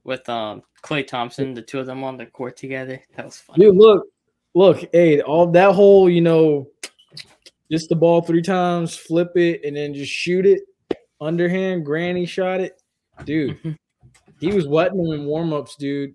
With 0.03 0.28
um 0.28 0.64
Klay 0.82 1.05
Thompson, 1.05 1.53
the 1.53 1.61
two 1.61 1.80
of 1.80 1.86
them 1.86 2.03
on 2.03 2.18
the 2.18 2.26
court 2.26 2.57
together. 2.57 2.99
That 3.16 3.26
was 3.26 3.38
fun. 3.38 3.59
Dude, 3.59 3.76
look, 3.76 4.07
look, 4.54 4.88
hey, 4.93 5.22
all 5.22 5.47
that 5.51 5.74
whole, 5.74 6.10
you 6.10 6.22
know, 6.22 6.68
just 7.72 7.89
the 7.89 7.95
ball 7.95 8.22
three 8.22 8.41
times, 8.41 8.95
flip 8.95 9.32
it, 9.36 9.64
and 9.64 9.76
then 9.76 9.93
just 9.93 10.12
shoot 10.12 10.45
it. 10.45 10.62
Underhand, 11.20 11.86
granny 11.86 12.26
shot 12.26 12.62
it. 12.62 12.82
Dude, 13.26 13.78
he 14.39 14.54
was 14.54 14.68
wetting 14.68 15.06
in 15.08 15.26
warm-ups, 15.26 15.76
dude. 15.78 16.14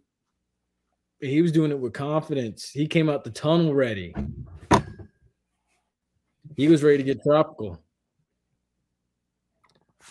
He 1.20 1.43
was 1.43 1.51
doing 1.51 1.72
it 1.72 1.78
with 1.78 1.95
confidence. 1.95 2.70
He 2.70 2.86
came 2.86 3.09
out 3.09 3.24
the 3.24 3.30
tunnel 3.30 3.74
ready. 3.74 4.14
He 6.57 6.68
was 6.68 6.82
ready 6.82 6.99
to 6.99 7.03
get 7.03 7.22
tropical. 7.22 7.82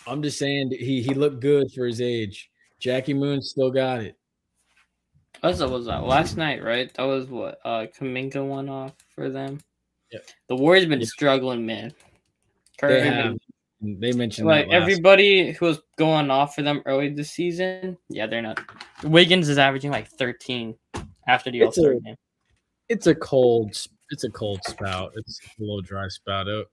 I'm 0.06 0.22
just 0.22 0.38
saying 0.38 0.72
he 0.72 1.02
he 1.02 1.14
looked 1.14 1.40
good 1.40 1.72
for 1.74 1.86
his 1.86 2.02
age. 2.02 2.50
Jackie 2.80 3.14
Moon 3.14 3.42
still 3.42 3.72
got 3.72 4.02
it. 4.02 4.17
What 5.42 5.58
was 5.70 5.86
that 5.86 6.04
last 6.04 6.38
night, 6.38 6.64
right? 6.64 6.94
That 6.96 7.04
was 7.04 7.28
what 7.28 7.60
uh 7.64 7.86
Kuminga 7.98 8.48
went 8.48 8.70
off 8.70 8.94
for 9.14 9.30
them. 9.30 9.60
Yep. 10.12 10.26
The 10.50 10.56
Warriors 10.56 10.86
been 10.86 11.00
Yep. 11.00 11.10
struggling, 11.10 11.66
man. 11.66 11.94
They 12.82 13.02
have. 13.02 13.36
They 13.80 14.12
mentioned 14.12 14.48
like 14.48 14.68
everybody 14.70 15.52
who 15.52 15.66
was 15.66 15.82
going 15.98 16.32
off 16.32 16.56
for 16.56 16.64
them 16.64 16.82
early 16.86 17.10
this 17.10 17.32
season. 17.32 17.98
Yeah, 18.10 18.26
they're 18.26 18.42
not. 18.42 18.60
Wiggins 19.04 19.50
is 19.50 19.60
averaging 19.60 19.92
like 19.92 20.08
13 20.08 20.76
after 21.28 21.52
the 21.52 21.64
All 21.64 21.72
Star 21.72 21.94
game. 21.94 22.16
it's 22.90 23.06
a 23.08 23.14
cold 23.16 23.78
it's 24.10 24.24
a 24.24 24.30
cold 24.32 24.62
spout. 24.66 25.12
It's 25.16 25.40
a 25.60 25.62
little 25.62 25.82
dry 25.82 26.08
spout. 26.08 26.48
It'll 26.48 26.64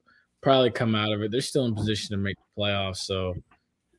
probably 0.42 0.70
come 0.70 0.94
out 0.94 1.12
of 1.12 1.20
it. 1.22 1.30
They're 1.30 1.40
still 1.40 1.66
in 1.66 1.74
position 1.74 2.10
to 2.10 2.16
make 2.16 2.36
the 2.36 2.62
playoffs. 2.62 2.98
So 2.98 3.34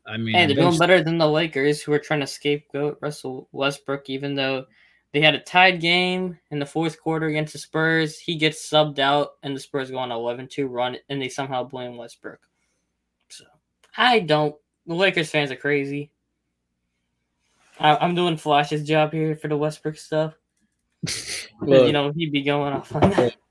I 0.08 0.18
mean 0.18 0.36
Hey, 0.36 0.46
they're 0.46 0.56
doing 0.56 0.78
better 0.78 1.04
than 1.04 1.18
the 1.18 1.30
Lakers, 1.30 1.82
who 1.82 1.94
are 1.94 2.00
trying 2.00 2.20
to 2.20 2.28
scapegoat 2.28 3.00
Russell 3.02 3.50
Westbrook, 3.52 4.10
even 4.10 4.36
though 4.36 4.66
they 5.14 5.22
had 5.22 5.36
a 5.36 5.40
tied 5.40 5.80
game 5.80 6.38
in 6.52 6.60
the 6.60 6.66
fourth 6.66 7.00
quarter 7.02 7.28
against 7.28 7.54
the 7.54 7.60
Spurs. 7.60 8.20
He 8.20 8.36
gets 8.36 8.70
subbed 8.70 9.00
out, 9.00 9.32
and 9.44 9.56
the 9.56 9.60
Spurs 9.60 9.90
go 9.90 9.98
on 9.98 10.12
an 10.12 10.18
11 10.18 10.48
2 10.50 10.68
run, 10.68 10.98
and 11.10 11.22
they 11.22 11.30
somehow 11.30 11.64
blame 11.64 11.98
Westbrook. 11.98 12.40
So 13.30 13.46
I 13.98 14.20
don't. 14.20 14.56
The 14.86 14.94
Lakers 14.94 15.30
fans 15.30 15.52
are 15.52 15.56
crazy. 15.56 16.12
I, 17.80 17.96
I'm 17.96 18.16
doing 18.16 18.38
Flash's 18.38 18.88
job 18.88 19.12
here 19.12 19.36
for 19.36 19.48
the 19.48 19.58
Westbrook 19.58 19.98
stuff. 19.98 20.34
Look, 21.62 21.88
you 21.88 21.94
know, 21.94 22.12
he'd 22.16 22.32
be 22.32 22.44
going 22.44 22.74
off 22.74 22.94
on 22.96 23.10
that. 23.12 23.36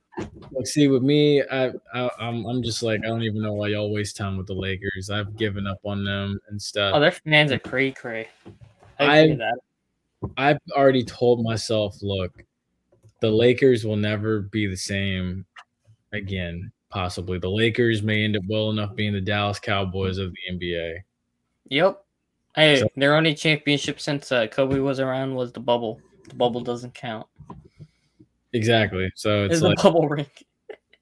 look, 0.51 0.67
see 0.67 0.89
with 0.89 1.03
me, 1.03 1.43
I, 1.43 1.73
I 1.95 2.11
I'm 2.21 2.45
I'm 2.47 2.63
just 2.63 2.83
like 2.83 3.01
I 3.05 3.09
don't 3.09 3.23
even 3.23 3.43
know 3.43 3.53
why 3.55 3.69
y'all 3.69 3.93
waste 3.93 4.17
time 4.17 4.37
with 4.37 4.47
the 4.47 4.55
Lakers. 4.55 5.11
I've 5.11 5.37
given 5.37 5.67
up 5.67 5.79
on 5.85 6.05
them 6.05 6.39
and 6.49 6.61
stuff. 6.61 6.93
Oh, 6.95 7.01
their 7.01 7.11
fans 7.13 7.53
are 7.53 7.59
cray 7.59 7.91
cray. 7.93 8.29
I 8.99 9.19
I- 9.21 9.27
see 9.27 9.35
that. 9.35 9.59
I've 10.39 10.59
already 10.73 11.05
told 11.05 11.43
myself, 11.45 11.97
look, 12.01 12.43
the 13.21 13.31
Lakers 13.31 13.85
will 13.85 13.97
never 13.97 14.41
be 14.41 14.67
the 14.67 14.77
same 14.77 15.45
again. 16.15 16.73
Possibly 16.89 17.39
the 17.39 17.51
Lakers 17.51 18.03
may 18.03 18.25
end 18.25 18.37
up 18.37 18.43
well 18.49 18.71
enough 18.71 18.95
being 18.95 19.13
the 19.13 19.21
Dallas 19.21 19.59
Cowboys 19.59 20.17
of 20.17 20.33
the 20.33 20.55
NBA. 20.57 20.99
Yep. 21.69 22.01
Hey, 22.55 22.77
So- 22.81 22.89
their 22.97 23.17
only 23.17 23.35
championship 23.35 24.01
since 24.01 24.31
uh, 24.33 24.47
Kobe 24.47 24.79
was 24.79 24.99
around 25.01 25.35
was 25.35 25.53
the 25.53 25.61
bubble. 25.61 26.01
The 26.29 26.37
bubble 26.37 26.61
doesn't 26.63 26.95
count. 26.95 27.27
Exactly. 28.55 29.13
So 29.17 29.45
It's 29.45 29.55
it's 29.55 29.63
a 29.63 29.69
like 29.69 29.83
bubble 29.83 30.09
rink. 30.09 30.45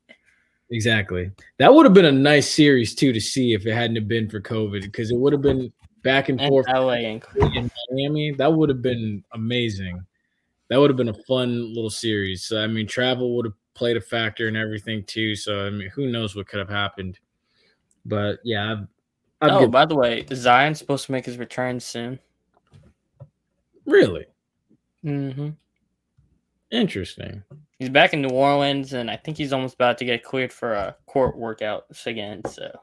exactly. 0.70 1.30
That 1.58 1.72
would 1.72 1.84
have 1.86 1.94
been 1.94 2.06
a 2.06 2.12
nice 2.12 2.50
series 2.50 2.94
too 2.94 3.12
to 3.12 3.20
see 3.20 3.52
if 3.52 3.66
it 3.66 3.74
hadn't 3.74 3.96
have 3.96 4.08
been 4.08 4.28
for 4.28 4.40
COVID 4.40 4.82
because 4.82 5.10
it 5.10 5.16
would 5.16 5.32
have 5.32 5.42
been 5.42 5.70
back 6.02 6.30
and 6.30 6.40
And 6.40 6.48
forth 6.48 6.66
LA 6.66 6.92
and 6.92 7.24
in 7.36 7.70
Miami. 7.90 8.32
That 8.32 8.52
would 8.52 8.70
have 8.70 8.82
been 8.82 9.22
amazing. 9.32 10.04
That 10.70 10.80
would 10.80 10.88
have 10.88 10.96
been 10.96 11.10
a 11.10 11.24
fun 11.28 11.74
little 11.74 11.90
series. 11.90 12.46
So 12.46 12.62
I 12.62 12.66
mean, 12.66 12.86
travel 12.86 13.36
would 13.36 13.44
have 13.44 13.54
played 13.74 13.98
a 13.98 14.00
factor 14.00 14.48
and 14.48 14.56
everything 14.56 15.04
too. 15.04 15.36
So 15.36 15.66
I 15.66 15.70
mean, 15.70 15.90
who 15.90 16.10
knows 16.10 16.34
what 16.34 16.48
could 16.48 16.58
have 16.58 16.70
happened? 16.70 17.18
But 18.06 18.38
yeah, 18.42 18.72
I've, 18.72 18.86
I've 19.42 19.62
Oh, 19.62 19.68
by 19.68 19.84
the 19.84 19.94
way, 19.94 20.24
Zion's 20.32 20.78
supposed 20.78 21.06
to 21.06 21.12
make 21.12 21.26
his 21.26 21.36
return 21.36 21.80
soon. 21.80 22.18
really 23.84 24.24
Mm-hmm. 25.04 25.50
Interesting. 26.72 27.44
He's 27.78 27.90
back 27.90 28.12
in 28.12 28.22
New 28.22 28.34
Orleans, 28.34 28.92
and 28.92 29.10
I 29.10 29.16
think 29.16 29.36
he's 29.36 29.52
almost 29.52 29.74
about 29.74 29.98
to 29.98 30.04
get 30.04 30.24
cleared 30.24 30.52
for 30.52 30.72
a 30.74 30.96
court 31.06 31.36
workouts 31.36 32.06
again. 32.06 32.42
So 32.48 32.80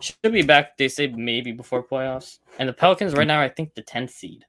should 0.00 0.32
be 0.32 0.42
back. 0.42 0.76
They 0.76 0.88
say 0.88 1.08
maybe 1.08 1.52
before 1.52 1.82
playoffs. 1.82 2.38
And 2.58 2.68
the 2.68 2.72
Pelicans 2.72 3.14
right 3.14 3.26
now, 3.26 3.40
I 3.40 3.48
think 3.48 3.74
the 3.74 3.82
10th 3.82 4.10
seed. 4.10 4.44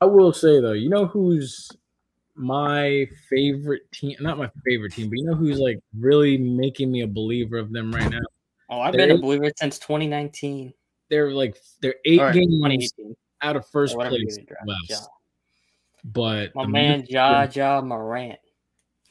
I 0.00 0.06
will 0.06 0.32
say 0.32 0.60
though, 0.60 0.72
you 0.72 0.88
know 0.88 1.06
who's 1.06 1.70
my 2.34 3.06
favorite 3.28 3.82
team? 3.92 4.16
Not 4.20 4.38
my 4.38 4.50
favorite 4.64 4.94
team, 4.94 5.10
but 5.10 5.18
you 5.18 5.24
know 5.24 5.34
who's 5.34 5.58
like 5.58 5.78
really 5.98 6.38
making 6.38 6.90
me 6.90 7.02
a 7.02 7.06
believer 7.06 7.58
of 7.58 7.72
them 7.72 7.92
right 7.92 8.10
now. 8.10 8.20
Oh, 8.70 8.80
I've 8.80 8.94
There 8.94 9.08
been 9.08 9.16
a 9.16 9.20
believer 9.20 9.50
since 9.56 9.78
2019 9.78 10.72
They're 11.10 11.32
like 11.32 11.56
they're 11.82 11.96
eight 12.06 12.20
or 12.20 12.32
games 12.32 12.92
out 13.42 13.56
of 13.56 13.66
first 13.66 13.96
whatever 13.96 14.16
place 14.16 14.38
year 14.38 14.56
But 16.04 16.54
My 16.54 16.66
man, 16.66 17.04
Ja 17.08 17.46
Ja 17.52 17.80
Morant. 17.80 18.38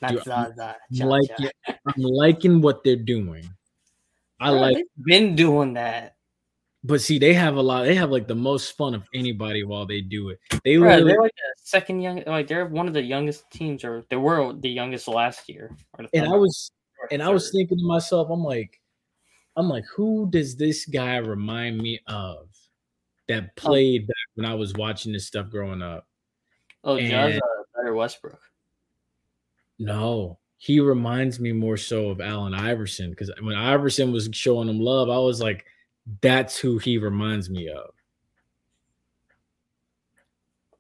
Not 0.02 0.12
Dude, 0.12 0.28
I'm- 0.30 0.54
Zaza. 0.56 0.76
I'm 1.02 1.22
Ja. 1.40 1.50
I'm 1.66 2.02
liking 2.02 2.62
what 2.62 2.84
they're 2.84 2.96
doing. 2.96 3.50
I 4.40 4.52
Bro, 4.52 4.60
like, 4.60 4.86
been 5.06 5.36
doing 5.36 5.74
that. 5.74 6.16
but 6.84 7.02
see, 7.02 7.20
they 7.20 7.34
have 7.34 7.58
a 7.58 7.62
lot. 7.62 7.84
They 7.84 7.96
have 7.96 8.10
like 8.10 8.28
the 8.28 8.36
most 8.36 8.78
fun 8.78 8.96
of 8.96 9.04
anybody 9.14 9.66
while 9.66 9.86
they 9.86 10.00
do 10.00 10.30
it. 10.30 10.40
They 10.64 10.78
Bro, 10.78 11.04
they're 11.04 11.22
like 11.22 11.36
the 11.36 11.54
second 11.62 12.00
young, 12.00 12.24
like 12.26 12.48
they're 12.48 12.66
one 12.66 12.88
of 12.88 12.94
the 12.94 13.02
youngest 13.02 13.52
teams, 13.52 13.84
or 13.84 14.06
they 14.10 14.16
were 14.16 14.54
the 14.54 14.70
youngest 14.70 15.08
last 15.10 15.50
year. 15.50 15.76
or 15.98 16.06
the 16.06 16.18
and 16.18 16.28
I 16.28 16.38
was, 16.38 16.72
and 17.12 17.22
I 17.22 17.30
was 17.30 17.52
thinking 17.52 17.78
to 17.78 17.86
myself, 17.86 18.30
I'm 18.30 18.44
like, 18.44 18.80
I'm 19.58 19.68
like, 19.68 19.84
who 19.94 20.30
does 20.30 20.56
this 20.56 20.86
guy 20.86 21.18
remind 21.18 21.78
me 21.80 22.00
of 22.08 22.48
that 23.28 23.44
oh. 23.44 23.50
played 23.58 24.08
back 24.08 24.16
when 24.36 24.46
I 24.46 24.54
was 24.54 24.74
watching 24.74 25.12
this 25.12 25.28
stuff 25.28 25.50
growing 25.50 25.82
up? 25.82 26.08
Oh, 26.84 26.97
and- 26.97 27.13
uh, 27.13 27.39
better 27.75 27.93
Westbrook. 27.93 28.39
No, 29.80 30.39
he 30.57 30.82
reminds 30.82 31.39
me 31.39 31.53
more 31.53 31.77
so 31.77 32.09
of 32.09 32.19
Allen 32.19 32.53
Iverson 32.53 33.09
because 33.09 33.32
when 33.41 33.55
Iverson 33.55 34.11
was 34.11 34.30
showing 34.34 34.67
him 34.67 34.80
love, 34.80 35.09
I 35.09 35.17
was 35.17 35.41
like, 35.41 35.65
that's 36.21 36.57
who 36.57 36.77
he 36.77 36.97
reminds 36.97 37.49
me 37.49 37.69
of. 37.69 37.91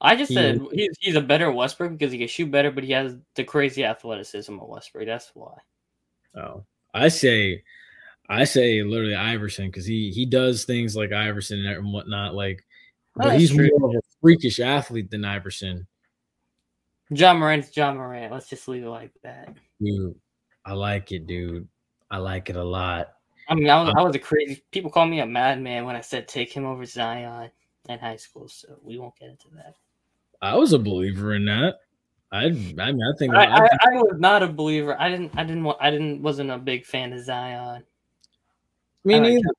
I 0.01 0.15
just 0.15 0.29
He 0.29 0.35
said 0.35 0.61
he's, 0.71 0.97
he's 0.99 1.15
a 1.15 1.21
better 1.21 1.51
Westbrook 1.51 1.91
because 1.91 2.11
he 2.11 2.19
can 2.19 2.27
shoot 2.27 2.51
better, 2.51 2.71
but 2.71 2.83
he 2.83 2.91
has 2.91 3.15
the 3.35 3.43
crazy 3.43 3.83
athleticism 3.83 4.57
of 4.59 4.67
Westbrook. 4.67 5.05
That's 5.05 5.31
why. 5.33 5.55
Oh, 6.35 6.63
I 6.93 7.09
say, 7.09 7.63
I 8.29 8.45
say 8.45 8.81
literally 8.83 9.15
Iverson 9.15 9.67
because 9.67 9.85
he 9.85 10.11
he 10.11 10.25
does 10.25 10.63
things 10.63 10.95
like 10.95 11.11
Iverson 11.11 11.65
and 11.65 11.93
whatnot. 11.93 12.33
Like, 12.33 12.65
but 13.15 13.39
he's 13.39 13.53
true. 13.53 13.69
more 13.77 13.89
of 13.89 13.95
a 13.95 14.01
freakish 14.21 14.59
athlete 14.59 15.11
than 15.11 15.25
Iverson. 15.25 15.87
John 17.13 17.37
Morant's 17.37 17.69
John 17.69 17.97
Morant. 17.97 18.31
Let's 18.31 18.49
just 18.49 18.67
leave 18.67 18.83
it 18.83 18.89
like 18.89 19.11
that. 19.23 19.55
Dude, 19.81 20.15
I 20.65 20.73
like 20.73 21.11
it, 21.11 21.25
dude. 21.25 21.67
I 22.11 22.17
like 22.17 22.49
it 22.49 22.55
a 22.55 22.63
lot. 22.63 23.13
I 23.47 23.55
mean, 23.55 23.69
I 23.69 23.81
was, 23.81 23.93
I 23.95 24.01
uh, 24.01 24.05
was 24.05 24.15
a 24.15 24.19
crazy. 24.19 24.63
People 24.71 24.91
call 24.91 25.05
me 25.05 25.19
a 25.19 25.25
madman 25.25 25.85
when 25.85 25.95
I 25.95 26.01
said 26.01 26.27
take 26.27 26.53
him 26.53 26.65
over 26.65 26.85
Zion 26.85 27.49
in 27.87 27.99
high 27.99 28.17
school, 28.17 28.47
so 28.47 28.79
we 28.83 28.99
won't 28.99 29.17
get 29.17 29.29
into 29.29 29.47
that. 29.55 29.73
I 30.41 30.55
was 30.55 30.73
a 30.73 30.79
believer 30.79 31.33
in 31.33 31.45
that. 31.45 31.75
I, 32.31 32.45
I 32.45 32.51
mean, 32.51 32.79
I 32.79 33.17
think 33.17 33.33
I, 33.33 33.45
I, 33.45 33.65
I, 33.65 33.93
was 33.95 34.17
not 34.19 34.43
a 34.43 34.47
believer. 34.47 34.95
I 34.99 35.09
didn't. 35.09 35.31
I 35.35 35.43
didn't. 35.43 35.67
I 35.81 35.89
didn't. 35.89 36.21
Wasn't 36.21 36.51
a 36.51 36.59
big 36.59 36.85
fan 36.85 37.11
of 37.11 37.23
Zion. 37.23 37.83
me 39.03 39.19
neither. 39.19 39.49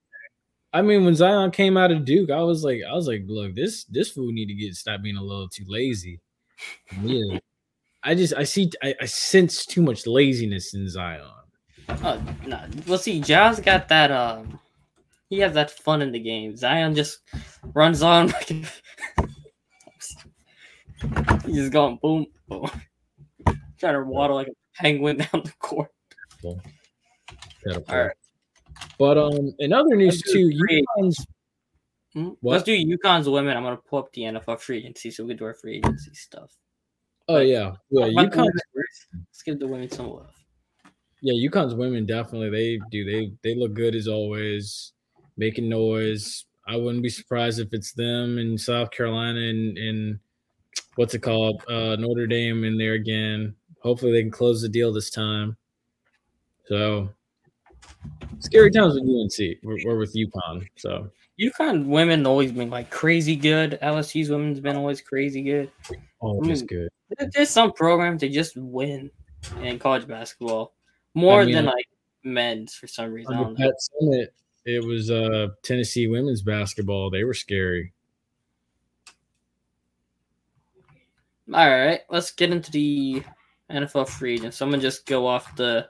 I 0.73 0.83
mean, 0.83 1.05
when 1.05 1.14
Zion 1.16 1.51
came 1.51 1.77
out 1.77 1.91
of 1.91 2.05
Duke, 2.05 2.31
I 2.31 2.43
was 2.43 2.62
like, 2.62 2.81
I 2.89 2.95
was 2.95 3.09
like, 3.09 3.23
look, 3.27 3.55
this 3.55 3.85
this 3.85 4.11
fool 4.11 4.31
need 4.31 4.47
to 4.47 4.55
get 4.55 4.75
stop 4.75 5.03
being 5.03 5.16
a 5.16 5.23
little 5.23 5.49
too 5.49 5.64
lazy. 5.66 6.21
Yeah, 7.03 7.39
I 8.03 8.14
just 8.14 8.35
I 8.37 8.45
see 8.45 8.71
I, 8.83 8.95
I 9.01 9.07
sense 9.07 9.66
too 9.66 9.83
much 9.83 10.07
laziness 10.07 10.75
in 10.75 10.89
Zion. 10.89 11.27
Oh 11.89 12.23
no. 12.47 12.61
Well, 12.87 12.99
see, 12.99 13.21
Ja's 13.21 13.59
got 13.61 13.89
that. 13.89 14.12
Um, 14.12 14.61
he 15.29 15.39
has 15.41 15.55
that 15.55 15.71
fun 15.71 16.03
in 16.03 16.12
the 16.12 16.21
game. 16.21 16.57
Zion 16.57 16.95
just 16.95 17.21
runs 17.75 18.03
on. 18.03 18.33
Like, 21.03 21.23
he's 21.47 21.57
just 21.57 21.73
going 21.73 21.99
boom, 22.03 22.27
boom, 22.47 22.71
trying 23.79 23.95
to 23.95 24.03
waddle 24.05 24.37
like 24.37 24.49
a 24.49 24.53
penguin 24.75 25.16
down 25.33 25.43
the 25.45 25.53
court. 25.59 25.91
All 26.45 26.61
right. 27.89 28.12
But 28.99 29.18
um, 29.18 29.55
in 29.59 29.72
other 29.72 29.97
news 29.97 30.22
Let's 30.24 30.33
too, 30.33 30.51
UConn's. 30.51 31.26
What? 32.12 32.37
Let's 32.43 32.64
do 32.64 32.72
UConn's 32.72 33.28
women. 33.28 33.57
I'm 33.57 33.62
gonna 33.62 33.76
pull 33.76 34.01
up 34.01 34.12
the 34.12 34.22
NFL 34.22 34.61
free 34.61 34.78
agency 34.78 35.11
so 35.11 35.24
we 35.24 35.31
can 35.31 35.39
do 35.39 35.45
our 35.45 35.55
free 35.55 35.76
agency 35.78 36.12
stuff. 36.14 36.53
oh 37.28 37.39
yeah, 37.39 37.72
yeah, 37.91 38.07
UConn. 38.07 38.51
Let's 39.14 39.43
give 39.45 39.61
the 39.61 39.68
women 39.68 39.91
some 39.91 40.11
love. 40.11 40.35
yeah, 41.22 41.49
UConn's 41.49 41.74
women 41.74 42.07
definitely 42.07 42.51
they 42.51 42.81
do 42.91 43.05
they 43.05 43.33
they 43.43 43.55
look 43.55 43.74
good 43.74 43.95
as 43.95 44.09
always, 44.09 44.93
making 45.37 45.68
noise. 45.68 46.45
I 46.66 46.76
wouldn't 46.76 47.03
be 47.03 47.09
surprised 47.09 47.59
if 47.61 47.68
it's 47.72 47.93
them 47.93 48.39
in 48.39 48.59
South 48.59 48.91
Carolina 48.91 49.41
and 49.41 49.78
and 49.78 50.18
what's 50.97 51.14
it 51.14 51.20
called, 51.20 51.62
uh, 51.68 51.97
Notre 51.97 52.26
Dame 52.26 52.64
in 52.64 52.76
there 52.76 52.95
again. 52.95 53.55
Hopefully 53.83 54.12
they 54.12 54.22
can 54.22 54.31
close 54.31 54.61
the 54.61 54.68
deal 54.68 54.93
this 54.93 55.11
time. 55.11 55.57
So 56.66 57.09
scary 58.39 58.71
times 58.71 58.95
with 58.95 59.03
UNC. 59.05 59.59
We're, 59.63 59.79
we're 59.85 59.99
with 59.99 60.15
UConn. 60.15 60.67
So 60.77 61.11
UConn 61.41 61.87
women 61.87 62.27
always 62.27 62.53
been 62.53 62.71
like 62.71 62.91
crazy 62.91 63.37
good. 63.37 63.79
LSU's 63.83 64.31
women's 64.31 64.61
been 64.61 64.77
always 64.77 65.01
crazy 65.01 65.43
good. 65.43 65.71
oh, 66.23 66.43
just 66.45 66.65
Mm. 66.65 66.69
good. 66.69 66.89
There's 67.33 67.51
some 67.51 67.73
programs 67.73 68.21
that 68.21 68.31
just 68.33 68.57
win 68.57 69.11
in 69.63 69.79
college 69.79 70.07
basketball 70.07 70.75
more 71.15 71.45
mean, 71.45 71.55
than 71.55 71.65
like- 71.67 71.87
men's 72.23 72.75
for 72.75 72.87
some 72.87 73.11
reason. 73.11 73.35
I 73.35 73.43
know. 73.43 73.55
Summitt, 74.03 74.29
it 74.67 74.85
was 74.85 75.11
uh 75.11 75.49
Tennessee 75.63 76.07
women's 76.07 76.43
basketball. 76.43 77.11
They 77.11 77.25
were 77.25 77.35
scary. 77.35 77.93
All 81.53 81.69
right, 81.69 82.01
let's 82.11 82.31
get 82.31 82.53
into 82.53 82.71
the 82.71 83.23
NFL 83.71 84.09
free 84.09 84.35
agents. 84.35 84.57
So 84.59 84.65
I'm 84.65 84.71
gonna 84.71 84.83
just 84.83 85.05
go 85.07 85.27
off 85.27 85.57
the 85.57 85.89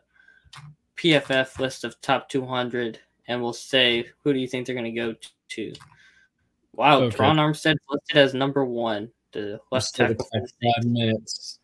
PFF 1.03 1.59
list 1.59 1.84
of 1.84 1.98
top 2.01 2.28
200, 2.28 2.98
and 3.28 3.40
we'll 3.42 3.53
say 3.53 4.07
who 4.22 4.32
do 4.32 4.38
you 4.38 4.46
think 4.46 4.66
they're 4.66 4.74
gonna 4.76 4.92
go 4.94 5.14
to? 5.51 5.72
Wow, 6.74 7.03
Okay. 7.03 7.16
Tron 7.16 7.36
Armstead 7.36 7.76
listed 7.88 8.16
as 8.16 8.34
number 8.34 8.64
one, 8.64 9.11
the 9.32 9.61
left 9.72 9.94
took 9.94 10.09
tackle. 10.09 10.28
five 10.32 10.84
minutes. 10.84 11.59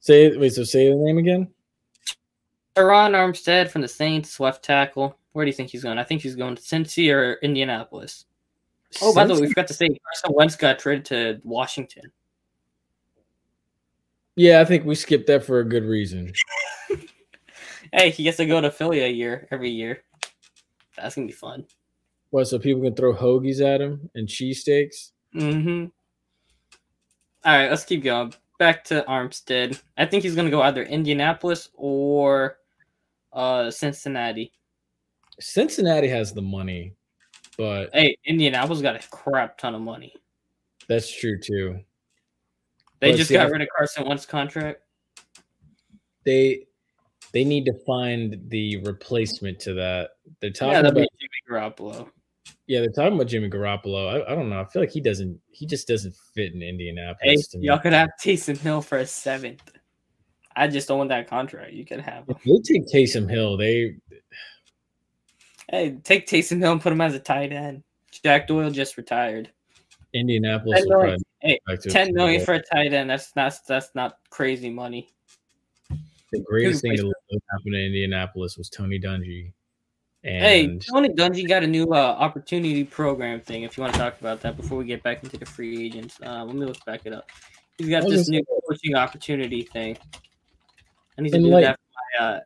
Say 0.00 0.36
wait, 0.36 0.52
so 0.52 0.64
say 0.64 0.88
the 0.90 0.96
name 0.96 1.18
again. 1.18 1.48
Terron 2.76 3.12
Armstead 3.12 3.68
from 3.70 3.82
the 3.82 3.88
Saints, 3.88 4.40
left 4.40 4.64
tackle. 4.64 5.16
Where 5.32 5.44
do 5.44 5.48
you 5.48 5.54
think 5.56 5.70
he's 5.70 5.82
going? 5.84 5.98
I 5.98 6.04
think 6.04 6.22
he's 6.22 6.34
going 6.36 6.56
to 6.56 6.62
Cincy 6.62 7.12
or 7.14 7.34
Indianapolis. 7.42 8.26
Oh, 9.00 9.14
by 9.14 9.24
the 9.24 9.34
way, 9.34 9.40
we 9.42 9.46
Cincy? 9.46 9.50
forgot 9.50 9.66
to 9.68 9.74
say 9.74 9.88
Carson 9.88 10.34
Wentz 10.36 10.56
got 10.56 10.78
traded 10.78 11.04
to 11.06 11.40
Washington. 11.44 12.02
Yeah, 14.36 14.60
I 14.60 14.64
think 14.64 14.84
we 14.84 14.94
skipped 14.96 15.28
that 15.28 15.44
for 15.44 15.60
a 15.60 15.64
good 15.64 15.84
reason. 15.84 16.32
Hey, 17.94 18.10
he 18.10 18.24
gets 18.24 18.38
to 18.38 18.46
go 18.46 18.60
to 18.60 18.72
Philly 18.72 19.00
a 19.00 19.08
year 19.08 19.46
every 19.52 19.70
year. 19.70 20.02
That's 20.96 21.14
gonna 21.14 21.28
be 21.28 21.32
fun. 21.32 21.64
What, 22.30 22.46
so 22.46 22.58
people 22.58 22.82
can 22.82 22.94
throw 22.96 23.14
hoagies 23.14 23.60
at 23.64 23.80
him 23.80 24.10
and 24.16 24.26
cheesesteaks? 24.26 25.12
Mm-hmm. 25.34 25.84
All 27.44 27.56
right, 27.56 27.70
let's 27.70 27.84
keep 27.84 28.02
going. 28.02 28.34
Back 28.58 28.82
to 28.84 29.04
Armstead. 29.08 29.80
I 29.96 30.06
think 30.06 30.24
he's 30.24 30.34
gonna 30.34 30.50
go 30.50 30.62
either 30.62 30.82
Indianapolis 30.82 31.68
or 31.74 32.58
uh 33.32 33.70
Cincinnati. 33.70 34.52
Cincinnati 35.38 36.08
has 36.08 36.32
the 36.32 36.42
money, 36.42 36.94
but 37.56 37.90
Hey, 37.92 38.16
Indianapolis 38.24 38.80
got 38.82 38.96
a 38.96 39.08
crap 39.08 39.56
ton 39.56 39.74
of 39.76 39.82
money. 39.82 40.14
that's 40.88 41.08
true 41.10 41.38
too. 41.38 41.78
They 42.98 43.10
But 43.12 43.18
just 43.18 43.28
see, 43.28 43.34
got 43.34 43.50
rid 43.52 43.62
of 43.62 43.68
Carson 43.76 44.08
Wentz 44.08 44.26
contract. 44.26 44.80
They 46.24 46.66
they 47.34 47.44
need 47.44 47.64
to 47.66 47.74
find 47.84 48.40
the 48.48 48.78
replacement 48.84 49.58
to 49.60 49.74
that. 49.74 50.10
They're 50.40 50.50
talking 50.50 50.72
Yeah, 50.72 50.80
about 50.80 50.94
Jimmy 50.94 51.08
Garoppolo. 51.50 52.08
yeah, 52.66 52.80
they're 52.80 52.92
talking 52.92 53.14
about 53.14 53.26
Jimmy 53.26 53.50
Garoppolo. 53.50 54.24
I, 54.24 54.32
I 54.32 54.34
don't 54.34 54.48
know. 54.48 54.60
I 54.60 54.64
feel 54.64 54.80
like 54.80 54.92
he 54.92 55.00
doesn't. 55.00 55.38
He 55.50 55.66
just 55.66 55.86
doesn't 55.88 56.14
fit 56.34 56.54
in 56.54 56.62
Indianapolis. 56.62 57.54
me. 57.54 57.66
y'all 57.66 57.78
could 57.78 57.92
have 57.92 58.10
Taysom 58.22 58.56
Hill 58.56 58.80
for 58.80 58.98
a 58.98 59.06
seventh. 59.06 59.60
I 60.56 60.68
just 60.68 60.86
don't 60.86 60.98
want 60.98 61.10
that 61.10 61.28
contract. 61.28 61.72
You 61.72 61.84
could 61.84 62.00
have 62.00 62.28
him. 62.28 62.36
If 62.44 62.64
they 62.64 62.72
take 62.74 62.86
Taysom 62.92 63.28
Hill, 63.28 63.56
they 63.56 63.96
Hey, 65.68 65.98
take 66.04 66.28
Taysom 66.28 66.60
Hill 66.60 66.72
and 66.72 66.80
put 66.80 66.92
him 66.92 67.00
as 67.00 67.14
a 67.14 67.18
tight 67.18 67.52
end. 67.52 67.82
Jack 68.22 68.46
Doyle 68.46 68.70
just 68.70 68.96
retired. 68.96 69.50
Indianapolis 70.14 70.82
10 70.82 70.88
will 70.88 71.02
million, 71.02 71.22
hey, 71.40 71.60
10 71.88 72.14
million 72.14 72.44
for 72.44 72.54
a 72.54 72.62
tight 72.62 72.92
end. 72.92 73.10
That's 73.10 73.34
not 73.34 73.58
that's 73.66 73.90
not 73.96 74.18
crazy 74.30 74.70
money. 74.70 75.08
The 76.34 76.44
greatest 76.44 76.82
thing 76.82 76.96
that 76.96 77.40
happened 77.50 77.74
in 77.74 77.86
Indianapolis 77.86 78.56
was 78.56 78.68
Tony 78.68 78.98
Dungy. 79.00 79.52
Hey, 80.22 80.78
Tony 80.78 81.10
Dungy 81.10 81.46
got 81.46 81.62
a 81.62 81.66
new 81.66 81.84
uh, 81.92 81.96
opportunity 82.18 82.82
program 82.82 83.40
thing. 83.40 83.62
If 83.62 83.76
you 83.76 83.82
want 83.82 83.92
to 83.92 84.00
talk 84.00 84.18
about 84.20 84.40
that 84.40 84.56
before 84.56 84.78
we 84.78 84.86
get 84.86 85.02
back 85.02 85.22
into 85.22 85.36
the 85.36 85.44
free 85.44 85.84
agents, 85.86 86.18
uh, 86.24 86.44
let 86.44 86.54
me 86.56 86.64
look 86.64 86.82
back 86.86 87.02
it 87.04 87.12
up. 87.12 87.28
He's 87.76 87.88
got 87.88 88.08
this 88.08 88.28
new 88.28 88.42
coaching 88.68 88.94
opportunity 88.94 89.62
thing. 89.62 89.98
I 91.18 91.22
need 91.22 91.30
to 91.30 91.36
And 91.36 91.44
do 91.44 91.50
like- 91.50 91.64
that 91.64 91.78
for 91.78 92.22
my 92.22 92.26
uh, 92.26 92.40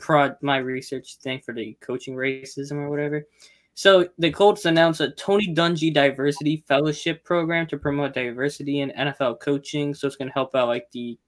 prod, 0.00 0.36
my 0.42 0.58
research 0.58 1.16
thing 1.16 1.40
for 1.40 1.52
the 1.52 1.76
coaching 1.80 2.14
racism 2.14 2.72
or 2.72 2.88
whatever. 2.88 3.26
So 3.74 4.08
the 4.18 4.30
Colts 4.30 4.66
announced 4.66 5.00
a 5.00 5.10
Tony 5.10 5.52
Dungy 5.52 5.92
Diversity 5.92 6.62
Fellowship 6.68 7.24
program 7.24 7.66
to 7.66 7.76
promote 7.76 8.14
diversity 8.14 8.80
in 8.80 8.92
NFL 8.92 9.40
coaching. 9.40 9.94
So 9.94 10.06
it's 10.06 10.14
going 10.14 10.28
to 10.28 10.34
help 10.34 10.54
out 10.54 10.68
like 10.68 10.88
the 10.92 11.18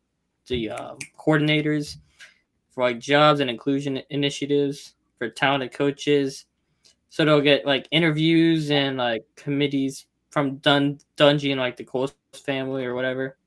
the 0.47 0.71
um, 0.71 0.99
coordinators 1.19 1.97
for 2.77 2.85
like 2.85 3.01
jobs 3.01 3.41
and 3.41 3.49
inclusion 3.51 4.01
initiatives 4.11 4.95
for 5.19 5.29
talented 5.31 5.73
coaches. 5.73 6.45
So 7.09 7.25
they'll 7.25 7.41
get 7.41 7.65
like 7.67 7.89
interviews 7.91 8.71
and 8.71 8.99
like 8.99 9.25
committees 9.35 10.07
from 10.31 10.59
Dun 10.59 10.99
Dungy 11.17 11.51
and 11.53 11.59
like 11.61 11.77
the 11.79 11.85
Colts 11.85 12.15
family 12.35 12.85
or 12.85 12.95
whatever 12.95 13.39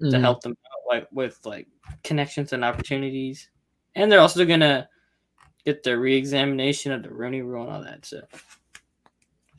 to 0.00 0.06
Mhm. 0.06 0.20
help 0.20 0.40
them 0.42 0.52
out 0.66 0.94
like 0.94 1.08
with 1.12 1.38
like 1.46 1.68
connections 2.02 2.52
and 2.52 2.64
opportunities. 2.64 3.48
And 3.94 4.10
they're 4.10 4.20
also 4.20 4.44
gonna 4.44 4.88
get 5.64 5.84
the 5.84 5.96
re-examination 5.96 6.90
of 6.90 7.04
the 7.04 7.10
Rooney 7.14 7.42
Rule 7.42 7.62
and 7.62 7.72
all 7.72 7.82
that. 7.84 8.04
So 8.04 8.22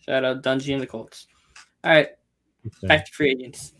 shout 0.01 0.26
out 0.26 0.43
Dungy 0.43 0.74
and 0.74 0.82
the 0.82 0.88
Colts. 0.88 1.28
All 1.86 1.91
right, 1.91 2.09
back 2.84 3.05
to 3.05 3.11
free 3.13 3.32
agents. 3.32 3.74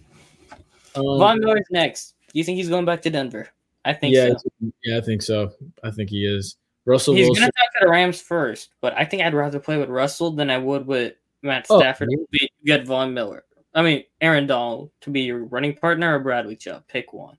Um, 0.96 1.20
Von 1.20 1.40
Miller's 1.42 1.68
next. 1.72 2.16
Do 2.32 2.40
you 2.40 2.46
think 2.46 2.56
he's 2.56 2.70
going 2.70 2.86
back 2.86 3.02
to 3.02 3.10
Denver? 3.10 3.50
I 3.86 3.94
think 3.94 4.16
yeah, 4.16 4.30
so. 4.30 4.50
yeah, 4.84 4.98
I 4.98 5.02
think 5.02 5.22
so. 5.22 5.52
I 5.84 5.92
think 5.92 6.10
he 6.10 6.26
is. 6.26 6.58
Russell 6.86 7.14
He's 7.16 7.28
Wilson. 7.28 7.42
gonna 7.44 7.52
talk 7.52 7.74
to 7.80 7.86
the 7.86 7.90
Rams 7.92 8.22
first, 8.22 8.70
but 8.82 8.94
I 8.98 9.06
think 9.06 9.24
I'd 9.24 9.34
rather 9.34 9.60
play 9.60 9.78
with 9.78 9.90
Russell 9.90 10.32
than 10.32 10.50
I 10.50 10.58
would 10.58 10.86
with 10.86 11.14
Matt 11.42 11.66
Oh, 11.70 11.80
Stafford. 11.80 12.10
yeah. 12.12 12.18
Be- 12.32 12.50
You 12.62 12.78
get 12.78 12.86
Von 12.86 13.14
Miller. 13.14 13.44
I 13.74 13.82
mean 13.82 14.04
Aaron 14.22 14.48
Donald 14.48 14.92
to 15.02 15.10
be 15.10 15.22
your 15.22 15.46
running 15.46 15.76
partner 15.76 16.16
or 16.16 16.20
Bradley 16.20 16.56
Chubb. 16.56 16.84
Pick 16.88 17.14
one. 17.14 17.38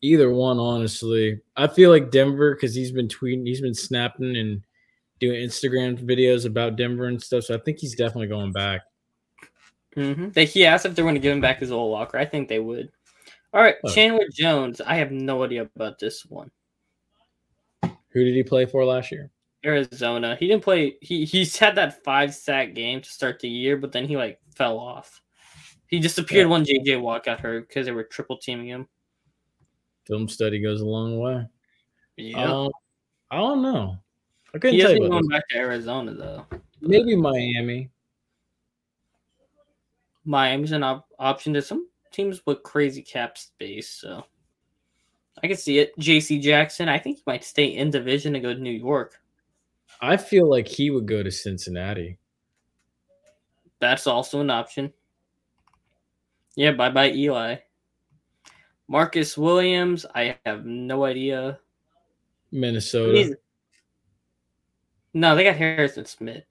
Either 0.00 0.32
one, 0.32 0.58
honestly. 0.58 1.40
I 1.56 1.68
feel 1.68 1.90
like 1.90 2.10
Denver 2.10 2.54
because 2.54 2.74
he's 2.74 2.90
been 2.90 3.06
tweeting, 3.08 3.46
he's 3.46 3.60
been 3.60 3.74
snapping 3.74 4.36
and 4.36 4.62
doing 5.20 5.40
Instagram 5.40 5.96
videos 6.04 6.44
about 6.44 6.74
Denver 6.76 7.06
and 7.06 7.22
stuff. 7.22 7.44
So 7.44 7.54
I 7.54 7.58
think 7.58 7.78
he's 7.78 7.94
definitely 7.94 8.26
going 8.26 8.50
back. 8.52 8.80
Mm-hmm. 9.96 10.38
He 10.40 10.66
asked 10.66 10.86
if 10.86 10.94
they're 10.96 11.04
going 11.04 11.14
to 11.14 11.20
give 11.20 11.32
him 11.32 11.40
back 11.40 11.60
his 11.60 11.70
old 11.70 11.92
locker. 11.92 12.18
I 12.18 12.24
think 12.24 12.48
they 12.48 12.58
would. 12.58 12.90
All 13.52 13.60
right, 13.62 13.76
Oh. 13.84 13.92
Chandler 13.92 14.26
Jones. 14.32 14.80
I 14.80 14.94
have 14.96 15.10
no 15.12 15.42
idea 15.44 15.68
about 15.76 15.98
this 15.98 16.24
one. 16.24 16.50
Who 17.82 18.24
did 18.24 18.34
he 18.34 18.42
play 18.42 18.66
for 18.66 18.84
last 18.84 19.10
year? 19.12 19.30
Arizona. 19.64 20.36
He 20.36 20.48
didn't 20.48 20.64
play. 20.64 20.96
He 21.00 21.24
he's 21.24 21.56
had 21.56 21.76
that 21.76 22.02
five 22.02 22.34
sack 22.34 22.74
game 22.74 23.00
to 23.00 23.08
start 23.08 23.40
the 23.40 23.48
year, 23.48 23.76
but 23.76 23.92
then 23.92 24.06
he 24.06 24.16
like 24.16 24.38
fell 24.54 24.78
off. 24.78 25.20
He 25.86 26.00
disappeared 26.00 26.48
when 26.48 26.64
JJ 26.64 27.00
Watt 27.00 27.24
got 27.24 27.40
hurt 27.40 27.68
because 27.68 27.86
they 27.86 27.92
were 27.92 28.04
triple 28.04 28.38
teaming 28.38 28.66
him. 28.66 28.88
Film 30.06 30.28
study 30.28 30.58
goes 30.60 30.80
a 30.80 30.86
long 30.86 31.18
way. 31.20 31.46
Yeah, 32.16 32.42
Um, 32.50 32.70
I 33.30 33.36
don't 33.36 33.62
know. 33.62 33.98
I 34.54 34.58
couldn't 34.58 34.74
he 34.76 34.82
tell 34.82 34.92
you 34.92 35.08
going 35.08 35.22
this. 35.22 35.28
back 35.28 35.48
to 35.50 35.56
Arizona 35.58 36.12
though. 36.14 36.46
Maybe 36.80 37.14
Miami. 37.14 37.90
Miami's 40.24 40.72
an 40.72 40.82
op- 40.82 41.08
option 41.18 41.52
to 41.54 41.62
some 41.62 41.88
teams 42.12 42.42
with 42.46 42.62
crazy 42.62 43.02
cap 43.02 43.36
space, 43.38 43.88
so 43.88 44.24
I 45.42 45.46
can 45.48 45.56
see 45.56 45.78
it. 45.78 45.98
J.C. 45.98 46.38
Jackson. 46.40 46.88
I 46.88 46.98
think 46.98 47.18
he 47.18 47.22
might 47.26 47.44
stay 47.44 47.66
in 47.66 47.90
division 47.90 48.34
and 48.34 48.44
go 48.44 48.52
to 48.54 48.60
New 48.60 48.70
York. 48.70 49.18
I 50.00 50.16
feel 50.16 50.48
like 50.48 50.66
he 50.68 50.90
would 50.90 51.06
go 51.06 51.22
to 51.22 51.30
Cincinnati. 51.30 52.18
That's 53.80 54.06
also 54.06 54.40
an 54.40 54.50
option. 54.50 54.92
Yeah, 56.54 56.72
bye 56.72 56.90
bye 56.90 57.10
Eli. 57.12 57.56
Marcus 58.88 59.38
Williams, 59.38 60.04
I 60.14 60.38
have 60.44 60.64
no 60.66 61.04
idea. 61.04 61.58
Minnesota. 62.50 63.16
He's- 63.16 63.32
No, 65.14 65.34
they 65.34 65.44
got 65.44 65.56
Harrison 65.56 66.04
Smith. 66.04 66.44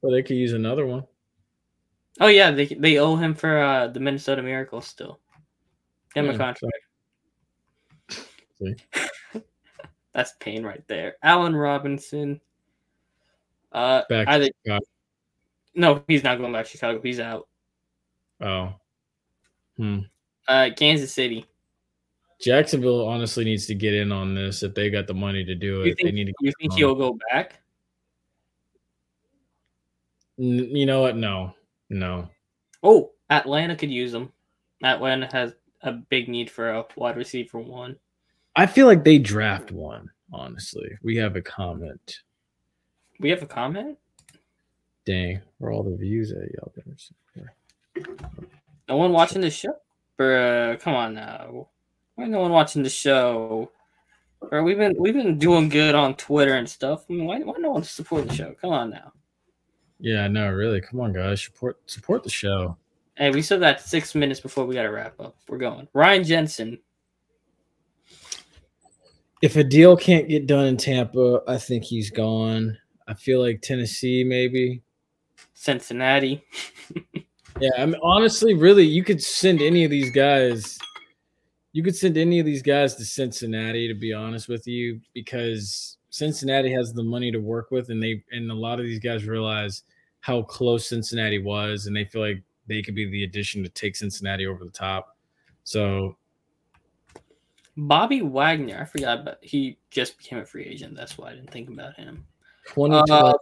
Well, 0.00 0.12
they 0.12 0.22
could 0.22 0.36
use 0.36 0.52
another 0.52 0.86
one. 0.86 1.04
Oh 2.20 2.26
yeah, 2.26 2.50
they 2.50 2.66
they 2.66 2.98
owe 2.98 3.16
him 3.16 3.34
for 3.34 3.58
uh, 3.58 3.88
the 3.88 4.00
Minnesota 4.00 4.42
Miracle 4.42 4.80
still. 4.80 5.20
Him 6.14 6.28
a 6.28 6.36
contract. 6.36 6.76
See. 8.60 8.74
That's 10.14 10.34
pain 10.40 10.62
right 10.62 10.82
there. 10.88 11.16
Allen 11.22 11.56
Robinson. 11.56 12.40
Uh, 13.72 14.02
Back 14.10 14.28
either 14.28 14.50
Chicago. 14.66 14.84
no, 15.74 16.04
he's 16.06 16.22
not 16.22 16.36
going 16.36 16.52
back 16.52 16.66
to 16.66 16.70
Chicago. 16.72 17.00
He's 17.02 17.18
out. 17.18 17.48
Oh. 18.42 18.74
Hmm. 19.78 20.00
Uh, 20.46 20.68
Kansas 20.76 21.14
City. 21.14 21.46
Jacksonville 22.42 23.08
honestly 23.08 23.44
needs 23.44 23.64
to 23.66 23.74
get 23.74 23.94
in 23.94 24.12
on 24.12 24.34
this 24.34 24.62
if 24.62 24.74
they 24.74 24.90
got 24.90 25.06
the 25.06 25.14
money 25.14 25.44
to 25.44 25.54
do 25.54 25.80
it. 25.82 25.86
You 25.86 25.94
they 26.02 26.10
need 26.12 26.26
to. 26.26 26.34
you 26.40 26.52
think 26.60 26.74
he'll 26.74 26.94
go 26.94 27.16
back? 27.30 27.62
N- 30.38 30.68
You 30.76 30.84
know 30.84 31.00
what? 31.00 31.16
No, 31.16 31.54
no. 31.92 32.28
Oh, 32.82 33.12
Atlanta 33.30 33.76
could 33.76 33.90
use 33.90 34.12
him. 34.12 34.32
Atlanta 34.82 35.28
has 35.30 35.54
a 35.82 35.92
big 35.92 36.28
need 36.28 36.50
for 36.50 36.70
a 36.70 36.84
wide 36.96 37.16
receiver 37.16 37.58
one. 37.58 37.96
I 38.56 38.66
feel 38.66 38.86
like 38.86 39.04
they 39.04 39.18
draft 39.18 39.70
one. 39.70 40.10
Honestly, 40.32 40.90
we 41.02 41.16
have 41.16 41.36
a 41.36 41.42
comment. 41.42 42.20
We 43.20 43.30
have 43.30 43.42
a 43.42 43.46
comment. 43.46 43.98
Dang, 45.04 45.42
where 45.58 45.72
all 45.72 45.82
the 45.82 45.96
views 45.96 46.32
at 46.32 46.50
y'all? 46.52 46.72
No 48.88 48.96
one 48.96 49.12
watching 49.12 49.40
the 49.40 49.50
show. 49.50 49.74
Bruh, 50.18 50.78
come 50.80 50.94
on 50.94 51.14
now. 51.14 51.68
Why 52.14 52.26
no 52.26 52.40
one 52.40 52.52
watching 52.52 52.82
the 52.82 52.90
show? 52.90 53.70
Bro, 54.48 54.64
we've 54.64 54.78
been 54.78 54.94
we've 54.98 55.14
been 55.14 55.38
doing 55.38 55.68
good 55.68 55.94
on 55.94 56.14
Twitter 56.16 56.54
and 56.54 56.68
stuff. 56.68 57.04
I 57.08 57.12
mean, 57.12 57.26
why 57.26 57.40
why 57.40 57.54
no 57.58 57.72
one 57.72 57.84
support 57.84 58.28
the 58.28 58.34
show? 58.34 58.54
Come 58.60 58.70
on 58.70 58.90
now. 58.90 59.12
Yeah, 60.02 60.26
no, 60.26 60.50
really. 60.50 60.80
Come 60.80 60.98
on, 60.98 61.12
guys, 61.12 61.42
support 61.42 61.78
support 61.86 62.24
the 62.24 62.28
show. 62.28 62.76
Hey, 63.14 63.30
we 63.30 63.40
still 63.40 63.60
got 63.60 63.80
six 63.80 64.16
minutes 64.16 64.40
before 64.40 64.66
we 64.66 64.74
gotta 64.74 64.90
wrap 64.90 65.18
up. 65.20 65.36
We're 65.48 65.58
going. 65.58 65.86
Ryan 65.94 66.24
Jensen. 66.24 66.78
If 69.40 69.54
a 69.54 69.62
deal 69.62 69.96
can't 69.96 70.28
get 70.28 70.48
done 70.48 70.66
in 70.66 70.76
Tampa, 70.76 71.42
I 71.46 71.56
think 71.56 71.84
he's 71.84 72.10
gone. 72.10 72.76
I 73.06 73.14
feel 73.14 73.40
like 73.40 73.62
Tennessee, 73.62 74.24
maybe. 74.24 74.82
Cincinnati. 75.54 76.44
Yeah, 77.60 77.70
I 77.78 77.86
mean, 77.86 78.00
honestly, 78.02 78.54
really, 78.54 78.86
you 78.86 79.04
could 79.04 79.22
send 79.22 79.60
any 79.60 79.84
of 79.84 79.90
these 79.90 80.10
guys. 80.10 80.78
You 81.72 81.84
could 81.84 81.94
send 81.94 82.16
any 82.16 82.40
of 82.40 82.46
these 82.46 82.62
guys 82.62 82.96
to 82.96 83.04
Cincinnati, 83.04 83.86
to 83.88 83.94
be 83.94 84.12
honest 84.12 84.48
with 84.48 84.66
you, 84.66 85.00
because 85.14 85.98
Cincinnati 86.10 86.72
has 86.72 86.92
the 86.92 87.02
money 87.02 87.30
to 87.30 87.38
work 87.38 87.70
with, 87.70 87.90
and 87.90 88.02
they 88.02 88.24
and 88.32 88.50
a 88.50 88.54
lot 88.54 88.80
of 88.80 88.86
these 88.86 88.98
guys 88.98 89.26
realize 89.26 89.82
how 90.22 90.42
close 90.42 90.88
Cincinnati 90.88 91.38
was, 91.38 91.86
and 91.86 91.94
they 91.94 92.04
feel 92.04 92.22
like 92.22 92.42
they 92.66 92.80
could 92.80 92.94
be 92.94 93.10
the 93.10 93.24
addition 93.24 93.62
to 93.62 93.68
take 93.68 93.94
Cincinnati 93.94 94.46
over 94.46 94.64
the 94.64 94.70
top. 94.70 95.16
So 95.64 96.16
Bobby 97.76 98.22
Wagner. 98.22 98.80
I 98.80 98.84
forgot, 98.84 99.24
but 99.24 99.38
he 99.42 99.78
just 99.90 100.18
became 100.18 100.38
a 100.38 100.46
free 100.46 100.64
agent. 100.64 100.96
That's 100.96 101.18
why 101.18 101.30
I 101.30 101.34
didn't 101.34 101.50
think 101.50 101.68
about 101.68 101.96
him. 101.96 102.24
2012, 102.68 103.34
Uh, 103.34 103.38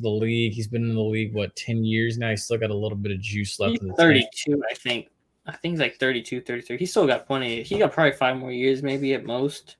the 0.00 0.08
league. 0.08 0.52
He's 0.52 0.68
been 0.68 0.84
in 0.84 0.94
the 0.94 1.00
league 1.00 1.34
what 1.34 1.56
10 1.56 1.82
years 1.82 2.18
now. 2.18 2.30
He's 2.30 2.44
still 2.44 2.58
got 2.58 2.70
a 2.70 2.76
little 2.76 2.98
bit 2.98 3.12
of 3.12 3.20
juice 3.20 3.58
left 3.58 3.80
in 3.80 3.88
the 3.88 3.94
tank. 3.94 4.28
32, 4.44 4.62
I 4.70 4.74
think. 4.74 5.08
I 5.46 5.52
think 5.56 5.72
he's 5.72 5.80
like 5.80 5.96
32, 5.96 6.42
33. 6.42 6.76
He's 6.76 6.90
still 6.90 7.06
got 7.06 7.26
plenty. 7.26 7.62
He 7.62 7.78
got 7.78 7.92
probably 7.92 8.12
five 8.12 8.36
more 8.36 8.52
years, 8.52 8.82
maybe 8.82 9.14
at 9.14 9.24
most. 9.24 9.76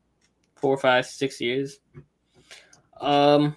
Four, 0.57 0.79
five, 0.79 1.05
six 1.05 1.41
years. 1.41 1.81
Um, 3.01 3.57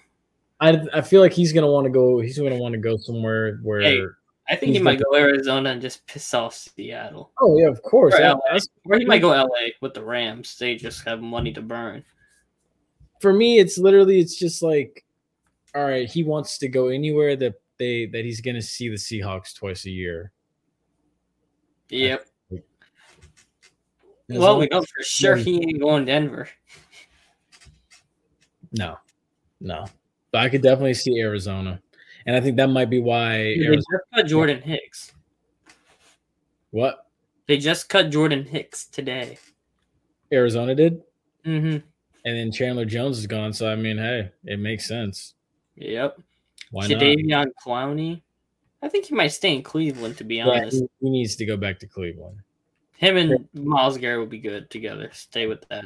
I 0.62 0.80
I 0.94 1.00
feel 1.00 1.20
like 1.20 1.32
he's 1.32 1.52
gonna 1.52 1.70
want 1.70 1.86
to 1.86 1.90
go. 1.90 2.20
He's 2.20 2.38
gonna 2.38 2.56
want 2.56 2.72
to 2.74 2.78
go 2.78 2.96
somewhere 2.96 3.58
where. 3.64 3.80
Hey, 3.80 4.00
I 4.48 4.54
think 4.54 4.72
he 4.72 4.78
might 4.78 5.02
go 5.02 5.14
Arizona 5.16 5.70
and 5.70 5.82
just 5.82 6.06
piss 6.06 6.32
off 6.34 6.54
Seattle. 6.54 7.32
Oh 7.40 7.58
yeah, 7.58 7.66
of 7.66 7.82
course. 7.82 8.14
Or, 8.14 8.20
LA. 8.22 8.58
or 8.86 8.98
he 8.98 9.04
might 9.04 9.20
go 9.20 9.30
LA 9.30 9.70
with 9.80 9.92
the 9.92 10.04
Rams. 10.04 10.56
They 10.56 10.76
just 10.76 11.04
have 11.04 11.20
money 11.20 11.52
to 11.54 11.62
burn. 11.62 12.04
for 13.20 13.32
me, 13.32 13.58
it's 13.58 13.76
literally 13.76 14.20
it's 14.20 14.36
just 14.36 14.62
like, 14.62 15.04
all 15.74 15.84
right, 15.84 16.08
he 16.08 16.22
wants 16.22 16.58
to 16.58 16.68
go 16.68 16.88
anywhere 16.88 17.34
that 17.36 17.54
they 17.78 18.06
that 18.06 18.24
he's 18.24 18.40
gonna 18.40 18.62
see 18.62 18.88
the 18.88 18.94
Seahawks 18.94 19.54
twice 19.54 19.84
a 19.86 19.90
year, 19.90 20.30
Yep. 21.88 22.26
As 24.30 24.38
Well, 24.38 24.58
we 24.58 24.68
know 24.68 24.82
for 24.82 25.02
sure 25.02 25.34
he 25.34 25.56
ain't 25.56 25.80
going 25.80 26.04
Denver. 26.04 26.48
No, 28.72 28.96
no. 29.60 29.86
But 30.32 30.40
I 30.40 30.48
could 30.48 30.62
definitely 30.62 30.94
see 30.94 31.20
Arizona, 31.20 31.80
and 32.26 32.34
I 32.34 32.40
think 32.40 32.56
that 32.56 32.68
might 32.68 32.90
be 32.90 33.00
why. 33.00 33.36
They 33.38 33.64
Arizona, 33.66 33.76
just 33.92 34.04
cut 34.14 34.26
Jordan 34.26 34.62
Hicks. 34.62 35.12
what 36.70 37.06
They 37.46 37.58
just 37.58 37.88
cut 37.88 38.10
Jordan 38.10 38.44
Hicks 38.44 38.86
today. 38.86 39.38
Arizona 40.32 40.74
did, 40.74 41.02
Mm-hmm. 41.44 41.66
and 42.24 42.36
then 42.36 42.50
Chandler 42.52 42.84
Jones 42.86 43.18
is 43.18 43.26
gone. 43.26 43.52
So 43.52 43.70
I 43.70 43.76
mean, 43.76 43.98
hey, 43.98 44.30
it 44.44 44.58
makes 44.58 44.88
sense. 44.88 45.34
Yep. 45.76 46.18
Why 46.70 46.86
not? 46.86 46.98
Jadeveon 46.98 47.46
Clowney. 47.64 48.22
I 48.82 48.88
think 48.88 49.04
he 49.06 49.14
might 49.14 49.28
stay 49.28 49.54
in 49.54 49.62
Cleveland, 49.62 50.16
to 50.18 50.24
be 50.24 50.36
Yeah, 50.36 50.48
honest. 50.48 50.82
he, 51.00 51.10
needs 51.10 51.36
to 51.36 51.44
go 51.44 51.56
back 51.56 51.78
to 51.80 51.86
Cleveland. 51.86 52.38
Him 52.96 53.16
and 53.16 53.48
Myles 53.54 53.98
Garrett 53.98 54.20
would 54.20 54.30
be 54.30 54.38
good 54.38 54.70
together. 54.70 55.10
Stay 55.12 55.46
with 55.46 55.68
that. 55.68 55.84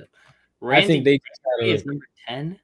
I 0.62 0.84
think 0.86 1.04
they 1.04 1.20
had 1.60 1.68
is 1.68 1.84
number 1.84 2.04
10. 2.28 2.58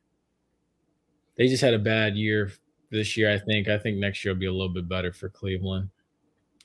They 1.37 1.49
just 1.49 1.63
had 1.63 1.75
a 1.75 1.79
bad 1.79 2.17
year 2.17 2.53
this 2.91 3.17
year. 3.17 3.33
I 3.33 3.39
think. 3.39 3.69
I 3.69 3.79
think 3.79 3.99
next 3.99 4.25
year 4.25 4.35
will 4.35 4.41
be 4.41 4.47
a 4.47 4.53
little 4.53 4.73
bit 4.73 4.89
better 4.89 5.13
for 5.13 5.29
Cleveland. 5.29 5.89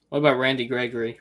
What 0.10 0.20
about 0.20 0.38
Randy 0.38 0.66
Gregory? 0.66 1.20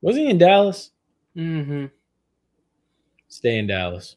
Was 0.00 0.16
he 0.16 0.28
in 0.28 0.38
Dallas? 0.38 0.90
Mm-hmm. 1.36 1.86
Stay 3.28 3.58
in 3.58 3.66
Dallas. 3.66 4.16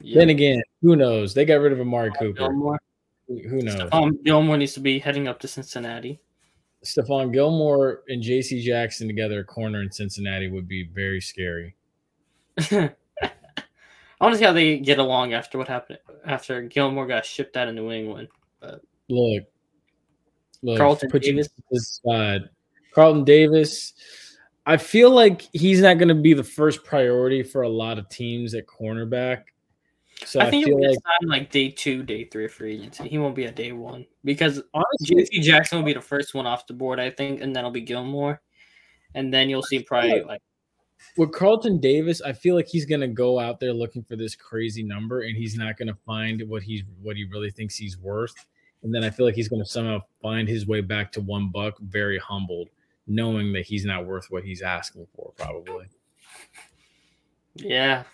Then 0.00 0.28
again, 0.28 0.62
who 0.82 0.96
knows? 0.96 1.34
They 1.34 1.44
got 1.44 1.60
rid 1.60 1.72
of 1.72 1.80
Amari 1.80 2.10
Cooper. 2.12 2.48
Gilmore. 2.48 2.78
Who 3.28 3.62
knows? 3.62 3.88
Um, 3.92 4.18
Gilmore 4.22 4.56
needs 4.56 4.74
to 4.74 4.80
be 4.80 4.98
heading 4.98 5.26
up 5.26 5.40
to 5.40 5.48
Cincinnati. 5.48 6.20
Stephon 6.84 7.32
Gilmore 7.32 8.02
and 8.08 8.22
J.C. 8.22 8.64
Jackson 8.64 9.08
together, 9.08 9.40
at 9.40 9.46
corner 9.46 9.82
in 9.82 9.90
Cincinnati, 9.90 10.48
would 10.48 10.68
be 10.68 10.88
very 10.94 11.20
scary. 11.20 11.74
I 14.20 14.24
want 14.24 14.34
to 14.34 14.38
see 14.38 14.44
how 14.44 14.52
they 14.52 14.78
get 14.78 14.98
along 14.98 15.34
after 15.34 15.58
what 15.58 15.68
happened 15.68 15.98
after 16.24 16.62
Gilmore 16.62 17.06
got 17.06 17.26
shipped 17.26 17.56
out 17.56 17.68
of 17.68 17.74
New 17.74 17.90
England. 17.90 18.28
Look, 19.08 19.44
look, 20.62 20.78
Carlton 20.78 21.10
put 21.10 21.22
Davis. 21.22 21.48
to 21.48 21.62
the 21.70 21.80
side. 21.80 22.48
Carlton 22.94 23.24
Davis. 23.24 23.92
I 24.64 24.78
feel 24.78 25.10
like 25.10 25.42
he's 25.52 25.80
not 25.80 25.98
going 25.98 26.08
to 26.08 26.14
be 26.14 26.34
the 26.34 26.42
first 26.42 26.82
priority 26.82 27.44
for 27.44 27.62
a 27.62 27.68
lot 27.68 27.98
of 27.98 28.08
teams 28.08 28.52
at 28.54 28.66
cornerback. 28.66 29.44
So 30.24 30.40
I, 30.40 30.46
I 30.46 30.50
think 30.50 30.64
feel 30.66 30.78
he'll 30.78 30.90
like 30.90 30.98
like 31.24 31.50
day 31.50 31.68
two, 31.68 32.02
day 32.02 32.24
three 32.24 32.46
of 32.46 32.52
free 32.52 32.74
agency. 32.74 33.08
He 33.08 33.18
won't 33.18 33.36
be 33.36 33.44
a 33.44 33.52
day 33.52 33.72
one 33.72 34.06
because 34.24 34.62
honestly, 34.72 35.16
JC 35.16 35.42
Jackson 35.42 35.78
will 35.78 35.84
be 35.84 35.92
the 35.92 36.00
first 36.00 36.34
one 36.34 36.46
off 36.46 36.66
the 36.66 36.72
board, 36.72 36.98
I 36.98 37.10
think, 37.10 37.42
and 37.42 37.54
then 37.54 37.60
it'll 37.60 37.70
be 37.70 37.82
Gilmore, 37.82 38.40
and 39.14 39.32
then 39.32 39.50
you'll 39.50 39.62
see 39.62 39.82
probably 39.82 40.22
like 40.22 40.40
with 41.16 41.32
Carlton 41.32 41.80
Davis, 41.80 42.20
I 42.20 42.32
feel 42.32 42.54
like 42.54 42.68
he's 42.68 42.86
to 43.00 43.08
go 43.08 43.38
out 43.38 43.60
there 43.60 43.72
looking 43.72 44.02
for 44.02 44.16
this 44.16 44.34
crazy 44.34 44.82
number, 44.82 45.22
and 45.22 45.36
he's 45.36 45.56
not 45.56 45.76
to 45.88 45.98
find 46.06 46.42
what 46.48 46.62
he's 46.62 46.82
what 47.02 47.16
he 47.16 47.24
really 47.24 47.50
thinks 47.50 47.76
he's 47.76 47.98
worth. 47.98 48.34
And 48.82 48.94
then 48.94 49.02
I 49.04 49.10
feel 49.10 49.26
like 49.26 49.34
he's 49.34 49.48
to 49.64 49.68
somehow 49.68 50.02
find 50.22 50.48
his 50.48 50.66
way 50.66 50.80
back 50.80 51.10
to 51.12 51.20
one 51.20 51.48
buck, 51.48 51.78
very 51.80 52.18
humbled, 52.18 52.68
knowing 53.06 53.52
that 53.54 53.66
he's 53.66 53.84
not 53.84 54.06
worth 54.06 54.30
what 54.30 54.44
he's 54.44 54.62
asking 54.62 55.06
for, 55.14 55.32
probably. 55.36 55.86
yeah, 57.56 58.04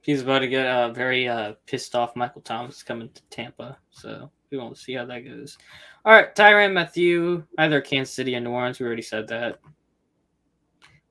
he's 0.00 0.22
about 0.22 0.40
to 0.40 0.48
get 0.48 0.66
uh, 0.66 0.90
very 0.92 1.28
uh, 1.28 1.54
pissed 1.66 1.94
off. 1.94 2.16
Michael 2.16 2.40
Thomas 2.40 2.82
coming 2.82 3.10
to 3.10 3.22
Tampa, 3.30 3.76
so 3.90 4.30
we 4.50 4.58
won't 4.58 4.78
see 4.78 4.94
how 4.94 5.04
that 5.04 5.20
goes. 5.20 5.58
All 6.04 6.12
right, 6.12 6.34
Tyrann 6.34 6.72
Mathieu, 6.72 7.44
either 7.58 7.80
Kansas 7.80 8.14
City 8.14 8.34
or 8.36 8.40
New 8.40 8.50
Orleans. 8.50 8.80
We 8.80 8.86
already 8.86 9.02
said 9.02 9.28
that. 9.28 9.58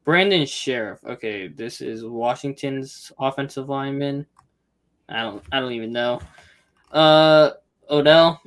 Brandon 0.06 0.44
Scherff. 0.44 1.04
Okay, 1.04 1.48
this 1.48 1.82
is 1.82 2.06
Washington's 2.06 3.12
offensive 3.20 3.68
lineman. 3.68 4.26
I 5.10 5.24
don't. 5.24 5.44
I 5.52 5.60
don't 5.60 5.74
even 5.74 5.92
know. 5.92 6.22
Uh, 6.92 7.52
Odell. 7.90 8.42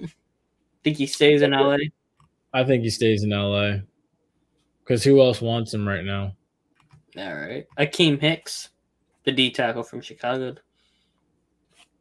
Think 0.84 0.96
he 0.96 1.06
stays 1.06 1.42
in 1.42 1.50
LA. 1.50 1.76
I 2.54 2.64
think 2.64 2.84
he 2.84 2.90
stays 2.90 3.24
in 3.24 3.30
LA 3.30 3.78
because 4.82 5.04
who 5.04 5.20
else 5.20 5.40
wants 5.40 5.74
him 5.74 5.86
right 5.86 6.04
now? 6.04 6.32
All 7.16 7.34
right. 7.34 7.66
Akiem 7.76 8.20
Hicks, 8.20 8.70
the 9.24 9.32
D 9.32 9.50
tackle 9.50 9.82
from 9.82 10.00
Chicago. 10.00 10.54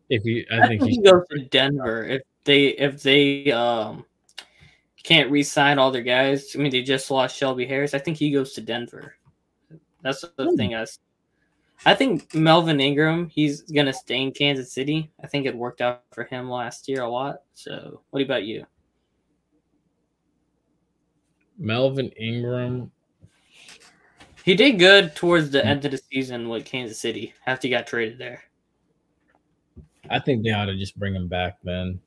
If 0.09 0.23
you 0.23 0.45
I, 0.51 0.59
I 0.59 0.67
think 0.67 0.81
think 0.81 0.91
he 0.91 0.97
he 0.97 1.01
goes 1.01 1.23
to 1.31 1.45
Denver 1.45 2.05
if 2.05 2.21
they 2.45 2.67
if 2.67 3.01
they 3.01 3.51
um 3.51 4.05
can't 5.03 5.31
re-sign 5.31 5.79
all 5.79 5.91
their 5.91 6.03
guys. 6.03 6.55
I 6.55 6.59
mean, 6.59 6.71
they 6.71 6.83
just 6.83 7.09
lost 7.09 7.35
Shelby 7.35 7.65
Harris. 7.65 7.93
I 7.93 7.99
think 7.99 8.17
he 8.17 8.31
goes 8.31 8.53
to 8.53 8.61
Denver. 8.61 9.15
That's 10.07 10.21
the 10.21 10.45
Hmm. 10.45 10.55
thing. 10.55 10.85
I 11.85 11.93
think 11.93 12.33
Melvin 12.33 12.79
Ingram. 12.79 13.27
He's 13.29 13.61
gonna 13.63 13.91
stay 13.93 14.21
in 14.21 14.31
Kansas 14.31 14.71
City. 14.71 15.11
I 15.21 15.27
think 15.27 15.45
it 15.45 15.55
worked 15.55 15.81
out 15.81 16.03
for 16.13 16.23
him 16.23 16.49
last 16.49 16.87
year 16.87 17.01
a 17.01 17.09
lot. 17.09 17.41
So, 17.53 18.01
what 18.11 18.23
about 18.23 18.45
you? 18.45 18.65
Melvin 21.57 22.09
Ingram. 22.11 22.91
He 24.45 24.55
did 24.55 24.79
good 24.79 25.13
towards 25.13 25.49
the 25.49 25.65
end 25.65 25.83
of 25.83 25.91
the 25.91 25.97
season 25.97 26.47
with 26.47 26.63
Kansas 26.63 26.99
City 26.99 27.33
after 27.45 27.67
he 27.67 27.71
got 27.73 27.85
traded 27.85 28.17
there. 28.17 28.43
I 30.09 30.19
think 30.19 30.41
they 30.43 30.51
ought 30.51 30.65
to 30.67 30.77
just 30.77 30.97
bring 30.97 31.13
him 31.13 31.27
back 31.27 31.57
then. 31.63 31.99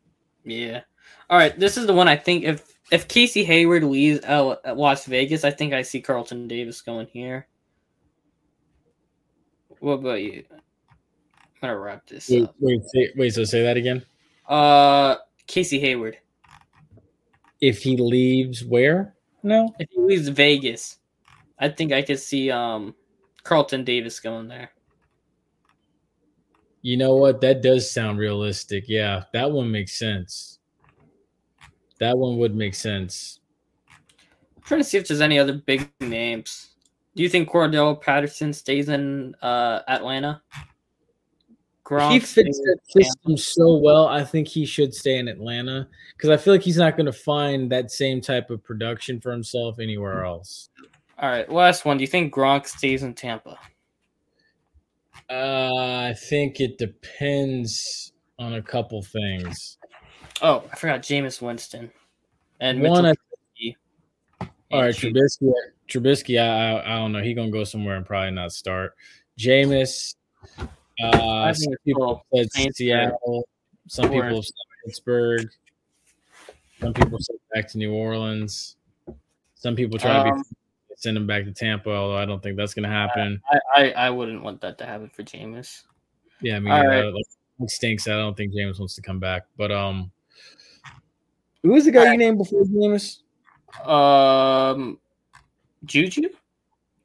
Yeah. 0.45 0.81
All 1.29 1.37
right. 1.37 1.59
This 1.59 1.77
is 1.77 1.87
the 1.87 1.93
one 1.93 2.09
I 2.09 2.17
think 2.17 2.45
if 2.45 2.79
if 2.91 3.07
Casey 3.09 3.45
Hayward 3.45 3.85
leaves 3.85 4.25
uh, 4.25 4.57
at 4.65 4.79
Las 4.79 5.05
Vegas, 5.05 5.45
I 5.45 5.51
think 5.51 5.75
I 5.75 5.83
see 5.83 6.01
Carlton 6.01 6.49
Davis 6.49 6.81
going 6.81 7.07
here. 7.09 7.47
What 9.81 9.93
about 9.95 10.23
you? 10.23 10.45
I'm 11.63 11.69
gonna 11.69 11.79
wrap 11.79 12.07
this 12.07 12.29
Wait, 12.29 12.45
up. 12.45 12.55
wait, 12.61 12.81
say, 12.87 13.13
wait. 13.17 13.35
So 13.35 13.45
say 13.45 13.63
that 13.63 13.77
again. 13.77 14.05
Uh, 14.49 15.17
Casey 15.47 15.81
Hayward. 15.81 16.19
If 17.61 17.83
he 17.83 17.97
leaves, 17.97 18.65
where? 18.65 19.15
No. 19.43 19.75
If 19.79 19.89
he 19.91 20.01
leaves 20.01 20.29
Vegas, 20.29 20.99
I 21.59 21.69
think 21.69 21.93
I 21.93 22.03
could 22.03 22.19
see 22.19 22.51
um 22.51 22.95
Carlton 23.43 23.85
Davis 23.85 24.21
going 24.21 24.49
there. 24.49 24.71
You 26.83 26.97
know 26.97 27.17
what? 27.17 27.41
That 27.43 27.63
does 27.63 27.91
sound 27.91 28.19
realistic. 28.19 28.85
Yeah, 28.87 29.25
that 29.33 29.51
one 29.51 29.71
makes 29.71 29.99
sense. 29.99 30.59
That 31.99 32.17
one 32.17 32.39
would 32.39 32.55
make 32.55 32.75
sense. 32.75 33.41
I'm 34.57 34.63
trying 34.63 34.81
to 34.81 34.85
see 34.85 34.97
if 34.97 35.07
there's 35.07 35.21
any 35.21 35.39
other 35.39 35.53
big 35.53 35.91
names. 36.01 36.70
Do 37.17 37.23
you 37.23 37.29
think 37.29 37.49
Cordarrelle 37.49 38.01
Patterson 38.01 38.53
stays 38.53 38.89
in 38.89 39.35
uh 39.43 39.81
Atlanta? 39.89 40.43
Gronk 41.85 42.13
he 42.13 42.21
fits 42.21 42.59
that 42.59 42.79
system 42.89 43.37
so 43.37 43.77
well. 43.77 44.07
I 44.07 44.23
think 44.23 44.47
he 44.47 44.65
should 44.65 44.95
stay 44.95 45.19
in 45.19 45.27
Atlanta 45.27 45.89
because 46.17 46.31
I 46.31 46.37
feel 46.37 46.55
like 46.55 46.63
he's 46.63 46.77
not 46.77 46.97
going 46.97 47.07
to 47.07 47.13
find 47.13 47.71
that 47.73 47.91
same 47.91 48.21
type 48.21 48.49
of 48.51 48.63
production 48.63 49.21
for 49.21 49.33
himself 49.33 49.81
anywhere 49.81 50.25
else. 50.25 50.71
All 51.19 51.29
right, 51.29 51.51
last 51.51 51.85
one. 51.85 51.97
Do 51.97 52.03
you 52.03 52.09
think 52.09 52.33
Gronk 52.33 52.67
stays 52.67 53.03
in 53.03 53.15
Tampa? 53.15 53.59
Uh, 55.29 56.09
I 56.09 56.15
think 56.29 56.61
it 56.61 56.79
depends 56.79 58.13
on 58.39 58.55
a 58.55 58.63
couple 58.63 59.03
things. 59.03 59.79
Oh, 60.43 60.65
I 60.73 60.77
forgot 60.77 61.03
Jameis 61.03 61.43
Winston 61.43 61.91
and 62.61 62.81
One, 62.83 63.05
I, 63.05 63.11
Mitchell 63.11 63.23
all 64.71 64.83
right, 64.83 64.95
Trubisky. 64.95 65.53
Trubisky, 65.89 66.41
I, 66.41 66.79
I, 66.79 66.95
I 66.95 66.99
don't 66.99 67.13
know. 67.13 67.23
He 67.23 67.35
gonna 67.35 67.51
go 67.51 67.65
somewhere 67.65 67.97
and 67.97 68.07
probably 68.07 68.31
not 68.31 68.53
start. 68.53 68.95
Jameis. 69.39 70.15
Uh, 71.03 71.43
I 71.43 71.53
think 71.53 71.75
people 71.85 72.25
said 72.35 72.75
Seattle. 72.75 73.49
Some 73.89 74.11
people 74.11 74.37
have 74.37 74.45
said 74.45 74.55
Pittsburgh. 74.85 75.49
Some 76.81 76.95
people 76.95 77.19
said 77.19 77.37
back 77.53 77.69
to 77.69 77.79
New 77.79 77.93
Orleans. 77.93 78.77
Some 79.55 79.77
people 79.77 79.99
try 79.99 80.23
to 80.23 80.31
Um, 80.31 80.43
be 80.43 80.57
send 80.97 81.17
him 81.17 81.27
back 81.27 81.45
to 81.45 81.53
Tampa, 81.53 81.91
although 81.91 82.17
I 82.17 82.27
don't 82.27 82.43
think 82.43 82.57
that's 82.57 82.75
gonna 82.75 82.89
happen. 82.89 83.41
I, 83.51 83.59
I, 83.75 83.91
I 83.93 84.11
wouldn't 84.11 84.43
want 84.43 84.61
that 84.61 84.77
to 84.79 84.87
happen 84.87 85.11
for 85.15 85.23
Jameis. 85.23 85.85
Yeah, 86.43 86.57
I 86.57 86.61
mean, 86.61 86.73
all 86.73 86.81
uh, 86.81 87.11
like, 87.13 87.25
it 87.61 87.71
stinks. 87.71 88.07
I 88.07 88.13
don't 88.13 88.37
think 88.37 88.53
James 88.53 88.79
wants 88.79 88.95
to 88.97 89.03
come 89.03 89.19
back. 89.19 89.47
But 89.57 89.73
um, 89.73 90.11
who 91.63 91.71
was 91.71 91.87
the 91.87 91.91
guy 91.91 92.13
you 92.13 92.19
named 92.19 92.39
before 92.39 92.65
James? 92.65 93.23
Um, 93.85 94.99
Juju, 95.85 96.29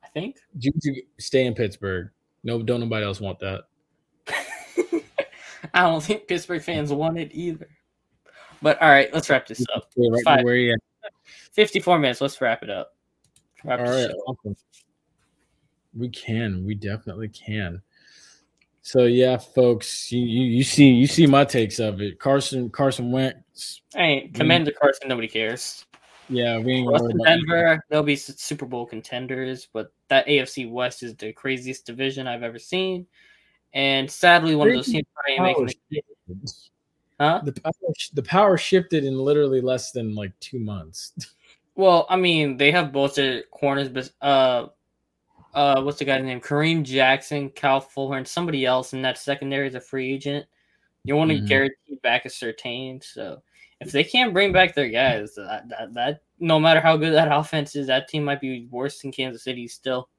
I 0.03 0.07
think. 0.09 0.37
Juju 0.57 1.01
stay 1.19 1.45
in 1.45 1.53
Pittsburgh. 1.53 2.09
No, 2.43 2.61
don't 2.61 2.79
nobody 2.79 3.05
else 3.05 3.19
want 3.19 3.39
that. 3.39 3.63
I 5.73 5.81
don't 5.81 6.03
think 6.03 6.27
Pittsburgh 6.27 6.61
fans 6.61 6.91
want 6.91 7.17
it 7.17 7.31
either. 7.33 7.67
But 8.61 8.81
all 8.81 8.89
right, 8.89 9.13
let's 9.13 9.29
wrap 9.29 9.47
this 9.47 9.65
up. 9.75 9.89
Yeah, 9.95 10.09
right 10.11 10.23
Five. 10.23 10.43
where 10.43 10.55
you 10.55 10.73
at. 10.73 11.11
54 11.53 11.99
minutes. 11.99 12.21
Let's 12.21 12.39
wrap 12.41 12.63
it 12.63 12.69
up. 12.69 12.95
Wrap 13.63 13.79
All 13.79 13.85
right, 13.85 14.11
awesome. 14.27 14.55
We 15.95 16.09
can. 16.09 16.65
We 16.65 16.75
definitely 16.75 17.29
can. 17.29 17.81
So 18.81 19.05
yeah, 19.05 19.37
folks, 19.37 20.11
you, 20.11 20.23
you 20.23 20.43
you 20.57 20.63
see 20.63 20.89
you 20.89 21.07
see 21.07 21.25
my 21.25 21.43
takes 21.43 21.79
of 21.79 22.01
it. 22.01 22.19
Carson 22.19 22.69
Carson 22.69 23.11
Wentz. 23.11 23.81
Hey, 23.95 24.29
Commander 24.33 24.71
Carson, 24.71 25.09
nobody 25.09 25.27
cares. 25.27 25.85
Yeah, 26.27 26.59
we 26.59 26.73
ain't 26.73 26.93
Us 26.93 27.01
worried 27.01 27.11
in 27.11 27.15
about 27.21 27.25
Denver, 27.25 27.83
they'll 27.89 28.03
be 28.03 28.15
Super 28.15 28.65
Bowl 28.65 28.85
contenders, 28.85 29.67
but 29.71 29.93
that 30.09 30.27
AFC 30.27 30.69
West 30.69 31.03
is 31.03 31.15
the 31.15 31.31
craziest 31.33 31.85
division 31.85 32.27
I've 32.27 32.43
ever 32.43 32.59
seen. 32.59 33.05
And 33.73 34.09
sadly, 34.09 34.55
one 34.55 34.69
of 34.69 34.73
those 34.75 34.91
teams 34.91 35.05
probably 35.13 35.43
making 35.43 35.75
the 35.89 36.01
power 37.19 37.31
huh? 37.31 37.41
the 37.43 37.61
power, 37.61 37.93
the 38.13 38.23
power 38.23 38.57
shifted 38.57 39.03
in 39.03 39.17
literally 39.19 39.61
less 39.61 39.91
than 39.91 40.15
like 40.15 40.31
two 40.39 40.59
months. 40.59 41.13
Well, 41.77 42.05
I 42.09 42.15
mean, 42.15 42.55
they 42.55 42.71
have 42.71 42.93
both 42.93 43.15
their 43.15 43.43
corners, 43.51 43.89
but 43.89 44.09
uh, 44.21 44.67
uh, 45.53 45.81
what's 45.81 45.99
the 45.99 46.05
guy's 46.05 46.23
name? 46.23 46.39
Kareem 46.39 46.83
Jackson, 46.83 47.49
Cal 47.49 47.81
Fuller, 47.81 48.17
and 48.17 48.25
somebody 48.25 48.65
else 48.65 48.93
in 48.93 49.01
that 49.01 49.17
secondary 49.17 49.67
is 49.67 49.75
a 49.75 49.81
free 49.81 50.13
agent. 50.13 50.45
You 51.03 51.17
want 51.17 51.31
to 51.31 51.37
Mhm. 51.37 51.47
guarantee 51.49 51.99
back 52.01 52.23
a 52.23 52.29
certain. 52.29 53.01
So 53.01 53.43
if 53.85 53.91
they 53.91 54.03
can't 54.03 54.33
bring 54.33 54.51
back 54.51 54.73
their 54.73 54.89
guys, 54.89 55.35
that, 55.35 55.69
that 55.69 55.93
that 55.93 56.21
no 56.39 56.59
matter 56.59 56.81
how 56.81 56.97
good 56.97 57.13
that 57.13 57.31
offense 57.31 57.75
is, 57.75 57.87
that 57.87 58.07
team 58.07 58.23
might 58.23 58.41
be 58.41 58.67
worse 58.71 59.01
than 59.01 59.11
Kansas 59.11 59.43
City 59.43 59.67
still. 59.67 60.09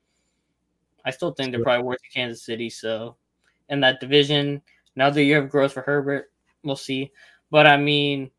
I 1.04 1.10
still 1.10 1.32
think 1.32 1.52
they're 1.52 1.62
probably 1.62 1.84
worse 1.84 2.00
than 2.02 2.22
Kansas 2.22 2.42
City. 2.42 2.70
So 2.70 3.16
in 3.68 3.80
that 3.80 4.00
division, 4.00 4.62
another 4.94 5.22
year 5.22 5.38
of 5.42 5.50
growth 5.50 5.72
for 5.72 5.82
Herbert. 5.82 6.32
We'll 6.62 6.76
see. 6.76 7.12
But 7.50 7.66
I 7.66 7.76
mean, 7.76 8.30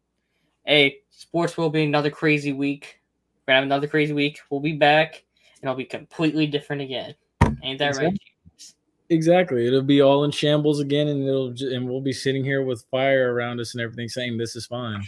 hey, 0.66 0.98
sports 1.10 1.58
will 1.58 1.70
be 1.70 1.84
another 1.84 2.10
crazy 2.10 2.54
week. 2.54 3.02
We're 3.46 3.54
gonna 3.54 3.62
have 3.62 3.66
another 3.66 3.88
crazy 3.88 4.14
week. 4.14 4.40
We'll 4.50 4.60
be 4.60 4.74
back, 4.74 5.24
and 5.42 5.64
it'll 5.64 5.76
be 5.76 5.86
completely 5.86 6.48
different 6.48 6.82
again. 6.82 7.16
Ain't 7.64 7.80
that 7.80 7.96
right? 7.96 8.10
James? 8.10 8.76
Exactly. 9.10 9.66
It'll 9.66 9.82
be 9.82 10.02
all 10.02 10.26
in 10.26 10.32
shambles 10.32 10.82
again, 10.82 11.08
and 11.08 11.26
it'll 11.26 11.54
and 11.74 11.88
we'll 11.88 12.02
be 12.02 12.12
sitting 12.12 12.44
here 12.44 12.64
with 12.66 12.86
fire 12.92 13.34
around 13.34 13.62
us 13.62 13.74
and 13.74 13.82
everything, 13.82 14.10
saying 14.10 14.38
this 14.38 14.58
is 14.58 14.66
fine. 14.66 15.08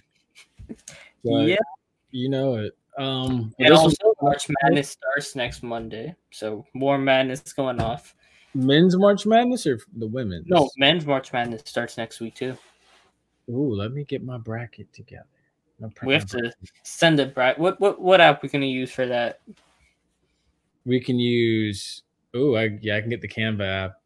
But 1.24 1.48
Yeah. 1.48 1.58
you 2.12 2.30
know 2.30 2.56
it. 2.56 2.76
Um, 2.98 3.54
And 3.60 3.70
this 3.72 3.80
also, 3.80 3.96
was 4.04 4.16
March 4.22 4.48
Madness 4.62 4.90
starts 4.90 5.36
next 5.36 5.64
Monday, 5.64 6.16
so 6.32 6.66
more 6.74 6.98
madness 6.98 7.42
going 7.54 7.80
off. 7.80 8.16
men's 8.54 8.98
March 8.98 9.26
Madness 9.26 9.66
or 9.68 9.80
the 9.98 10.08
women's? 10.08 10.48
No, 10.48 10.70
men's 10.78 11.06
March 11.06 11.32
Madness 11.32 11.62
starts 11.66 11.98
next 11.98 12.20
week 12.20 12.36
too. 12.36 12.58
Ooh, 13.50 13.74
let 13.74 13.92
me 13.94 14.04
get 14.04 14.24
my 14.24 14.38
bracket 14.38 14.92
together. 14.92 15.26
My 15.80 15.90
We 16.04 16.14
have 16.14 16.28
bracket. 16.28 16.52
to 16.62 16.68
send 16.84 17.20
it, 17.20 17.34
Brad. 17.34 17.58
What 17.58 17.80
what 17.80 18.02
what 18.02 18.20
app 18.22 18.44
we 18.44 18.50
gonna 18.50 18.66
use 18.66 18.92
for 18.92 19.06
that? 19.06 19.40
We 20.86 21.00
can 21.00 21.20
use. 21.20 22.04
Ooh, 22.36 22.58
I 22.58 22.78
yeah, 22.82 22.98
I 22.98 23.02
can 23.02 23.10
get 23.10 23.22
the 23.22 23.28
Canva 23.28 23.86
app, 23.86 24.02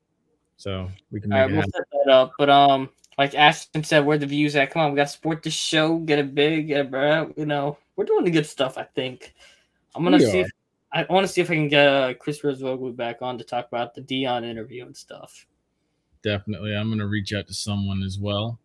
so 0.58 0.90
we 1.12 1.20
can 1.20 1.34
All 1.34 1.40
make 1.40 1.48
right, 1.48 1.52
it 1.52 1.58
we'll 1.58 1.64
set 1.64 1.84
that 2.06 2.12
up. 2.12 2.34
But 2.38 2.50
um, 2.50 2.90
like 3.18 3.36
Ashton 3.36 3.84
said, 3.84 4.06
where 4.06 4.18
the 4.18 4.26
views 4.26 4.56
at? 4.56 4.72
Come 4.72 4.82
on, 4.82 4.92
we 4.92 4.98
got 4.98 5.04
to 5.04 5.10
support 5.10 5.44
the 5.44 5.50
show, 5.50 5.98
get 5.98 6.20
it 6.20 6.34
big, 6.34 6.68
get 6.68 6.86
it, 6.86 6.92
bro. 6.92 7.34
You 7.38 7.46
know, 7.46 7.78
we're 7.96 8.06
doing 8.06 8.26
the 8.26 8.32
good 8.32 8.46
stuff. 8.46 8.78
I 8.78 8.84
think. 8.84 9.34
I'm 9.96 10.04
gonna 10.04 10.18
We 10.18 10.26
see 10.26 10.40
if 10.40 10.52
I 10.92 11.06
want 11.10 11.26
to 11.26 11.32
see 11.32 11.42
if 11.42 11.50
I 11.50 11.56
can 11.56 11.68
get 11.68 11.88
uh, 11.88 12.14
Chris 12.16 12.42
Rosvoglu 12.42 12.96
back 12.96 13.22
on 13.22 13.38
to 13.38 13.44
talk 13.44 13.68
about 13.68 13.96
the 13.96 14.02
Deion 14.02 14.44
interview 14.46 14.86
and 14.86 14.96
stuff. 14.96 15.46
Definitely, 16.24 16.76
I'm 16.76 16.90
gonna 16.90 17.08
reach 17.08 17.34
out 17.34 17.48
to 17.48 17.54
someone 17.54 18.04
as 18.04 18.18
well. 18.20 18.60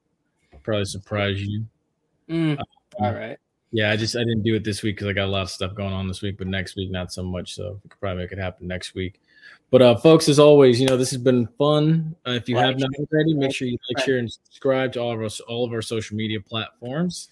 Probably 0.62 0.84
surprise 0.84 1.42
you. 1.42 1.66
Mm, 2.28 2.58
all 3.00 3.14
right. 3.14 3.38
Yeah, 3.70 3.90
I 3.90 3.96
just 3.96 4.16
I 4.16 4.20
didn't 4.20 4.42
do 4.42 4.54
it 4.54 4.64
this 4.64 4.82
week 4.82 4.96
because 4.96 5.08
I 5.08 5.12
got 5.12 5.26
a 5.26 5.30
lot 5.30 5.42
of 5.42 5.50
stuff 5.50 5.74
going 5.74 5.92
on 5.92 6.08
this 6.08 6.22
week, 6.22 6.38
but 6.38 6.46
next 6.46 6.76
week 6.76 6.90
not 6.90 7.12
so 7.12 7.22
much. 7.22 7.54
So 7.54 7.80
we 7.82 7.90
could 7.90 8.00
probably 8.00 8.22
make 8.22 8.32
it 8.32 8.38
happen 8.38 8.66
next 8.66 8.94
week. 8.94 9.20
But 9.70 9.82
uh, 9.82 9.96
folks, 9.96 10.28
as 10.28 10.38
always, 10.38 10.80
you 10.80 10.86
know 10.86 10.96
this 10.96 11.10
has 11.10 11.20
been 11.20 11.46
fun. 11.58 12.14
Uh, 12.26 12.32
if 12.32 12.48
you 12.48 12.56
Like, 12.56 12.66
have 12.66 12.78
not 12.78 12.90
already, 12.98 13.34
make 13.34 13.54
sure 13.54 13.68
you 13.68 13.76
like, 13.94 14.04
share, 14.04 14.18
and 14.18 14.32
subscribe 14.32 14.92
to 14.94 15.00
all 15.00 15.12
of 15.12 15.22
us, 15.22 15.40
all 15.40 15.66
of 15.66 15.72
our 15.72 15.82
social 15.82 16.16
media 16.16 16.40
platforms. 16.40 17.28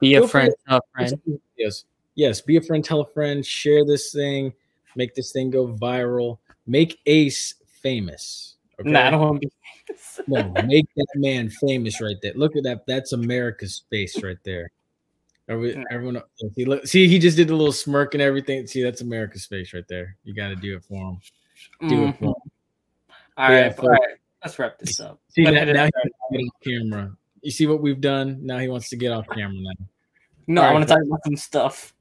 Be 0.00 0.14
Feel 0.14 0.24
a 0.24 0.28
friend, 0.28 0.54
tell 0.68 0.78
a 0.78 1.06
friend. 1.06 1.40
Yes, 1.56 1.84
yes. 2.16 2.40
Be 2.40 2.56
a 2.56 2.60
friend, 2.60 2.84
tell 2.84 3.00
a 3.00 3.06
friend, 3.06 3.44
share 3.46 3.84
this 3.84 4.12
thing, 4.12 4.52
make 4.94 5.14
this 5.14 5.32
thing 5.32 5.50
go 5.50 5.68
viral, 5.68 6.38
make 6.66 6.98
Ace 7.06 7.54
famous. 7.80 8.56
Okay? 8.80 8.90
Nah, 8.90 9.06
I 9.06 9.10
don't 9.10 9.20
want 9.20 9.42
to 9.42 9.46
be. 9.46 9.52
No, 10.26 10.42
make 10.64 10.86
that 10.96 11.06
man 11.14 11.48
famous 11.48 12.00
right 12.00 12.16
there. 12.20 12.32
Look 12.34 12.56
at 12.56 12.64
that. 12.64 12.84
That's 12.86 13.12
America's 13.12 13.82
face 13.88 14.22
right 14.22 14.38
there. 14.44 14.70
Every, 15.48 15.82
everyone, 15.92 16.20
see, 16.84 17.06
he 17.06 17.18
just 17.20 17.36
did 17.36 17.50
a 17.50 17.54
little 17.54 17.72
smirk 17.72 18.14
and 18.14 18.22
everything. 18.22 18.66
See, 18.66 18.82
that's 18.82 19.00
America's 19.00 19.46
face 19.46 19.72
right 19.72 19.86
there. 19.88 20.16
You 20.24 20.34
got 20.34 20.48
to 20.48 20.56
do 20.56 20.76
it 20.76 20.84
for 20.84 21.10
him. 21.10 21.18
Do 21.88 22.04
it 22.04 22.18
for 22.18 22.24
Mhm. 22.24 22.28
him. 22.28 22.34
All 23.36 23.50
Yeah, 23.50 23.60
right, 23.68 23.78
all 23.78 23.88
right. 23.88 24.00
Let's 24.44 24.58
wrap 24.58 24.78
this 24.78 25.00
up. 25.00 25.20
See, 25.28 25.42
now, 25.42 25.50
now 25.50 25.64
he 25.64 25.74
wants 25.74 25.92
to 25.92 26.10
get 26.32 26.40
off 26.46 26.54
camera. 26.64 27.16
You 27.42 27.50
see 27.50 27.66
what 27.66 27.82
we've 27.82 28.00
done? 28.00 28.44
Now 28.44 28.58
he 28.58 28.68
wants 28.68 28.88
to 28.90 28.96
get 28.96 29.12
off 29.12 29.26
camera 29.28 29.56
now. 29.58 29.72
no, 30.46 30.60
all 30.60 30.64
I 30.64 30.68
right, 30.70 30.74
want 30.74 30.88
to 30.88 30.94
talk 30.94 31.02
about 31.04 31.24
some 31.24 31.36
stuff. 31.36 31.94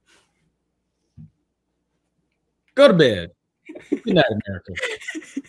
Go 2.76 2.88
to 2.88 2.94
bed. 2.94 3.32
Good 3.90 4.16
night, 4.16 4.26
America. 4.30 4.74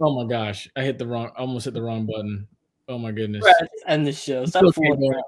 oh 0.00 0.14
my 0.22 0.28
gosh, 0.28 0.68
I 0.76 0.82
hit 0.82 0.98
the 0.98 1.06
wrong. 1.06 1.30
Almost 1.36 1.64
hit 1.66 1.74
the 1.74 1.82
wrong 1.82 2.06
button. 2.06 2.46
Oh 2.88 2.98
my 2.98 3.12
goodness. 3.12 3.44
Right, 3.44 3.68
end 3.86 4.06
the 4.06 4.12
show. 4.12 4.44
Stop 4.46 4.64
Okay, 4.64 4.72
fooling 4.74 5.00
bro. 5.00 5.08
around. 5.10 5.24